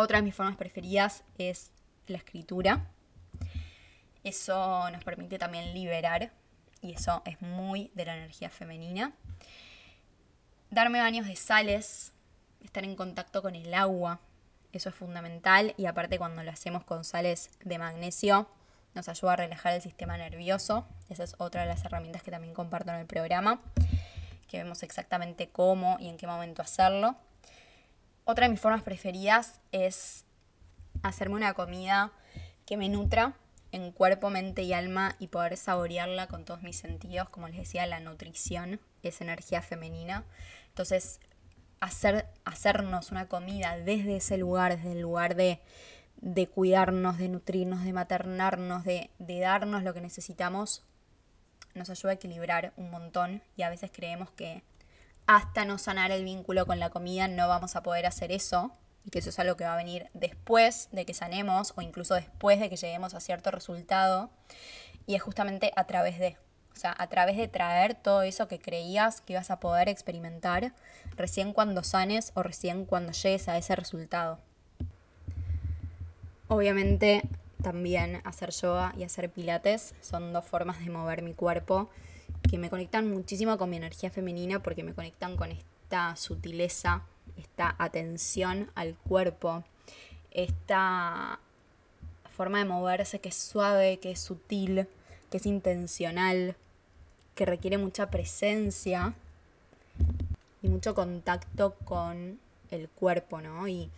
Otra 0.00 0.16
de 0.16 0.22
mis 0.22 0.34
formas 0.34 0.56
preferidas 0.56 1.24
es 1.36 1.72
la 2.06 2.16
escritura. 2.16 2.86
Eso 4.24 4.88
nos 4.90 5.04
permite 5.04 5.38
también 5.38 5.74
liberar 5.74 6.32
y 6.80 6.94
eso 6.94 7.20
es 7.26 7.38
muy 7.42 7.90
de 7.94 8.06
la 8.06 8.16
energía 8.16 8.48
femenina. 8.48 9.12
Darme 10.70 11.02
baños 11.02 11.26
de 11.26 11.36
sales, 11.36 12.14
estar 12.64 12.82
en 12.82 12.96
contacto 12.96 13.42
con 13.42 13.54
el 13.54 13.74
agua, 13.74 14.20
eso 14.72 14.88
es 14.88 14.94
fundamental 14.94 15.74
y 15.76 15.84
aparte 15.84 16.16
cuando 16.16 16.42
lo 16.42 16.50
hacemos 16.50 16.82
con 16.84 17.04
sales 17.04 17.50
de 17.62 17.76
magnesio, 17.76 18.48
nos 18.94 19.06
ayuda 19.10 19.34
a 19.34 19.36
relajar 19.36 19.74
el 19.74 19.82
sistema 19.82 20.16
nervioso. 20.16 20.86
Esa 21.10 21.24
es 21.24 21.34
otra 21.36 21.60
de 21.60 21.68
las 21.68 21.84
herramientas 21.84 22.22
que 22.22 22.30
también 22.30 22.54
comparto 22.54 22.90
en 22.90 23.00
el 23.00 23.06
programa, 23.06 23.60
que 24.48 24.56
vemos 24.56 24.82
exactamente 24.82 25.50
cómo 25.50 25.98
y 26.00 26.08
en 26.08 26.16
qué 26.16 26.26
momento 26.26 26.62
hacerlo. 26.62 27.16
Otra 28.30 28.46
de 28.46 28.50
mis 28.50 28.60
formas 28.60 28.82
preferidas 28.82 29.60
es 29.72 30.24
hacerme 31.02 31.34
una 31.34 31.54
comida 31.54 32.12
que 32.64 32.76
me 32.76 32.88
nutra 32.88 33.34
en 33.72 33.90
cuerpo, 33.90 34.30
mente 34.30 34.62
y 34.62 34.72
alma 34.72 35.16
y 35.18 35.26
poder 35.26 35.56
saborearla 35.56 36.28
con 36.28 36.44
todos 36.44 36.62
mis 36.62 36.76
sentidos. 36.76 37.28
Como 37.28 37.48
les 37.48 37.56
decía, 37.56 37.84
la 37.86 37.98
nutrición 37.98 38.78
es 39.02 39.20
energía 39.20 39.62
femenina. 39.62 40.24
Entonces, 40.68 41.18
hacer, 41.80 42.28
hacernos 42.44 43.10
una 43.10 43.26
comida 43.26 43.76
desde 43.76 44.18
ese 44.18 44.38
lugar, 44.38 44.76
desde 44.76 44.92
el 44.92 45.00
lugar 45.00 45.34
de 45.34 45.60
de 46.20 46.46
cuidarnos, 46.46 47.18
de 47.18 47.30
nutrirnos, 47.30 47.82
de 47.82 47.92
maternarnos, 47.92 48.84
de, 48.84 49.10
de 49.18 49.40
darnos 49.40 49.82
lo 49.82 49.92
que 49.92 50.00
necesitamos, 50.00 50.84
nos 51.74 51.90
ayuda 51.90 52.12
a 52.12 52.14
equilibrar 52.14 52.74
un 52.76 52.90
montón 52.90 53.42
y 53.56 53.62
a 53.62 53.70
veces 53.70 53.90
creemos 53.92 54.30
que 54.30 54.62
hasta 55.30 55.64
no 55.64 55.78
sanar 55.78 56.10
el 56.10 56.24
vínculo 56.24 56.66
con 56.66 56.80
la 56.80 56.90
comida 56.90 57.28
no 57.28 57.46
vamos 57.46 57.76
a 57.76 57.84
poder 57.84 58.04
hacer 58.04 58.32
eso 58.32 58.72
y 59.04 59.10
que 59.10 59.20
eso 59.20 59.30
es 59.30 59.38
algo 59.38 59.56
que 59.56 59.62
va 59.62 59.74
a 59.74 59.76
venir 59.76 60.08
después 60.12 60.88
de 60.90 61.06
que 61.06 61.14
sanemos 61.14 61.72
o 61.76 61.82
incluso 61.82 62.16
después 62.16 62.58
de 62.58 62.68
que 62.68 62.74
lleguemos 62.74 63.14
a 63.14 63.20
cierto 63.20 63.52
resultado 63.52 64.28
y 65.06 65.14
es 65.14 65.22
justamente 65.22 65.72
a 65.76 65.84
través 65.84 66.18
de, 66.18 66.36
o 66.72 66.76
sea, 66.76 66.96
a 66.98 67.06
través 67.06 67.36
de 67.36 67.46
traer 67.46 67.94
todo 67.94 68.22
eso 68.22 68.48
que 68.48 68.58
creías 68.58 69.20
que 69.20 69.34
ibas 69.34 69.52
a 69.52 69.60
poder 69.60 69.88
experimentar 69.88 70.74
recién 71.14 71.52
cuando 71.52 71.84
sanes 71.84 72.32
o 72.34 72.42
recién 72.42 72.84
cuando 72.84 73.12
llegues 73.12 73.46
a 73.46 73.56
ese 73.56 73.76
resultado. 73.76 74.40
Obviamente 76.48 77.22
también 77.62 78.20
hacer 78.24 78.50
yoga 78.50 78.94
y 78.98 79.04
hacer 79.04 79.30
pilates 79.30 79.94
son 80.00 80.32
dos 80.32 80.44
formas 80.44 80.80
de 80.80 80.90
mover 80.90 81.22
mi 81.22 81.34
cuerpo 81.34 81.88
que 82.48 82.58
me 82.58 82.70
conectan 82.70 83.10
muchísimo 83.10 83.58
con 83.58 83.70
mi 83.70 83.76
energía 83.76 84.10
femenina 84.10 84.62
porque 84.62 84.82
me 84.82 84.94
conectan 84.94 85.36
con 85.36 85.50
esta 85.50 86.16
sutileza, 86.16 87.02
esta 87.36 87.74
atención 87.78 88.70
al 88.74 88.94
cuerpo, 88.94 89.64
esta 90.30 91.40
forma 92.36 92.58
de 92.58 92.64
moverse 92.64 93.20
que 93.20 93.28
es 93.28 93.36
suave, 93.36 93.98
que 93.98 94.12
es 94.12 94.20
sutil, 94.20 94.86
que 95.30 95.36
es 95.36 95.46
intencional, 95.46 96.56
que 97.34 97.46
requiere 97.46 97.78
mucha 97.78 98.10
presencia 98.10 99.14
y 100.62 100.68
mucho 100.68 100.94
contacto 100.94 101.74
con 101.84 102.38
el 102.70 102.88
cuerpo, 102.88 103.40
¿no? 103.40 103.66
Y 103.68 103.90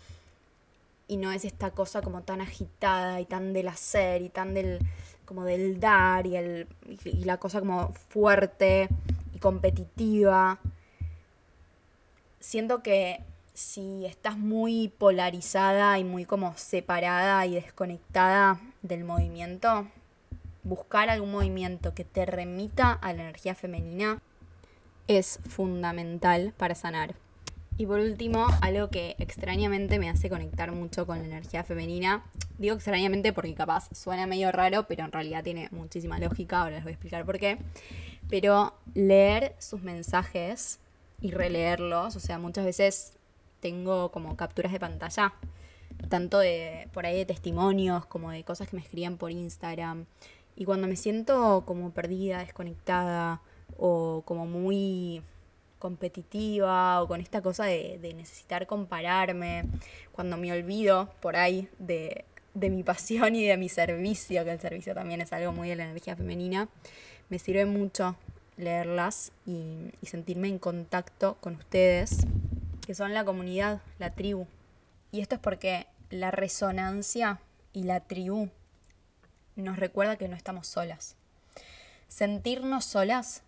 y 1.13 1.19
no 1.19 1.31
es 1.31 1.45
esta 1.45 1.73
cosa 1.73 2.01
como 2.01 2.23
tan 2.23 2.41
agitada 2.41 3.21
y 3.21 3.27
tan 3.27 3.53
del 3.53 3.69
hacer 3.69 4.23
y 4.23 4.31
tan 4.31 4.55
del 4.55 4.79
como 5.27 5.45
del 5.45 5.79
dar 5.79 6.27
y, 6.27 6.37
el, 6.37 6.67
y 7.05 7.25
la 7.25 7.37
cosa 7.37 7.61
como 7.61 7.93
fuerte 7.93 8.89
y 9.35 9.39
competitiva. 9.39 10.59
Siento 12.41 12.83
que 12.83 13.23
si 13.53 14.07
estás 14.07 14.39
muy 14.39 14.89
polarizada 14.89 15.99
y 15.99 16.05
muy 16.05 16.25
como 16.25 16.57
separada 16.57 17.45
y 17.45 17.55
desconectada 17.57 18.59
del 18.81 19.05
movimiento, 19.05 19.87
buscar 20.63 21.11
algún 21.11 21.31
movimiento 21.31 21.95
que 21.95 22.05
te 22.05 22.25
remita 22.25 22.93
a 22.93 23.13
la 23.13 23.23
energía 23.23 23.55
femenina 23.55 24.23
es 25.09 25.41
fundamental 25.47 26.55
para 26.57 26.75
sanar. 26.75 27.15
Y 27.79 27.87
por 27.87 28.01
último, 28.01 28.47
algo 28.61 28.91
que 28.91 29.17
extrañamente 29.19 29.99
me 29.99 30.11
hace 30.11 30.29
conectar 30.29 30.71
mucho 30.73 31.07
con 31.07 31.19
la 31.19 31.25
energía 31.25 31.65
femenina. 31.65 32.25
Digo 32.59 32.75
extrañamente 32.75 33.33
porque 33.33 33.55
capaz 33.55 33.89
suena 33.93 34.27
medio 34.27 34.53
raro, 34.53 34.87
pero 34.87 35.05
en 35.05 35.13
realidad 35.13 35.43
tiene 35.43 35.69
muchísima 35.73 36.19
lógica, 36.19 36.61
ahora 36.61 36.77
les 36.77 36.85
voy 36.85 36.91
a 36.91 36.95
explicar 36.95 37.25
por 37.25 37.39
qué. 37.39 37.59
Pero 38.29 38.75
leer 38.95 39.57
sus 39.59 39.83
mensajes 39.83 40.79
y 41.21 41.31
releerlos, 41.31 42.15
o 42.15 42.21
sea, 42.21 42.39
muchas 42.39 42.65
veces 42.65 43.15
tengo 43.61 44.11
como 44.11 44.37
capturas 44.37 44.73
de 44.73 44.81
pantalla, 44.81 45.33
tanto 46.09 46.39
de 46.39 46.89
por 46.93 47.07
ahí 47.07 47.17
de 47.17 47.27
testimonios 47.27 48.05
como 48.07 48.31
de 48.31 48.45
cosas 48.45 48.69
que 48.69 48.77
me 48.77 48.83
escribían 48.83 49.17
por 49.17 49.31
Instagram. 49.31 50.05
Y 50.57 50.67
cuando 50.67 50.89
me 50.89 50.97
siento 50.97 51.63
como 51.65 51.91
perdida, 51.91 52.41
desconectada 52.41 53.41
o 53.79 54.23
como 54.27 54.47
muy 54.47 55.23
competitiva 55.83 57.03
o 57.03 57.09
con 57.09 57.21
esta 57.21 57.43
cosa 57.43 57.65
de, 57.65 57.99
necesitar 58.15 58.69
compararme, 58.69 59.65
cuando 60.13 60.37
me 60.37 60.53
olvido 60.53 61.13
por 61.21 61.35
ahí 61.35 61.69
de, 61.81 62.25
mi 62.55 62.85
pasión 62.85 63.35
y 63.35 63.45
de 63.45 63.57
mi 63.57 63.69
servicio, 63.69 64.45
que 64.45 64.53
el 64.53 64.61
servicio 64.61 64.95
también 64.95 65.21
es 65.21 65.33
algo 65.33 65.51
muy 65.51 65.69
de 65.69 65.75
la 65.75 65.83
energía 65.83 66.15
femenina, 66.15 66.69
me 67.31 67.41
sirve 67.41 67.67
mucho 67.67 68.15
leerlas 68.57 69.33
y, 69.45 69.91
y 70.01 70.07
sentirme 70.07 70.47
en 70.47 70.61
contacto 70.61 71.37
con 71.41 71.57
ustedes, 71.57 72.29
que 72.87 72.95
son 72.95 73.13
la 73.13 73.25
comunidad, 73.25 73.83
la 73.99 74.11
tribu. 74.11 74.47
Y 75.11 75.21
esto 75.21 75.35
es 75.35 75.41
porque 75.41 75.89
la 76.11 76.31
resonancia 76.31 77.41
y 77.73 77.83
la 77.83 77.99
tribu 77.99 78.51
nos 79.57 79.81
recuerda 79.81 80.17
que 80.17 80.29
no 80.29 80.37
estamos 80.37 80.69
solas. 80.69 81.17
Sentirnos 82.07 82.85
solas 82.85 83.43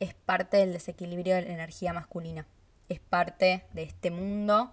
es 0.00 0.14
parte 0.14 0.58
del 0.58 0.72
desequilibrio 0.72 1.34
de 1.34 1.42
la 1.42 1.52
energía 1.52 1.92
masculina. 1.92 2.46
Es 2.88 3.00
parte 3.00 3.64
de 3.72 3.82
este 3.82 4.10
mundo 4.10 4.72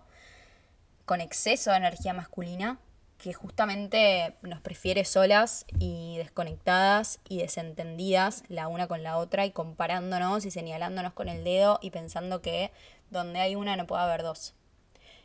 con 1.06 1.22
exceso 1.22 1.72
de 1.72 1.78
energía 1.78 2.14
masculina 2.14 2.80
que 3.18 3.34
justamente 3.34 4.36
nos 4.42 4.60
prefiere 4.60 5.06
solas 5.06 5.66
y 5.80 6.18
desconectadas 6.18 7.20
y 7.30 7.38
desentendidas 7.38 8.44
la 8.50 8.68
una 8.68 8.88
con 8.88 9.02
la 9.02 9.18
otra 9.18 9.46
y 9.46 9.52
comparándonos 9.52 10.46
y 10.46 10.52
señalándonos 10.52 11.14
con 11.14 11.30
el 11.30 11.46
dedo 11.46 11.80
y 11.82 11.92
pensando 11.92 12.42
que 12.42 12.72
donde 13.12 13.40
hay 13.40 13.56
una 13.56 13.78
no 13.78 13.88
puede 13.88 14.04
haber 14.04 14.24
dos. 14.24 14.56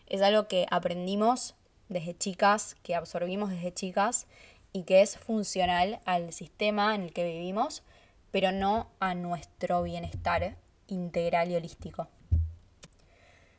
Es 0.07 0.23
algo 0.23 0.47
que 0.47 0.67
aprendimos 0.71 1.57
desde 1.89 2.17
chicas, 2.17 2.77
que 2.85 2.95
absorbimos 2.95 3.51
desde 3.51 3.75
chicas 3.75 4.29
y 4.73 4.85
que 4.85 5.03
es 5.03 5.19
funcional 5.19 6.01
al 6.05 6.33
sistema 6.33 6.95
en 6.95 7.03
el 7.03 7.13
que 7.13 7.25
vivimos, 7.25 7.83
pero 8.39 8.53
no 8.53 8.86
a 9.01 9.16
nuestro 9.16 9.82
bienestar 9.82 10.55
integral 10.86 11.51
y 11.51 11.57
holístico. 11.57 12.07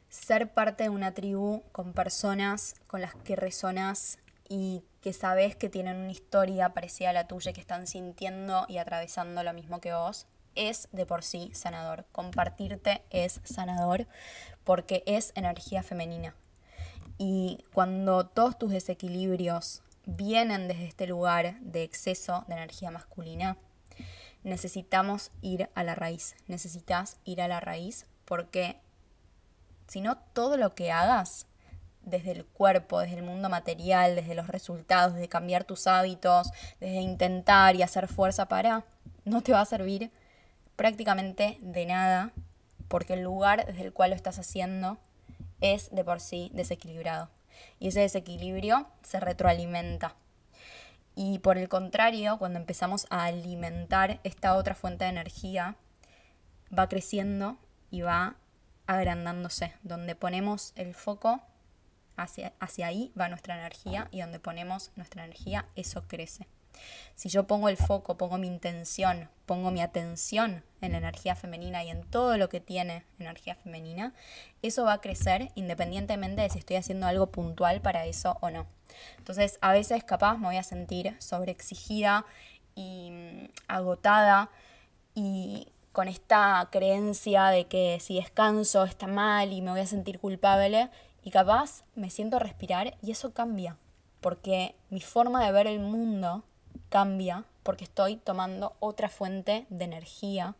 Ser 0.08 0.54
parte 0.54 0.84
de 0.84 0.90
una 0.90 1.14
tribu 1.14 1.64
con 1.74 1.92
personas 1.92 2.76
con 2.88 3.02
las 3.02 3.14
que 3.14 3.36
resonas 3.36 4.20
y 4.48 4.86
que 5.02 5.12
sabes 5.12 5.58
que 5.58 5.68
tienen 5.68 5.98
una 5.98 6.14
historia 6.14 6.74
parecida 6.74 7.10
a 7.10 7.14
la 7.14 7.28
tuya, 7.28 7.52
que 7.52 7.60
están 7.60 7.88
sintiendo 7.88 8.66
y 8.70 8.78
atravesando 8.78 9.44
lo 9.44 9.52
mismo 9.52 9.82
que 9.82 9.92
vos, 9.92 10.28
es 10.56 10.88
de 10.94 11.06
por 11.06 11.26
sí 11.26 11.52
sanador. 11.54 12.06
Compartirte 12.14 13.04
es 13.10 13.42
sanador 13.44 14.08
porque 14.64 15.04
es 15.06 15.34
energía 15.36 15.84
femenina. 15.84 16.36
Y 17.18 17.66
cuando 17.74 18.28
todos 18.28 18.58
tus 18.58 18.72
desequilibrios 18.72 19.84
vienen 20.06 20.70
desde 20.70 20.86
este 20.86 21.06
lugar 21.06 21.60
de 21.60 21.84
exceso 21.84 22.46
de 22.48 22.54
energía 22.54 22.92
masculina, 22.92 23.58
necesitamos 24.44 25.32
ir 25.42 25.70
a 25.76 25.84
la 25.84 25.96
raíz. 25.96 26.36
Necesitas 26.48 27.18
ir 27.24 27.42
a 27.42 27.48
la 27.48 27.60
raíz 27.60 28.06
porque 28.26 28.80
si 29.88 30.02
no, 30.02 30.18
todo 30.34 30.58
lo 30.58 30.76
que 30.76 30.92
hagas 30.92 31.48
desde 32.04 32.32
el 32.32 32.46
cuerpo, 32.46 33.00
desde 33.00 33.18
el 33.18 33.24
mundo 33.24 33.50
material, 33.50 34.16
desde 34.16 34.36
los 34.36 34.48
resultados, 34.48 35.14
desde 35.14 35.28
cambiar 35.28 35.64
tus 35.64 35.88
hábitos, 35.88 36.52
desde 36.80 37.02
intentar 37.02 37.76
y 37.76 37.84
hacer 37.84 38.08
fuerza 38.08 38.48
para, 38.48 38.86
no 39.26 39.42
te 39.42 39.52
va 39.52 39.62
a 39.62 39.66
servir 39.66 40.12
prácticamente 40.76 41.58
de 41.62 41.86
nada 41.86 42.32
porque 42.88 43.14
el 43.14 43.22
lugar 43.22 43.66
desde 43.66 43.84
el 43.84 43.94
cual 43.94 44.12
lo 44.12 44.16
estás 44.16 44.40
haciendo 44.40 44.98
es 45.62 45.90
de 45.92 46.04
por 46.04 46.20
sí 46.20 46.52
desequilibrado. 46.54 47.30
Y 47.80 47.90
ese 47.90 48.02
desequilibrio 48.02 48.88
se 49.04 49.20
retroalimenta. 49.20 50.16
Y 51.22 51.40
por 51.40 51.58
el 51.58 51.68
contrario, 51.68 52.38
cuando 52.38 52.60
empezamos 52.60 53.06
a 53.10 53.26
alimentar 53.26 54.22
esta 54.24 54.56
otra 54.56 54.74
fuente 54.74 55.04
de 55.04 55.10
energía, 55.10 55.76
va 56.72 56.88
creciendo 56.88 57.58
y 57.92 58.00
va 58.00 58.38
agrandándose. 58.88 59.74
Donde 59.84 60.16
ponemos 60.16 60.72
el 60.78 60.96
foco, 60.96 61.42
hacia, 62.16 62.54
hacia 62.62 62.88
ahí 62.88 63.12
va 63.20 63.28
nuestra 63.28 63.60
energía 63.60 64.08
y 64.12 64.22
donde 64.22 64.40
ponemos 64.40 64.92
nuestra 64.96 65.26
energía, 65.26 65.66
eso 65.76 66.08
crece. 66.08 66.48
Si 67.16 67.28
yo 67.28 67.46
pongo 67.48 67.68
el 67.68 67.76
foco, 67.76 68.18
pongo 68.18 68.38
mi 68.38 68.48
intención, 68.48 69.30
pongo 69.46 69.72
mi 69.72 69.82
atención 69.82 70.64
en 70.80 70.94
la 70.94 71.00
energía 71.00 71.36
femenina 71.36 71.84
y 71.84 71.90
en 71.90 72.04
todo 72.06 72.38
lo 72.38 72.48
que 72.48 72.62
tiene 72.62 73.04
energía 73.20 73.56
femenina, 73.56 74.14
eso 74.62 74.86
va 74.86 74.94
a 74.94 75.02
crecer 75.02 75.52
independientemente 75.56 76.44
de 76.44 76.50
si 76.50 76.60
estoy 76.60 76.78
haciendo 76.78 77.08
algo 77.08 77.30
puntual 77.30 77.82
para 77.82 78.06
eso 78.06 78.38
o 78.40 78.52
no. 78.52 78.79
Entonces, 79.18 79.58
a 79.62 79.72
veces 79.74 80.04
capaz 80.04 80.38
me 80.38 80.48
voy 80.48 80.58
a 80.58 80.64
sentir 80.64 81.16
sobreexigida 81.20 82.26
y 82.76 83.12
mm, 83.12 83.50
agotada 83.68 84.50
y 85.16 85.68
con 85.92 86.08
esta 86.08 86.68
creencia 86.72 87.48
de 87.48 87.66
que 87.66 88.00
si 88.00 88.16
descanso 88.16 88.84
está 88.84 89.08
mal 89.08 89.52
y 89.52 89.62
me 89.62 89.72
voy 89.72 89.82
a 89.82 89.86
sentir 89.86 90.20
culpable 90.20 90.90
y 91.24 91.32
capaz 91.32 91.84
me 91.96 92.10
siento 92.10 92.38
a 92.38 92.40
respirar 92.40 92.96
y 93.02 93.12
eso 93.12 93.34
cambia 93.34 93.76
porque 94.22 94.76
mi 94.90 95.02
forma 95.02 95.46
de 95.46 95.52
ver 95.52 95.68
el 95.68 95.80
mundo 95.80 96.44
cambia 96.90 97.46
porque 97.64 97.84
estoy 97.84 98.18
tomando 98.18 98.76
otra 98.80 99.10
fuente 99.10 99.66
de 99.70 99.86
energía 99.86 100.56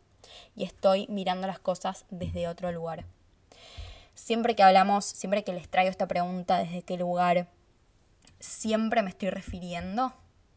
y 0.56 0.64
estoy 0.64 1.08
mirando 1.08 1.48
las 1.48 1.60
cosas 1.60 2.06
desde 2.10 2.48
otro 2.48 2.72
lugar. 2.72 3.06
Siempre 4.14 4.56
que 4.56 4.64
hablamos, 4.64 5.06
siempre 5.06 5.44
que 5.44 5.54
les 5.54 5.70
traigo 5.70 5.90
esta 5.90 6.08
pregunta, 6.08 6.58
desde 6.58 6.82
qué 6.82 6.98
lugar, 6.98 7.48
siempre 8.40 9.02
me 9.02 9.10
estoy 9.10 9.30
refiriendo 9.30 10.14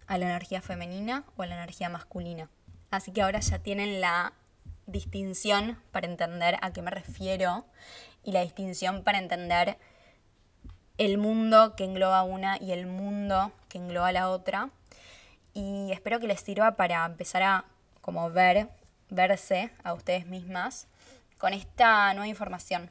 a 0.06 0.18
la 0.18 0.26
energía 0.26 0.62
femenina 0.62 1.24
o 1.36 1.42
a 1.42 1.46
la 1.46 1.56
energía 1.56 1.88
masculina. 1.88 2.48
Así 2.90 3.12
que 3.12 3.22
ahora 3.22 3.40
ya 3.40 3.58
tienen 3.60 4.00
la 4.00 4.34
distinción 4.86 5.78
para 5.90 6.06
entender 6.06 6.58
a 6.60 6.72
qué 6.72 6.82
me 6.82 6.90
refiero 6.90 7.64
y 8.22 8.32
la 8.32 8.42
distinción 8.42 9.02
para 9.04 9.18
entender 9.18 9.78
el 10.98 11.18
mundo 11.18 11.74
que 11.76 11.84
engloba 11.84 12.22
una 12.22 12.58
y 12.60 12.72
el 12.72 12.86
mundo 12.86 13.52
que 13.68 13.78
engloba 13.78 14.12
la 14.12 14.30
otra. 14.30 14.70
Y 15.54 15.90
espero 15.92 16.20
que 16.20 16.26
les 16.26 16.40
sirva 16.40 16.76
para 16.76 17.04
empezar 17.04 17.42
a 17.42 17.64
como 18.00 18.30
ver, 18.30 18.68
verse 19.10 19.70
a 19.84 19.94
ustedes 19.94 20.26
mismas 20.26 20.88
con 21.38 21.54
esta 21.54 22.12
nueva 22.14 22.28
información, 22.28 22.90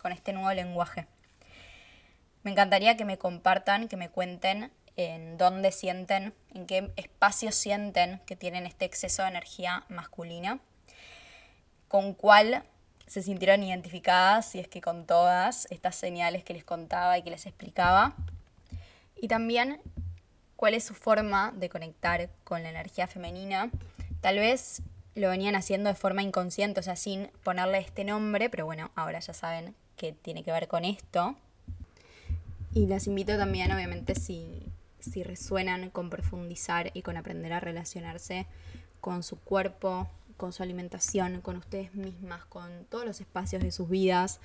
con 0.00 0.12
este 0.12 0.32
nuevo 0.32 0.52
lenguaje. 0.52 1.06
Me 2.42 2.50
encantaría 2.50 2.96
que 2.96 3.04
me 3.04 3.18
compartan, 3.18 3.88
que 3.88 3.96
me 3.96 4.08
cuenten 4.08 4.72
en 4.96 5.38
dónde 5.38 5.72
sienten, 5.72 6.34
en 6.54 6.66
qué 6.66 6.92
espacio 6.96 7.52
sienten 7.52 8.20
que 8.26 8.36
tienen 8.36 8.66
este 8.66 8.84
exceso 8.84 9.22
de 9.22 9.28
energía 9.28 9.84
masculina, 9.88 10.60
con 11.88 12.14
cuál 12.14 12.64
se 13.06 13.22
sintieron 13.22 13.62
identificadas, 13.62 14.50
si 14.50 14.58
es 14.58 14.68
que 14.68 14.80
con 14.80 15.06
todas 15.06 15.66
estas 15.70 15.96
señales 15.96 16.44
que 16.44 16.54
les 16.54 16.64
contaba 16.64 17.18
y 17.18 17.22
que 17.22 17.30
les 17.30 17.46
explicaba. 17.46 18.14
Y 19.16 19.28
también 19.28 19.80
cuál 20.56 20.74
es 20.74 20.84
su 20.84 20.94
forma 20.94 21.52
de 21.56 21.68
conectar 21.68 22.30
con 22.44 22.62
la 22.62 22.70
energía 22.70 23.06
femenina. 23.06 23.70
Tal 24.20 24.38
vez 24.38 24.82
lo 25.14 25.28
venían 25.28 25.56
haciendo 25.56 25.88
de 25.88 25.94
forma 25.94 26.22
inconsciente, 26.22 26.80
o 26.80 26.82
sea, 26.82 26.96
sin 26.96 27.30
ponerle 27.42 27.78
este 27.78 28.04
nombre, 28.04 28.48
pero 28.48 28.64
bueno, 28.64 28.90
ahora 28.94 29.20
ya 29.20 29.34
saben 29.34 29.74
que 29.96 30.12
tiene 30.12 30.42
que 30.42 30.52
ver 30.52 30.68
con 30.68 30.84
esto. 30.84 31.36
Y 32.74 32.86
las 32.86 33.06
invito 33.06 33.36
también, 33.36 33.70
obviamente, 33.72 34.14
si, 34.14 34.62
si 34.98 35.22
resuenan 35.22 35.90
con 35.90 36.08
profundizar 36.08 36.90
y 36.94 37.02
con 37.02 37.16
aprender 37.16 37.52
a 37.52 37.60
relacionarse 37.60 38.46
con 39.00 39.22
su 39.22 39.38
cuerpo, 39.38 40.08
con 40.38 40.52
su 40.52 40.62
alimentación, 40.62 41.40
con 41.42 41.56
ustedes 41.56 41.94
mismas, 41.94 42.44
con 42.46 42.84
todos 42.88 43.04
los 43.04 43.20
espacios 43.20 43.62
de 43.62 43.72
sus 43.72 43.90
vidas, 43.90 44.40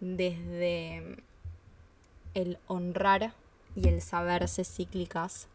desde 0.00 1.16
el 2.34 2.58
honrar 2.66 3.32
y 3.74 3.88
el 3.88 4.02
saberse 4.02 4.64
cíclicas 4.64 5.48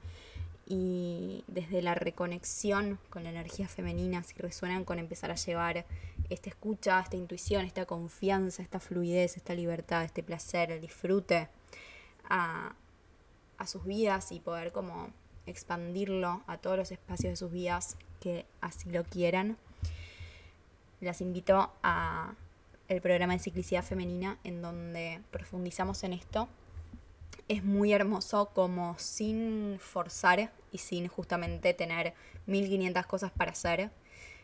y 0.68 1.44
desde 1.48 1.82
la 1.82 1.94
reconexión 1.94 2.98
con 3.12 3.24
la 3.24 3.30
energía 3.30 3.68
femenina, 3.68 4.24
si 4.24 4.34
resuenan 4.36 4.84
con 4.84 4.98
empezar 4.98 5.30
a 5.30 5.36
llevar 5.36 5.86
esta 6.30 6.50
escucha, 6.50 7.00
esta 7.00 7.18
intuición, 7.18 7.66
esta 7.66 7.86
confianza, 7.86 8.64
esta 8.64 8.80
fluidez, 8.80 9.38
esta 9.38 9.54
libertad, 9.54 10.04
este 10.04 10.24
placer, 10.24 10.72
el 10.72 10.82
disfrute 10.82 11.50
a, 12.30 12.76
sus 13.66 13.86
vidas 13.86 14.32
y 14.32 14.40
poder 14.40 14.72
como 14.72 15.10
expandirlo 15.48 16.44
a 16.46 16.58
todos 16.58 16.78
los 16.78 16.92
espacios 16.92 17.32
de 17.32 17.36
sus 17.36 17.52
vidas 17.52 17.98
que 18.20 18.46
así 18.62 18.90
lo 18.92 19.04
quieran 19.04 19.58
las 21.02 21.22
invito 21.22 21.72
a 21.84 22.34
el 22.88 23.02
programa 23.02 23.34
de 23.34 23.40
ciclicidad 23.40 23.84
femenina 23.84 24.38
en 24.44 24.62
donde 24.62 25.22
profundizamos 25.32 26.04
en 26.04 26.14
esto. 26.14 26.48
Es 27.48 27.64
muy 27.64 27.94
hermoso 27.94 28.50
como 28.54 28.98
sin 28.98 29.78
forzar 29.80 30.52
y 30.72 30.80
sin 30.80 31.08
justamente 31.08 31.74
tener 31.74 32.14
1500 32.48 33.06
cosas 33.06 33.32
para 33.32 33.52
hacer, 33.52 33.92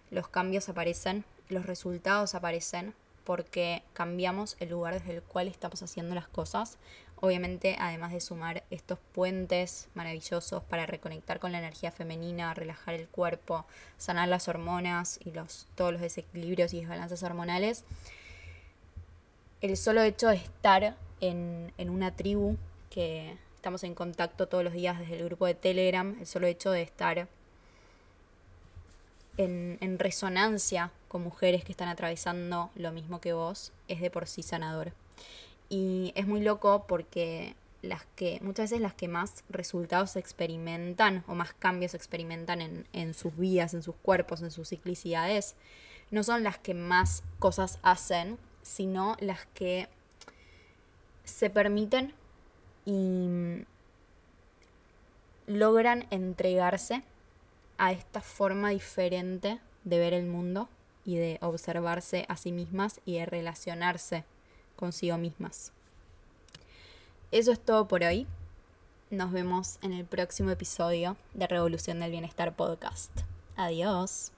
los 0.09 0.27
cambios 0.27 0.69
aparecen, 0.69 1.23
los 1.49 1.65
resultados 1.65 2.35
aparecen 2.35 2.93
porque 3.23 3.83
cambiamos 3.93 4.57
el 4.59 4.69
lugar 4.69 4.95
desde 4.95 5.15
el 5.15 5.23
cual 5.23 5.47
estamos 5.47 5.81
haciendo 5.83 6.15
las 6.15 6.27
cosas. 6.27 6.77
Obviamente, 7.21 7.75
además 7.79 8.11
de 8.11 8.19
sumar 8.19 8.63
estos 8.71 8.97
puentes 9.13 9.87
maravillosos 9.93 10.63
para 10.63 10.87
reconectar 10.87 11.39
con 11.39 11.51
la 11.51 11.59
energía 11.59 11.91
femenina, 11.91 12.55
relajar 12.55 12.95
el 12.95 13.07
cuerpo, 13.07 13.65
sanar 13.99 14.27
las 14.27 14.47
hormonas 14.47 15.19
y 15.23 15.29
los, 15.31 15.67
todos 15.75 15.93
los 15.93 16.01
desequilibrios 16.01 16.73
y 16.73 16.79
desbalances 16.81 17.21
hormonales, 17.21 17.83
el 19.61 19.77
solo 19.77 20.01
hecho 20.01 20.29
de 20.29 20.37
estar 20.37 20.95
en, 21.21 21.71
en 21.77 21.89
una 21.91 22.15
tribu 22.15 22.57
que 22.89 23.37
estamos 23.55 23.83
en 23.83 23.93
contacto 23.93 24.47
todos 24.47 24.63
los 24.63 24.73
días 24.73 24.97
desde 24.97 25.17
el 25.17 25.25
grupo 25.25 25.45
de 25.45 25.53
Telegram, 25.53 26.17
el 26.19 26.25
solo 26.25 26.47
hecho 26.47 26.71
de 26.71 26.81
estar 26.81 27.27
en, 29.37 29.77
en, 29.79 29.99
resonancia 29.99 30.91
con 31.07 31.21
mujeres 31.21 31.63
que 31.63 31.71
están 31.71 31.87
atravesando 31.87 32.71
lo 32.73 32.91
mismo 32.91 33.21
que 33.21 33.33
vos 33.33 33.71
es 33.87 34.01
de 34.01 34.09
por 34.09 34.27
sí 34.27 34.41
sanador. 34.41 34.93
Y 35.71 36.11
es 36.15 36.27
muy 36.27 36.41
loco 36.41 36.83
porque 36.85 37.55
las 37.81 38.05
que, 38.17 38.39
muchas 38.41 38.69
veces 38.69 38.81
las 38.81 38.93
que 38.93 39.07
más 39.07 39.45
resultados 39.49 40.17
experimentan 40.17 41.23
o 41.27 41.33
más 41.33 41.53
cambios 41.53 41.93
experimentan 41.93 42.59
en, 42.59 42.85
en 42.91 43.13
sus 43.13 43.37
vidas, 43.37 43.73
en 43.73 43.81
sus 43.81 43.95
cuerpos, 43.95 44.41
en 44.41 44.51
sus 44.51 44.67
ciclicidades, 44.67 45.55
no 46.09 46.23
son 46.23 46.43
las 46.43 46.57
que 46.57 46.73
más 46.73 47.23
cosas 47.39 47.79
hacen, 47.83 48.37
sino 48.63 49.15
las 49.21 49.45
que 49.53 49.87
se 51.23 51.49
permiten 51.49 52.13
y 52.83 53.63
logran 55.47 56.05
entregarse 56.09 57.01
a 57.77 57.93
esta 57.93 58.19
forma 58.19 58.71
diferente 58.71 59.61
de 59.85 59.99
ver 59.99 60.13
el 60.13 60.25
mundo 60.25 60.67
y 61.05 61.15
de 61.15 61.37
observarse 61.41 62.25
a 62.27 62.35
sí 62.35 62.51
mismas 62.51 62.99
y 63.05 63.19
de 63.19 63.25
relacionarse 63.25 64.25
consigo 64.81 65.17
mismas. 65.17 65.71
Eso 67.31 67.53
es 67.53 67.59
todo 67.61 67.87
por 67.87 68.03
hoy. 68.03 68.27
Nos 69.09 69.31
vemos 69.31 69.77
en 69.81 69.93
el 69.93 70.05
próximo 70.05 70.49
episodio 70.49 71.15
de 71.33 71.47
Revolución 71.47 72.01
del 72.01 72.11
Bienestar 72.11 72.53
Podcast. 72.55 73.11
Adiós. 73.55 74.33